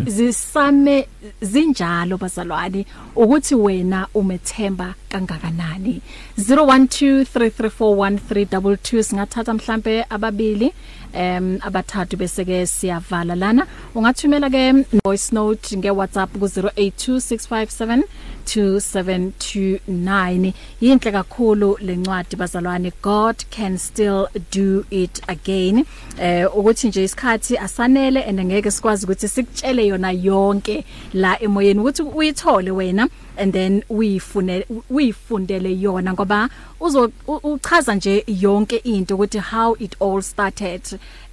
Zisame 0.07 1.07
zinjalo 1.41 2.18
bazalwane 2.18 2.86
ukuthi 3.16 3.55
wena 3.55 4.07
umethemba 4.14 4.93
kangakanani. 5.09 6.01
0123341322 6.39 9.03
singathatha 9.03 9.53
mhlambe 9.53 10.05
ababili 10.09 10.74
em 11.14 11.59
abathathu 11.61 12.18
bese 12.18 12.45
ke 12.45 12.68
siyavala 12.68 13.36
lana. 13.36 13.68
Ungathumela 13.95 14.49
ke 14.49 14.86
voice 15.05 15.32
note 15.32 15.78
nge 15.78 15.91
WhatsApp 15.91 16.34
ku 16.34 16.45
082657 16.45 18.03
2729 18.46 20.54
yinhle 20.82 21.12
kakhulu 21.12 21.78
lencwadi 21.82 22.36
bazalwane. 22.36 22.91
God 23.02 23.36
can 23.50 23.78
still 23.78 24.28
do 24.52 24.86
it 24.89 25.22
again. 25.28 25.86
Eh 26.20 26.58
ukuthi 26.58 26.88
nje 26.88 27.04
isikhathi 27.04 27.58
asanele 27.58 28.24
and 28.24 28.39
ngeke 28.39 28.72
sikwazi 28.72 29.06
ukuthi 29.06 29.28
sikutshele 29.28 29.88
yona 29.88 30.12
yonke 30.12 30.86
la 31.14 31.44
emoyeni. 31.44 31.80
Ukuthi 31.80 32.02
uyithole 32.02 32.72
wena 32.72 33.10
and 33.38 33.53
then 33.53 33.84
uyifune 33.89 34.65
uyifundele 34.89 35.79
yona 35.81 36.13
ngoba 36.13 36.49
uzo 36.79 37.11
u- 37.27 37.39
uchaza 37.53 37.95
nje 37.95 38.23
yonke 38.27 38.75
into 38.75 39.15
ukuthi 39.15 39.39
how 39.39 39.75
it 39.79 39.95
all 40.01 40.21
started. 40.21 40.81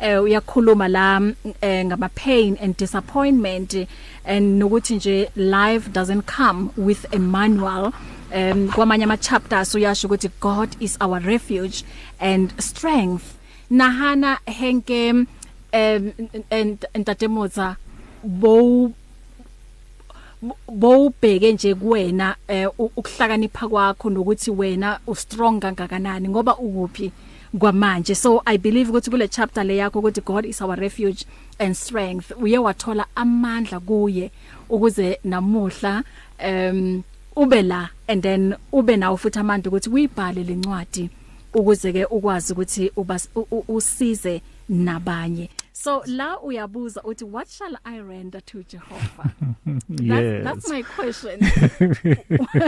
Eh 0.01 0.23
uyakhuluma 0.23 0.89
la 0.89 1.21
mm, 1.21 1.35
eh, 1.61 1.85
ngama 1.87 2.09
pain 2.09 2.57
and 2.63 2.77
disappointment 2.77 3.75
and 4.25 4.63
nokuthi 4.63 4.95
nje 4.97 5.31
life 5.37 5.91
doesn't 5.93 6.23
come 6.37 6.71
with 6.77 7.07
a 7.15 7.19
manual. 7.19 7.93
Um 8.35 8.69
kwamanye 8.69 9.05
ama 9.05 9.17
chapters 9.17 9.75
uyasho 9.75 10.09
ukuthi 10.09 10.31
God 10.41 10.69
is 10.81 10.97
our 11.01 11.21
refuge 11.21 11.85
and 12.21 12.53
strength. 12.63 13.25
Nahana 13.71 14.39
henke 14.47 15.11
um 15.11 15.27
and 16.51 16.87
ntatemotsa 16.95 17.77
bo 18.25 18.93
bowubheke 20.69 21.53
nje 21.53 21.75
kuwena 21.75 22.37
eh, 22.49 22.69
ukuhlakanipha 22.79 23.69
kwakho 23.69 24.11
nokuthi 24.11 24.51
wena 24.51 25.01
u 25.07 25.15
strong 25.15 25.61
kangakanani 25.61 26.29
ngoba 26.29 26.57
ukuphi 26.57 27.13
kwamanje. 27.59 28.15
So 28.15 28.43
i 28.47 28.59
believe 28.59 28.91
ukuthi 28.91 29.11
kule 29.11 29.29
chapter 29.29 29.65
le 29.65 29.77
yakho 29.77 29.99
ukuthi 29.99 30.21
God 30.25 30.47
is 30.47 30.63
our 30.63 30.77
refuge 30.77 31.25
and 31.59 31.75
strength 31.77 32.31
uye 32.43 32.59
wathola 32.59 33.07
amandla 33.15 33.81
kuye 33.81 34.31
ukuze 34.69 35.19
namuhla 35.25 36.03
um 36.49 37.03
ube 37.37 37.63
la 37.63 37.89
and 38.09 38.23
then 38.23 38.55
ube 38.73 38.97
nawo 38.97 39.17
futhi 39.17 39.39
amandla 39.39 39.69
ukuthi 39.71 39.91
uyibhale 39.91 40.45
lencwadi 40.45 41.11
ukuze 41.55 41.93
ke 41.93 42.05
ukwazi 42.05 42.53
ukuthi 42.53 42.89
ubas- 42.97 43.29
u- 43.35 43.47
u- 43.51 43.65
usize 43.69 44.43
nabanye. 44.69 45.49
So 45.83 46.03
la 46.07 46.37
uyabuza 46.41 47.01
uthi 47.03 47.25
what 47.25 47.49
shall 47.49 47.77
i 47.85 47.97
render 48.01 48.41
to 48.41 48.63
Jehovah 48.73 49.31
that's, 49.89 50.01
yes 50.03 50.45
that's 50.45 50.69
my 50.69 50.83
question 50.83 51.37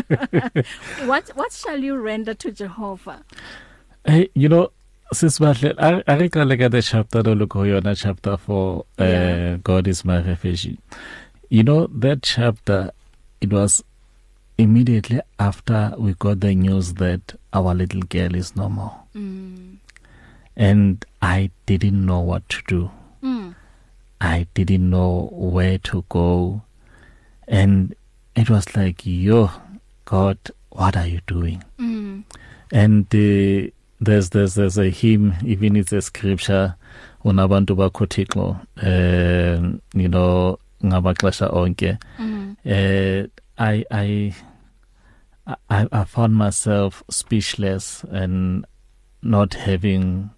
what 1.10 1.24
what 1.36 1.52
shall 1.52 1.78
you 1.84 1.96
render 1.96 2.34
to 2.34 2.50
Jehovah 2.50 3.20
Hey, 4.04 4.30
you 4.34 4.48
know, 4.48 4.68
sisibahle 5.14 5.74
a 6.06 6.16
re 6.18 6.28
qale 6.28 6.56
ka 6.58 6.68
the 6.68 6.82
chapter 6.82 7.22
lo 7.22 7.46
go 7.46 7.60
yona 7.60 7.94
chapter 7.96 8.36
4 8.36 8.84
uh, 8.98 9.04
Yeah. 9.04 9.56
God 9.62 9.86
is 9.86 10.04
my 10.04 10.18
refuge. 10.20 10.76
You 11.50 11.62
know 11.62 11.86
that 11.86 12.22
chapter 12.22 12.90
it 13.40 13.52
was 13.52 13.84
immediately 14.58 15.20
after 15.38 15.94
we 15.98 16.14
got 16.14 16.40
the 16.40 16.54
news 16.54 16.94
that 16.94 17.34
our 17.52 17.74
little 17.74 18.00
girl 18.02 18.34
is 18.34 18.56
no 18.56 18.68
more. 18.68 18.94
mm. 19.14 19.76
And 20.56 21.04
I 21.22 21.50
didn't 21.66 22.04
know 22.04 22.20
what 22.20 22.48
to 22.48 22.58
do. 22.66 22.90
Mm. 24.22 24.30
I 24.30 24.46
didn't 24.54 24.90
know 24.90 25.28
where 25.32 25.78
to 25.78 26.04
go. 26.08 26.62
And 27.48 27.94
it 28.36 28.48
was 28.48 28.76
like, 28.76 29.04
yo, 29.04 29.50
God, 30.04 30.38
what 30.70 30.96
are 30.96 31.06
you 31.06 31.20
doing? 31.26 31.62
Mm. 31.78 32.24
and 32.72 33.04
uh, 33.14 33.70
there's 34.00 34.30
there's 34.30 34.54
there's 34.54 34.78
a 34.78 34.88
hymn 34.88 35.34
even 35.44 35.76
it's 35.76 35.92
a 35.92 36.00
scripture 36.00 36.74
unabantu 37.24 37.76
bakho 37.76 38.06
Thixo 38.06 38.56
um 38.82 39.80
you 39.94 40.08
know 40.08 40.58
ngabaxesha 40.82 41.52
onke 41.52 41.98
eh 42.64 43.26
i 43.58 43.84
i 43.90 44.34
I, 45.68 45.86
I 45.92 46.04
found 46.04 46.34
myself 46.34 47.02
speechless 47.10 48.04
and 48.10 48.64
not 49.22 49.54
having 49.54 50.30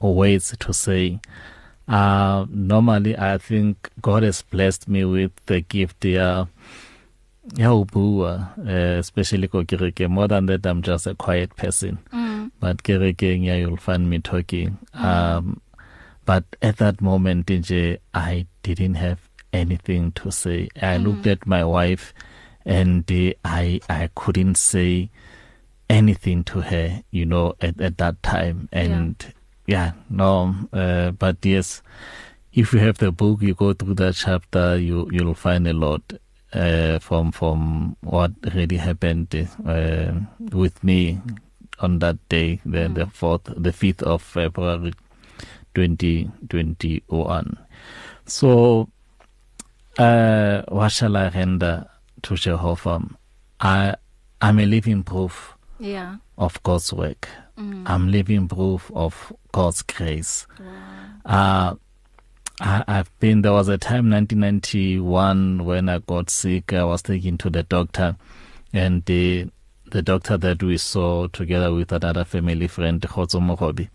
words 0.00 0.54
to 0.58 0.72
say. 0.74 1.20
Uh, 1.86 2.46
normally, 2.48 3.16
I 3.16 3.38
think 3.38 3.90
God 4.00 4.22
has 4.22 4.42
blessed 4.42 4.88
me 4.88 5.04
with 5.04 5.32
the 5.46 5.60
gift 5.60 6.04
yeah, 6.04 6.46
ya 7.56 7.70
ubua, 7.70 8.56
uh, 8.58 8.98
especially 8.98 9.48
ko 9.48 9.64
kereke. 9.64 10.08
More 10.08 10.28
than 10.28 10.46
that, 10.46 10.66
I'm 10.66 10.82
just 10.82 11.06
a 11.06 11.14
quiet 11.14 11.56
person. 11.56 11.98
Mm. 12.12 12.50
But 12.60 12.82
kereke, 12.82 13.42
yeah, 13.44 13.56
you'll 13.56 13.76
find 13.76 14.08
me 14.08 14.20
talking. 14.20 14.78
Mm. 14.94 15.04
Um, 15.04 15.60
but 16.24 16.44
at 16.62 16.78
that 16.78 17.02
moment, 17.02 17.46
nje, 17.46 17.98
I 18.14 18.46
didn't 18.62 18.94
have 18.94 19.28
anything 19.52 20.12
to 20.12 20.32
say. 20.32 20.68
I 20.76 20.96
mm. 20.96 21.04
looked 21.04 21.26
at 21.26 21.46
my 21.46 21.64
wife 21.64 22.14
and 22.64 23.10
uh, 23.10 23.32
I 23.44 23.80
I 23.88 24.10
couldn't 24.14 24.56
say 24.56 25.10
anything 25.90 26.42
to 26.44 26.62
her 26.62 27.02
you 27.10 27.26
know 27.26 27.54
at 27.60 27.80
at 27.80 27.98
that 27.98 28.22
time 28.22 28.68
and 28.72 29.16
yeah, 29.20 29.32
yeah 29.66 29.92
no 30.10 30.54
uh, 30.72 31.10
but 31.12 31.36
yes 31.44 31.82
if 32.52 32.72
you 32.72 32.78
have 32.78 32.98
the 32.98 33.10
book 33.10 33.42
you 33.42 33.54
go 33.54 33.72
through 33.72 33.94
that 33.94 34.14
chapter 34.14 34.76
you 34.78 35.08
you'll 35.10 35.34
find 35.34 35.66
a 35.66 35.72
lot 35.72 36.00
uh 36.52 36.98
from 36.98 37.32
from 37.32 37.96
what 38.00 38.30
really 38.54 38.76
happened 38.76 39.48
uh 39.66 40.12
with 40.52 40.82
me 40.84 41.20
on 41.80 41.98
that 41.98 42.16
day 42.28 42.60
the 42.64 42.78
mm. 42.78 42.94
the 42.94 43.06
4th 43.06 43.44
the 43.62 43.70
5th 43.70 44.02
of 44.02 44.22
February 44.22 44.92
2021 45.74 47.58
so 48.26 48.88
uh 49.98 50.62
what 50.68 50.92
shall 50.92 51.16
I 51.16 51.28
render 51.28 51.86
to 52.24 52.36
Jehovah? 52.36 53.02
I 53.60 53.94
I'm 54.40 54.58
a 54.58 54.66
living 54.66 55.02
proof 55.02 55.54
yeah. 55.78 56.16
of 56.36 56.62
God's 56.62 56.92
work. 56.92 57.28
Mm. 57.58 57.82
I'm 57.86 58.10
living 58.10 58.48
proof 58.48 58.90
of 58.94 59.32
God's 59.52 59.82
grace 59.82 60.46
wow. 61.24 61.68
uh 61.70 61.74
I, 62.60 62.84
I've 62.86 63.18
been 63.18 63.42
there 63.42 63.52
was 63.52 63.68
a 63.68 63.78
time 63.78 64.10
1991 64.10 65.64
when 65.64 65.88
I 65.88 65.98
got 65.98 66.30
sick 66.30 66.72
I 66.72 66.84
was 66.84 67.02
taken 67.02 67.36
to 67.38 67.50
the 67.50 67.64
doctor 67.64 68.16
and 68.72 69.04
the 69.06 69.48
the 69.90 70.02
doctor 70.02 70.36
that 70.36 70.62
we 70.62 70.76
saw 70.76 71.26
together 71.28 71.72
with 71.72 71.92
another 71.92 72.24
family 72.24 72.68
friend 72.68 73.00
Khotso 73.00 73.40
Mogobi 73.40 73.88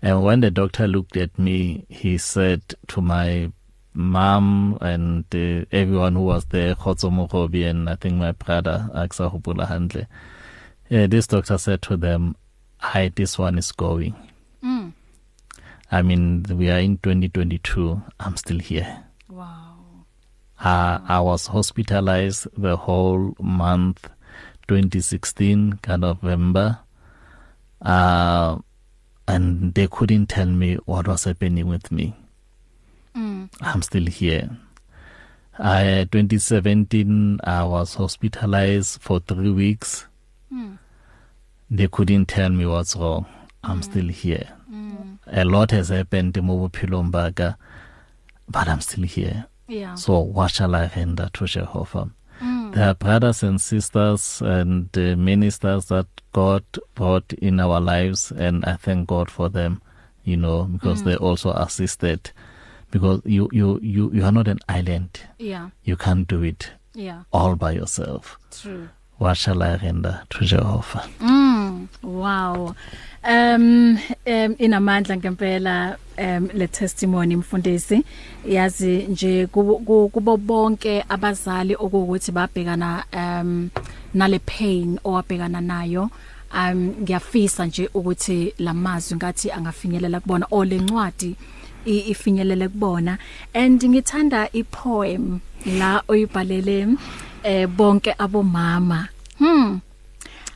and 0.00 0.22
when 0.22 0.40
the 0.40 0.50
doctor 0.50 0.86
looked 0.86 1.16
at 1.16 1.36
me 1.38 1.86
he 1.88 2.18
said 2.18 2.62
to 2.88 3.00
my 3.00 3.50
mom 3.94 4.78
and 4.80 5.24
uh, 5.34 5.64
everyone 5.70 6.14
who 6.14 6.22
was 6.22 6.44
there 6.46 6.74
Khotso 6.74 7.10
Mogobi 7.10 7.68
and 7.68 7.90
I 7.90 7.96
think 7.96 8.14
my 8.14 8.32
brother 8.32 8.88
Aksa 8.94 9.30
Hopula 9.30 9.66
Handle 9.66 10.06
uh, 10.90 11.06
this 11.06 11.26
doctor 11.26 11.58
said 11.58 11.82
to 11.82 11.96
them 11.96 12.36
I 12.82 13.12
this 13.14 13.38
one 13.38 13.58
is 13.58 13.72
going 13.72 14.14
mm. 14.62 14.92
I 15.90 16.02
mean 16.02 16.44
we 16.50 16.70
are 16.70 16.78
in 16.78 16.98
2022 16.98 18.02
I'm 18.20 18.36
still 18.36 18.58
here 18.58 19.04
wow 19.28 19.76
uh, 20.60 20.98
I 21.06 21.20
was 21.20 21.46
hospitalized 21.46 22.46
the 22.56 22.76
whole 22.76 23.34
month 23.40 24.08
2016 24.68 25.80
November 25.88 26.78
uh 27.80 28.58
and 29.28 29.74
they 29.74 29.86
couldn't 29.86 30.26
tell 30.26 30.46
me 30.46 30.76
what 30.86 31.08
was 31.08 31.24
happening 31.24 31.66
with 31.66 31.90
me 31.92 32.14
mm. 33.14 33.48
I'm 33.60 33.82
still 33.82 34.06
here. 34.06 34.50
I 35.58 36.08
2017 36.10 37.40
I 37.44 37.64
was 37.64 37.94
hospitalized 37.94 39.00
for 39.00 39.20
3 39.20 39.50
weeks. 39.50 40.06
Mm. 40.52 40.78
They 41.72 41.88
couldn't 41.88 42.26
tell 42.28 42.50
me 42.50 42.66
what's 42.66 42.94
wrong. 42.96 43.24
I'm 43.64 43.80
mm. 43.80 43.84
still 43.84 44.08
here. 44.08 44.48
Mm. 44.70 45.18
A 45.26 45.44
lot 45.44 45.70
has 45.70 45.88
happened 45.88 46.36
mo 46.42 46.68
bophelong 46.68 47.10
baka 47.10 47.56
but 48.46 48.68
I'm 48.68 48.82
still 48.82 49.04
here. 49.04 49.46
yeah 49.68 49.94
So 49.94 50.18
what 50.18 50.50
shall 50.50 50.74
I 50.76 50.90
render 50.94 51.30
to 51.32 51.46
Jehovah? 51.46 52.10
mm. 52.42 52.74
There 52.74 52.88
are 52.88 52.94
brothers 52.94 53.42
and 53.42 53.58
sisters 53.58 54.42
and 54.44 54.88
uh, 54.98 55.16
ministers 55.16 55.86
that 55.86 56.08
God 56.32 56.64
brought 56.94 57.32
in 57.34 57.58
our 57.58 57.80
lives 57.80 58.30
and 58.32 58.64
I 58.66 58.76
thank 58.76 59.08
God 59.08 59.30
for 59.30 59.48
them, 59.48 59.80
you 60.24 60.36
know, 60.36 60.64
because 60.64 61.00
mm. 61.02 61.04
they 61.06 61.16
also 61.16 61.52
assisted 61.52 62.32
because 62.90 63.22
you 63.24 63.48
you 63.52 63.80
you 63.80 64.12
you 64.12 64.24
are 64.28 64.32
not 64.32 64.48
an 64.48 64.58
island. 64.68 65.20
yeah 65.38 65.70
You 65.84 65.96
can't 65.96 66.28
do 66.28 66.42
it 66.42 66.72
yeah 66.94 67.22
all 67.32 67.56
by 67.56 67.72
yourself. 67.72 68.36
true 68.50 68.88
Render 69.20 70.22
to 70.30 70.44
Jehovah? 70.44 71.08
Mm, 71.20 71.88
wow. 72.02 72.74
Um 73.24 73.98
um 74.26 74.56
inamandla 74.58 75.16
ngempela 75.16 75.96
um 76.18 76.48
le 76.54 76.66
testimony 76.66 77.36
mfundisi 77.36 78.04
yazi 78.48 78.96
nje 79.08 79.46
kubo 79.46 80.36
bonke 80.36 81.04
abazali 81.08 81.74
okuthi 81.74 82.32
babhekana 82.32 83.04
um 83.12 83.70
nale 84.14 84.38
pain 84.38 84.98
owabhekana 85.04 85.60
nayo 85.60 86.10
um 86.54 86.94
ngiyafisa 87.02 87.66
nje 87.66 87.90
ukuthi 87.94 88.54
lamazwi 88.58 89.16
ngathi 89.16 89.50
angafinyelela 89.50 90.20
kubona 90.20 90.46
olencwadi 90.50 91.36
ifinyelele 91.84 92.68
kubona 92.68 93.18
and 93.54 93.84
ngithanda 93.84 94.52
ipoem 94.52 95.38
la 95.78 96.02
oyibhalele 96.08 96.88
eh 97.42 97.66
bonke 97.66 98.14
abomama. 98.18 99.08
Hmm. 99.38 99.80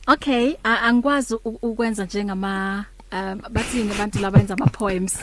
Okay 0.06 0.54
angikwazi 0.62 1.34
ukwenza 1.44 2.04
njengama 2.04 2.84
um 3.12 3.40
bathini 3.50 3.90
abantu 3.90 4.18
labenza 4.18 4.54
ama 4.58 4.66
poems 4.66 5.18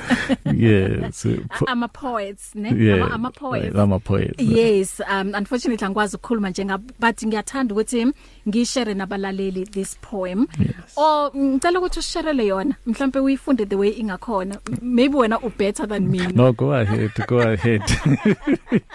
yes. 0.54 1.28
ama 1.68 1.88
poets 1.88 2.56
ne 2.56 2.86
Yeah, 2.86 3.06
ama, 3.06 3.16
ama 3.16 3.32
poets 3.32 3.76
I'm 3.76 3.92
a 3.94 4.00
poet. 4.00 4.42
yes 4.42 5.02
um 5.12 5.34
unfortunately 5.36 5.86
angikwazi 5.86 6.16
ukukhuluma 6.16 6.50
njenga 6.50 6.78
but 6.78 7.24
ngiyathanda 7.26 7.76
ukuthi 7.76 8.08
ngishare 8.50 8.94
nabalaleli 8.94 9.66
this 9.66 9.98
poem 10.02 10.48
Yes. 10.60 10.70
or 10.98 11.32
ngicela 11.38 11.80
ukuthi 11.80 12.00
usharele 12.00 12.46
yona 12.48 12.76
mhlawumbe 12.86 13.20
uyifunde 13.20 13.66
the 13.66 13.76
way 13.76 13.90
ingakhona 13.90 14.58
maybe 14.82 15.18
wena 15.18 15.40
u 15.40 15.52
better 15.58 15.88
than 15.90 16.08
me 16.08 16.20
No, 16.36 16.54
go 16.54 16.74
ahead. 16.74 17.12
Go 17.28 17.40
ahead. 17.40 17.82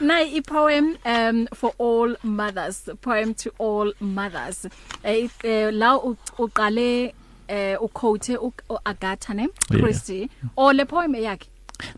Nay 0.00 0.36
i 0.36 0.40
poem 0.40 0.96
um 1.04 1.46
for 1.54 1.72
all 1.78 2.16
mothers 2.22 2.88
poem 3.00 3.34
to 3.34 3.50
all 3.58 3.92
mothers 4.00 4.66
eh 5.04 5.28
eh, 5.44 5.70
la 5.72 5.96
u- 5.96 6.16
uqale 6.38 7.14
eh 7.48 7.76
uquote 7.80 8.36
uAgatha 8.38 9.34
ne 9.34 9.48
Yeah. 9.70 9.80
Christie 9.80 10.30
or 10.56 10.72
le 10.74 10.84
poem 10.86 11.14
yakhe 11.14 11.48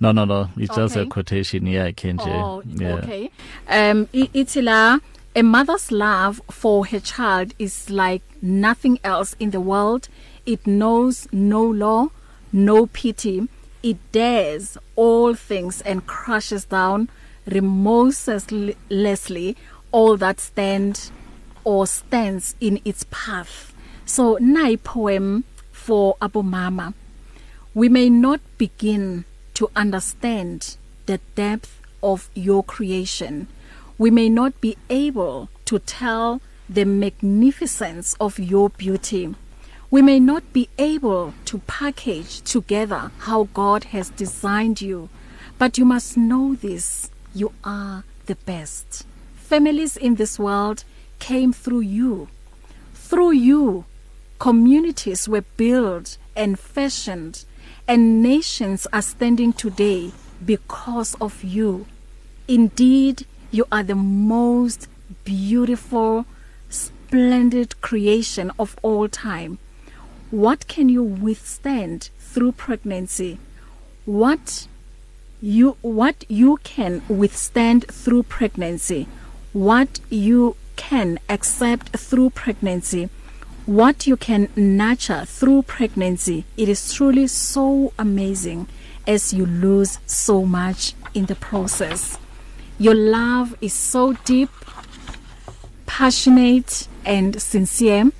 no, 0.00 0.10
no, 0.10 0.24
no. 0.24 0.48
It's 0.56 0.74
just 0.74 0.96
a 0.96 1.00
Okay. 1.00 1.08
quotation 1.10 1.64
yakhe 1.66 2.12
nje. 2.14 2.42
Oh, 2.42 2.62
yeah. 2.64 2.94
okay. 2.94 3.30
Um 3.68 4.06
ithi 4.12 4.62
la 4.62 4.98
a 5.34 5.42
mother's 5.42 5.92
love 5.92 6.40
for 6.50 6.86
her 6.86 6.98
child 6.98 7.52
is 7.58 7.90
like 7.90 8.22
nothing 8.40 8.98
else 9.04 9.36
in 9.38 9.50
the 9.50 9.60
world. 9.60 10.08
It 10.46 10.66
knows 10.66 11.28
no 11.30 11.62
law, 11.62 12.08
no 12.52 12.86
pity. 12.86 13.46
It 13.82 13.98
dares 14.12 14.78
all 14.96 15.34
things 15.34 15.82
and 15.82 16.06
crushes 16.06 16.64
down 16.64 17.10
remorselessly 17.46 19.56
all 19.92 20.16
that 20.16 20.40
stand 20.40 21.10
or 21.64 21.86
stands 21.86 22.54
in 22.60 22.80
its 22.84 23.04
path. 23.10 23.72
So 24.08 24.38
nay 24.40 24.76
poem 24.76 25.42
for 25.72 26.16
abomama. 26.22 26.94
We 27.74 27.88
may 27.88 28.08
not 28.08 28.40
begin 28.56 29.24
to 29.54 29.68
understand 29.74 30.76
the 31.06 31.18
depth 31.34 31.82
of 32.04 32.30
your 32.32 32.62
creation. 32.62 33.48
We 33.98 34.12
may 34.12 34.28
not 34.28 34.60
be 34.60 34.76
able 34.88 35.48
to 35.64 35.80
tell 35.80 36.40
the 36.68 36.84
magnificence 36.84 38.14
of 38.20 38.38
your 38.38 38.70
beauty. 38.70 39.34
We 39.90 40.02
may 40.02 40.20
not 40.20 40.52
be 40.52 40.68
able 40.78 41.34
to 41.46 41.58
package 41.66 42.42
together 42.42 43.10
how 43.18 43.48
God 43.54 43.84
has 43.90 44.10
designed 44.10 44.80
you, 44.80 45.08
but 45.58 45.78
you 45.78 45.84
must 45.84 46.16
know 46.16 46.54
this 46.54 47.10
you 47.34 47.52
are 47.64 48.04
the 48.26 48.36
best. 48.36 49.04
Families 49.34 49.96
in 49.96 50.14
this 50.14 50.38
world 50.38 50.84
came 51.18 51.52
through 51.52 51.80
you. 51.80 52.28
Through 52.94 53.32
you, 53.32 53.84
communities 54.38 55.28
were 55.28 55.44
built 55.56 56.18
and 56.34 56.58
fashioned, 56.58 57.44
and 57.88 58.22
nations 58.22 58.86
are 58.92 59.02
standing 59.02 59.52
today 59.52 60.12
because 60.44 61.14
of 61.20 61.42
you. 61.42 61.86
Indeed, 62.48 63.26
you 63.50 63.66
are 63.72 63.82
the 63.82 63.94
most 63.94 64.88
beautiful, 65.24 66.26
splendid 66.68 67.80
creation 67.80 68.50
of 68.58 68.76
all 68.82 69.08
time. 69.08 69.58
What 70.30 70.66
can 70.68 70.88
you 70.88 71.02
withstand 71.02 72.10
through 72.18 72.52
pregnancy? 72.52 73.38
What 74.04 74.66
you 75.42 75.76
what 75.82 76.24
you 76.28 76.58
can 76.64 77.02
withstand 77.08 77.84
through 77.88 78.22
pregnancy 78.22 79.06
what 79.52 80.00
you 80.10 80.56
can 80.76 81.18
accept 81.30 81.88
through 81.96 82.28
pregnancy 82.28 83.08
what 83.66 84.06
you 84.06 84.16
can 84.16 84.48
nurture 84.54 85.24
through 85.24 85.62
pregnancy. 85.62 86.44
It 86.56 86.68
is 86.68 86.94
truly 86.94 87.26
so 87.26 87.92
amazing 87.98 88.68
as 89.06 89.34
you 89.34 89.44
lose 89.44 89.98
so 90.06 90.44
much 90.44 90.94
in 91.14 91.26
the 91.26 91.34
process. 91.34 92.16
Your 92.78 92.94
love 92.94 93.56
is 93.60 93.72
so 93.72 94.12
deep 94.24 94.50
passionate 95.86 96.86
and 97.04 97.40
sincere. 97.42 98.12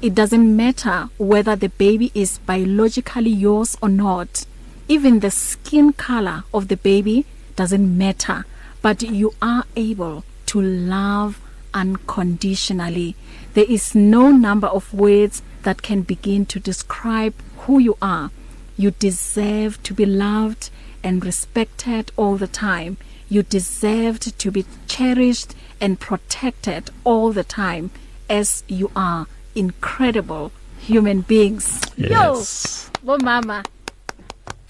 It 0.00 0.14
doesn't 0.14 0.56
matter 0.56 1.08
whether 1.18 1.54
the 1.54 1.68
baby 1.68 2.10
is 2.14 2.38
biologically 2.38 3.30
yours 3.30 3.76
or 3.82 3.88
not. 3.88 4.46
Even 4.88 5.20
the 5.20 5.30
skin 5.30 5.92
color 5.92 6.44
of 6.52 6.68
the 6.68 6.76
baby 6.76 7.26
doesn't 7.56 7.98
matter 7.98 8.44
but 8.80 9.02
you 9.02 9.32
are 9.40 9.64
able 9.76 10.24
to 10.44 10.60
love 10.60 11.40
unconditionally. 11.72 13.16
There 13.54 13.64
is 13.68 13.94
no 13.94 14.30
number 14.30 14.66
of 14.66 14.92
words 14.92 15.42
that 15.62 15.82
can 15.82 16.02
begin 16.02 16.44
to 16.46 16.60
describe 16.60 17.34
who 17.58 17.78
you 17.78 17.96
are. 18.02 18.30
You 18.76 18.90
deserve 18.90 19.82
to 19.84 19.94
be 19.94 20.04
loved 20.04 20.70
and 21.02 21.24
respected 21.24 22.10
all 22.16 22.36
the 22.36 22.48
time. 22.48 22.96
You 23.28 23.42
deserved 23.42 24.38
to 24.38 24.50
be 24.50 24.66
cherished 24.88 25.54
and 25.80 26.00
protected 26.00 26.90
all 27.04 27.32
the 27.32 27.44
time 27.44 27.90
as 28.28 28.64
you 28.68 28.90
are 28.96 29.26
incredible 29.54 30.50
human 30.78 31.20
beings. 31.22 31.80
Yes. 31.96 32.90
yo 33.02 33.16
bomama. 33.16 33.64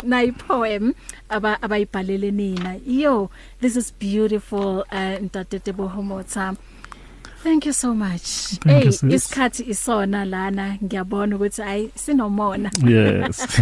Nayi 0.03 0.37
poem 0.39 0.95
aba 1.31 1.59
abayibhalele 1.63 2.33
nina. 2.33 2.79
Yo 2.85 3.31
this 3.61 3.77
is 3.77 3.91
beautiful 3.93 4.81
uh, 4.93 5.17
ntate 5.19 5.61
Tebohomotsa 5.61 6.57
Thank 7.45 7.67
you 7.67 7.73
so 7.73 7.95
much. 7.95 8.57
Hey, 8.65 8.89
isikhathi 8.89 9.63
isona 9.69 10.25
lana 10.25 10.79
ngiyabona 10.85 11.37
ukuthi 11.37 11.63
ay 11.63 11.89
sinomona. 11.95 12.71
yes 12.89 13.47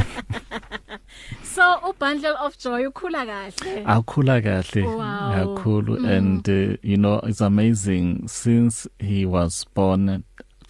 So 1.55 1.63
u 1.89 1.93
bundle 1.99 2.37
of 2.41 2.57
joy 2.59 2.87
ukhula 2.87 3.27
kahle. 3.27 3.85
akhula 3.87 4.41
kahle 4.43 4.83
Wow. 4.87 5.33
kakhulu 5.35 5.99
mm. 5.99 6.09
and 6.17 6.49
uh, 6.49 6.77
you 6.83 6.97
know 6.97 7.21
it's 7.29 7.41
amazing 7.43 8.27
since 8.29 8.89
he 8.99 9.27
was 9.27 9.67
born 9.75 10.23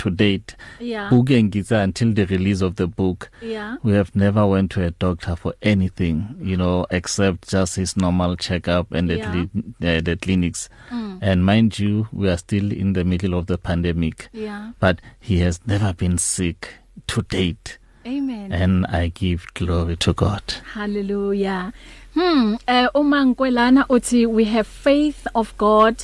to 0.02 0.10
date 0.10 0.56
Yeah. 0.80 1.10
buke 1.10 1.42
ngithi 1.42 1.74
until 1.84 2.12
the 2.14 2.24
release 2.26 2.60
of 2.64 2.74
the 2.76 2.86
book 2.86 3.30
Yeah. 3.42 3.76
we 3.84 3.92
have 3.92 4.10
never 4.14 4.46
went 4.46 4.70
to 4.72 4.84
a 4.84 4.90
doctor 4.90 5.36
for 5.36 5.54
anything 5.62 6.24
you 6.42 6.56
know 6.56 6.86
except 6.90 7.50
just 7.50 7.76
his 7.76 7.96
normal 7.96 8.36
checkup 8.36 8.92
and 8.92 9.08
the, 9.10 9.16
Yeah. 9.16 9.30
cli- 9.32 9.96
uh, 9.96 10.00
the 10.00 10.16
clinics 10.16 10.68
mm. 10.90 11.18
and 11.20 11.44
mind 11.44 11.78
you 11.78 12.08
we 12.12 12.28
are 12.28 12.38
still 12.38 12.72
in 12.72 12.92
the 12.94 13.04
middle 13.04 13.34
of 13.38 13.46
the 13.46 13.58
pandemic 13.58 14.28
Yeah. 14.32 14.72
but 14.80 14.98
he 15.20 15.38
has 15.44 15.60
never 15.66 15.92
been 15.92 16.18
sick 16.18 16.68
to 17.06 17.22
date 17.22 17.78
Amen. 18.06 18.52
and 18.52 18.86
I 18.86 19.08
give 19.08 19.46
glory 19.54 19.96
to 19.98 20.12
God 20.12 20.42
Hallelujah. 20.74 21.72
Hmm, 22.14 22.56
uh, 22.68 22.88
uma 22.94 23.24
nkwelana 23.24 23.86
uthi 23.88 24.26
we 24.26 24.44
have 24.44 24.66
faith 24.66 25.26
of 25.34 25.56
God. 25.56 25.96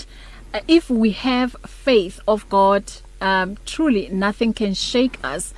Uh, 0.55 0.61
if 0.67 0.89
we 0.89 1.11
have 1.11 1.55
faith 1.67 2.21
of 2.27 2.49
God, 2.49 2.85
um 3.21 3.57
truly 3.67 4.09
nothing 4.09 4.53
can 4.53 4.75
shake 4.75 5.19
us. 5.25 5.55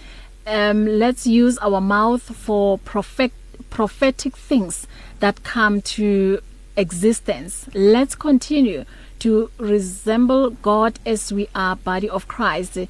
Um 0.47 0.87
let's 0.87 1.27
use 1.27 1.59
our 1.59 1.81
mouth 1.81 2.23
for 2.23 2.79
prophet 2.79 3.33
prophetic 3.71 4.37
things 4.37 4.87
that 5.21 5.43
come 5.45 5.81
to 5.83 6.41
existence. 6.77 7.69
Let's 7.75 8.15
continue 8.15 8.85
to 9.21 9.51
resemble 9.59 10.51
God 10.51 10.99
as 11.05 11.33
we 11.33 11.49
are 11.55 11.77
body 11.77 12.09
of 12.09 12.27
Christ. 12.27 12.77
Uh, 12.79 12.87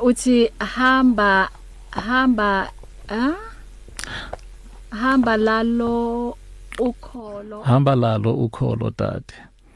uthi 0.00 0.50
hamba 0.60 1.48
hamba 1.92 2.70
ah 3.08 3.34
hamba 4.90 5.36
lalo 5.36 6.36
ukholo 6.78 7.62
hamba 7.64 7.94
lalo 7.96 8.34
ukholo 8.48 8.90
dade 8.96 9.34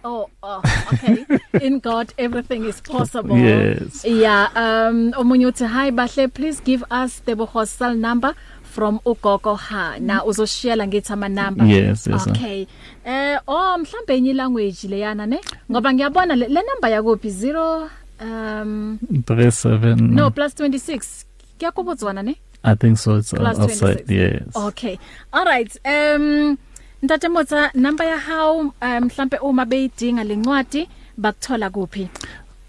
oh, 0.08 0.24
oh 0.42 0.60
okay 0.92 1.16
in 1.66 1.74
god 1.80 2.06
everything 2.26 2.62
is 2.70 2.78
possible 2.82 3.36
Yes. 3.38 4.04
yeah 4.04 4.48
um 4.62 5.12
omunye 5.20 5.46
uthi 5.46 5.64
hi 5.74 5.90
bahle 5.90 6.28
please 6.28 6.58
give 6.70 6.82
us 7.02 7.22
the 7.26 7.34
hostel 7.54 7.94
number 8.06 8.32
from 8.74 8.98
ugogo 9.04 9.54
ha 9.54 9.98
na 10.08 10.24
uzoshiyela 10.24 10.86
ngithi 10.86 11.12
ama 11.12 11.28
number 11.28 11.66
Yes, 11.66 12.06
yes, 12.06 12.24
sir. 12.24 12.32
okay 12.32 12.66
eh 13.04 13.38
oh 13.46 13.78
mhlambe 13.78 14.16
enye 14.16 14.32
language 14.32 14.88
leyana 14.88 15.26
ne 15.26 15.38
ngoba 15.70 15.92
ngiyabona 15.94 16.36
le, 16.36 16.46
le 16.48 16.60
number 16.70 16.90
yakuphi 16.90 17.28
0 17.28 17.88
um 18.20 18.98
37 19.26 19.96
no 20.14 20.30
plus 20.30 20.54
26 20.54 21.24
kuyakubudzwana 21.58 22.22
ne 22.22 22.36
I 22.64 22.74
think 22.74 22.98
so 22.98 23.16
it's 23.18 23.30
Plus 23.32 23.58
outside 23.58 24.02
26. 24.04 24.10
yes 24.10 24.56
Okay. 24.56 24.98
All 25.32 25.44
right. 25.44 25.70
Um 25.86 26.58
Ntate 27.02 27.28
Motsa 27.28 27.70
number 27.74 28.06
ya 28.06 28.18
how 28.18 28.60
um 28.60 28.72
mhlambe 28.82 29.38
uma 29.38 29.64
beyidinga 29.64 30.24
lencwadi 30.24 30.88
bakuthola 31.16 31.70
kuphi? 31.70 32.08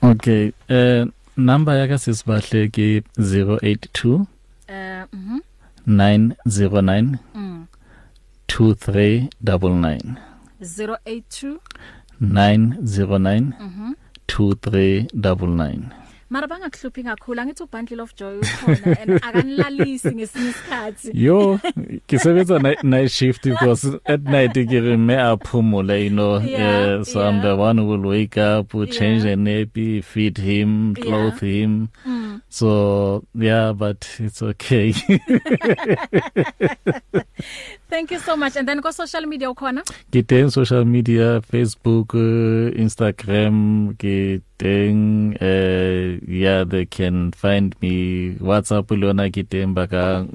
okay 0.02 0.52
uh 0.70 1.06
number 1.38 1.76
yaka 1.78 1.98
sisibahle 1.98 2.68
ke 2.70 3.04
082 3.18 4.26
Uh 4.70 5.06
mhm. 5.14 5.40
909 5.88 7.18
Mm. 7.36 7.66
2399 8.48 10.16
082 10.62 11.60
909 12.22 13.54
mhm. 13.60 13.94
2399 14.28 15.80
Mara 16.30 16.48
bangakuhluphi 16.48 17.04
kakhulu 17.04 17.42
angithi 17.42 17.64
ubundle 17.64 18.02
of 18.04 18.14
joy 18.16 18.38
ukhona 18.38 19.00
and 19.02 19.12
akanilalisi 19.22 20.12
ngesinye 20.16 20.50
isikhathi. 20.50 21.12
yo 21.14 21.60
kisebenza 22.08 22.60
night, 22.62 22.84
night 22.84 23.10
shift 23.12 23.44
because 23.44 23.84
at 24.06 24.22
night 24.22 24.54
ke 24.54 24.72
re 24.72 24.96
me 24.98 25.16
aphumule 25.16 26.04
you 26.04 26.10
know 26.12 26.38
Yeah, 26.40 27.00
uh, 27.00 27.04
so 27.04 27.22
I'm 27.22 27.38
yeah. 27.38 27.42
the 27.42 27.56
one 27.56 27.80
who 27.80 27.86
will 27.88 28.08
wake 28.10 28.38
up 28.38 28.74
will 28.76 28.86
change 28.86 29.24
Yeah. 29.26 29.36
the 29.36 29.42
nappy 29.42 30.04
feed 30.04 30.38
him 30.38 30.94
Yeah. 30.98 31.04
clothe 31.06 31.40
him 31.42 31.90
Mm. 32.06 32.42
so 32.48 33.24
yeah 33.34 33.72
but 33.74 34.06
it's 34.20 34.42
okay 34.44 34.94
Thank 37.90 38.12
you 38.12 38.20
so 38.20 38.38
much 38.38 38.56
and 38.56 38.68
then 38.70 38.82
ko 38.86 38.92
social 38.94 39.26
media 39.26 39.50
ukhona? 39.50 39.82
ke 40.14 40.22
teng 40.22 40.54
social 40.54 40.86
media 40.86 41.42
facebook 41.42 42.14
uh, 42.14 42.70
instagram 42.78 43.98
ke 43.98 44.42
teng 44.62 45.34
uh, 45.42 46.22
yeah 46.30 46.62
they 46.64 46.86
can 46.86 47.34
find 47.34 47.74
me 47.82 48.38
whatsapp 48.38 48.86
le 48.94 49.10
yona 49.10 49.26
ke 49.34 49.42
teng 49.42 49.74
ba 49.74 49.90
ka 49.90 50.26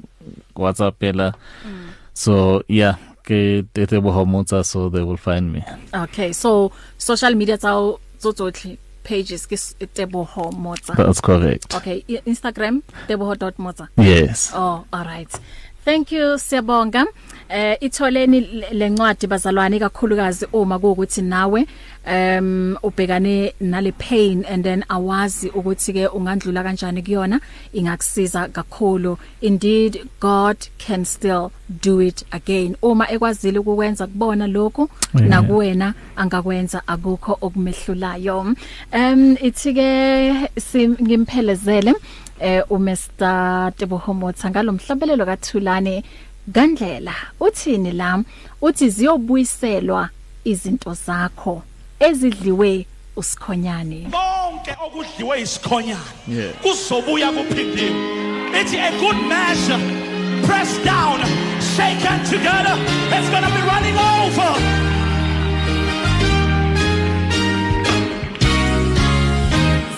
whatsappela 0.55 1.31
mm. 1.63 1.87
so 2.13 2.61
yeah 2.67 2.95
ke 3.23 3.63
tete 3.73 3.97
bohomotsa 4.03 4.63
so 4.63 4.89
they 4.89 5.01
will 5.01 5.17
find 5.17 5.51
me 5.53 5.63
Okay. 5.93 6.33
So 6.33 6.71
social 6.97 7.33
media 7.35 7.57
tsa 7.57 7.71
tsotsotlhe 8.19 8.77
pages 9.05 9.45
ke 9.45 9.53
s- 9.53 9.75
Teboho 9.93 10.49
Motsa. 10.53 10.97
that's 10.97 11.21
correct 11.21 11.69
Okay, 11.77 12.01
i- 12.09 12.21
Instagram 12.25 12.81
teboho.motsa. 13.07 13.87
yes 14.01 14.49
Oh, 14.53 14.81
all 14.91 15.05
right. 15.05 15.29
Thank 15.85 16.11
you 16.11 16.37
siyabonga. 16.39 17.05
Eh 17.49 17.77
itholeni 17.81 18.41
le- 18.41 18.69
lencwadi 18.73 19.27
bazalwane 19.27 19.79
kakhulukazi 19.79 20.47
uma 20.53 20.79
kuukuthi 20.79 21.21
nawe 21.21 21.67
um 22.07 22.77
ubhekane 22.83 23.53
nale 23.59 23.91
pain 23.91 24.45
and 24.45 24.63
then 24.63 24.83
awazi 24.89 25.49
ukuthi 25.49 25.93
ke 25.93 26.07
ungandlula 26.07 26.63
kanjani 26.63 27.01
kuyona 27.01 27.39
ingakusiza 27.73 28.47
kakhulu. 28.47 29.17
Indeed 29.41 30.09
God 30.19 30.57
can 30.77 31.05
still 31.05 31.51
do 31.81 32.01
it 32.01 32.23
again. 32.31 32.75
Uma 32.81 33.11
ekwazile 33.11 33.59
ukwenza 33.59 34.07
kubona 34.07 34.47
lokho 34.47 34.89
Yeah. 35.15 35.29
nakuwena 35.29 35.93
angakwenza 36.15 36.87
akukho 36.87 37.37
okumehlulayo. 37.41 38.55
Um 38.93 39.37
ithi 39.41 39.73
ke 39.73 40.49
ngimphelezele 41.01 41.93
eh 42.39 42.63
uMr 42.69 43.71
Tebohomotsa 43.77 44.49
ngalomhlabelelo 44.49 45.25
kaThulane 45.25 46.03
gandlela 46.47 47.13
uthini 47.39 47.91
la 47.91 48.23
uthi 48.61 48.89
ziyobuyiselwa 48.89 50.09
izinto 50.43 50.93
zakho 50.93 51.63
ezidliwe 51.99 52.85
usikhonyane 53.15 54.07
bonke 54.11 54.71
okudliwe 54.85 55.41
isikhonyana 55.41 56.09
Yeah. 56.27 56.53
kuzobuya 56.63 57.31
kuphindiwe 57.31 57.91
ithi 58.61 58.77
a 58.79 58.91
good 58.99 59.17
measure 59.27 59.79
pressed 60.47 60.83
down 60.85 61.19
shaken 61.75 62.17
together 62.33 62.75
it's 63.15 63.29
going 63.29 63.43
to 63.43 63.51
be 63.57 63.61
running 63.71 63.95
over 63.97 64.75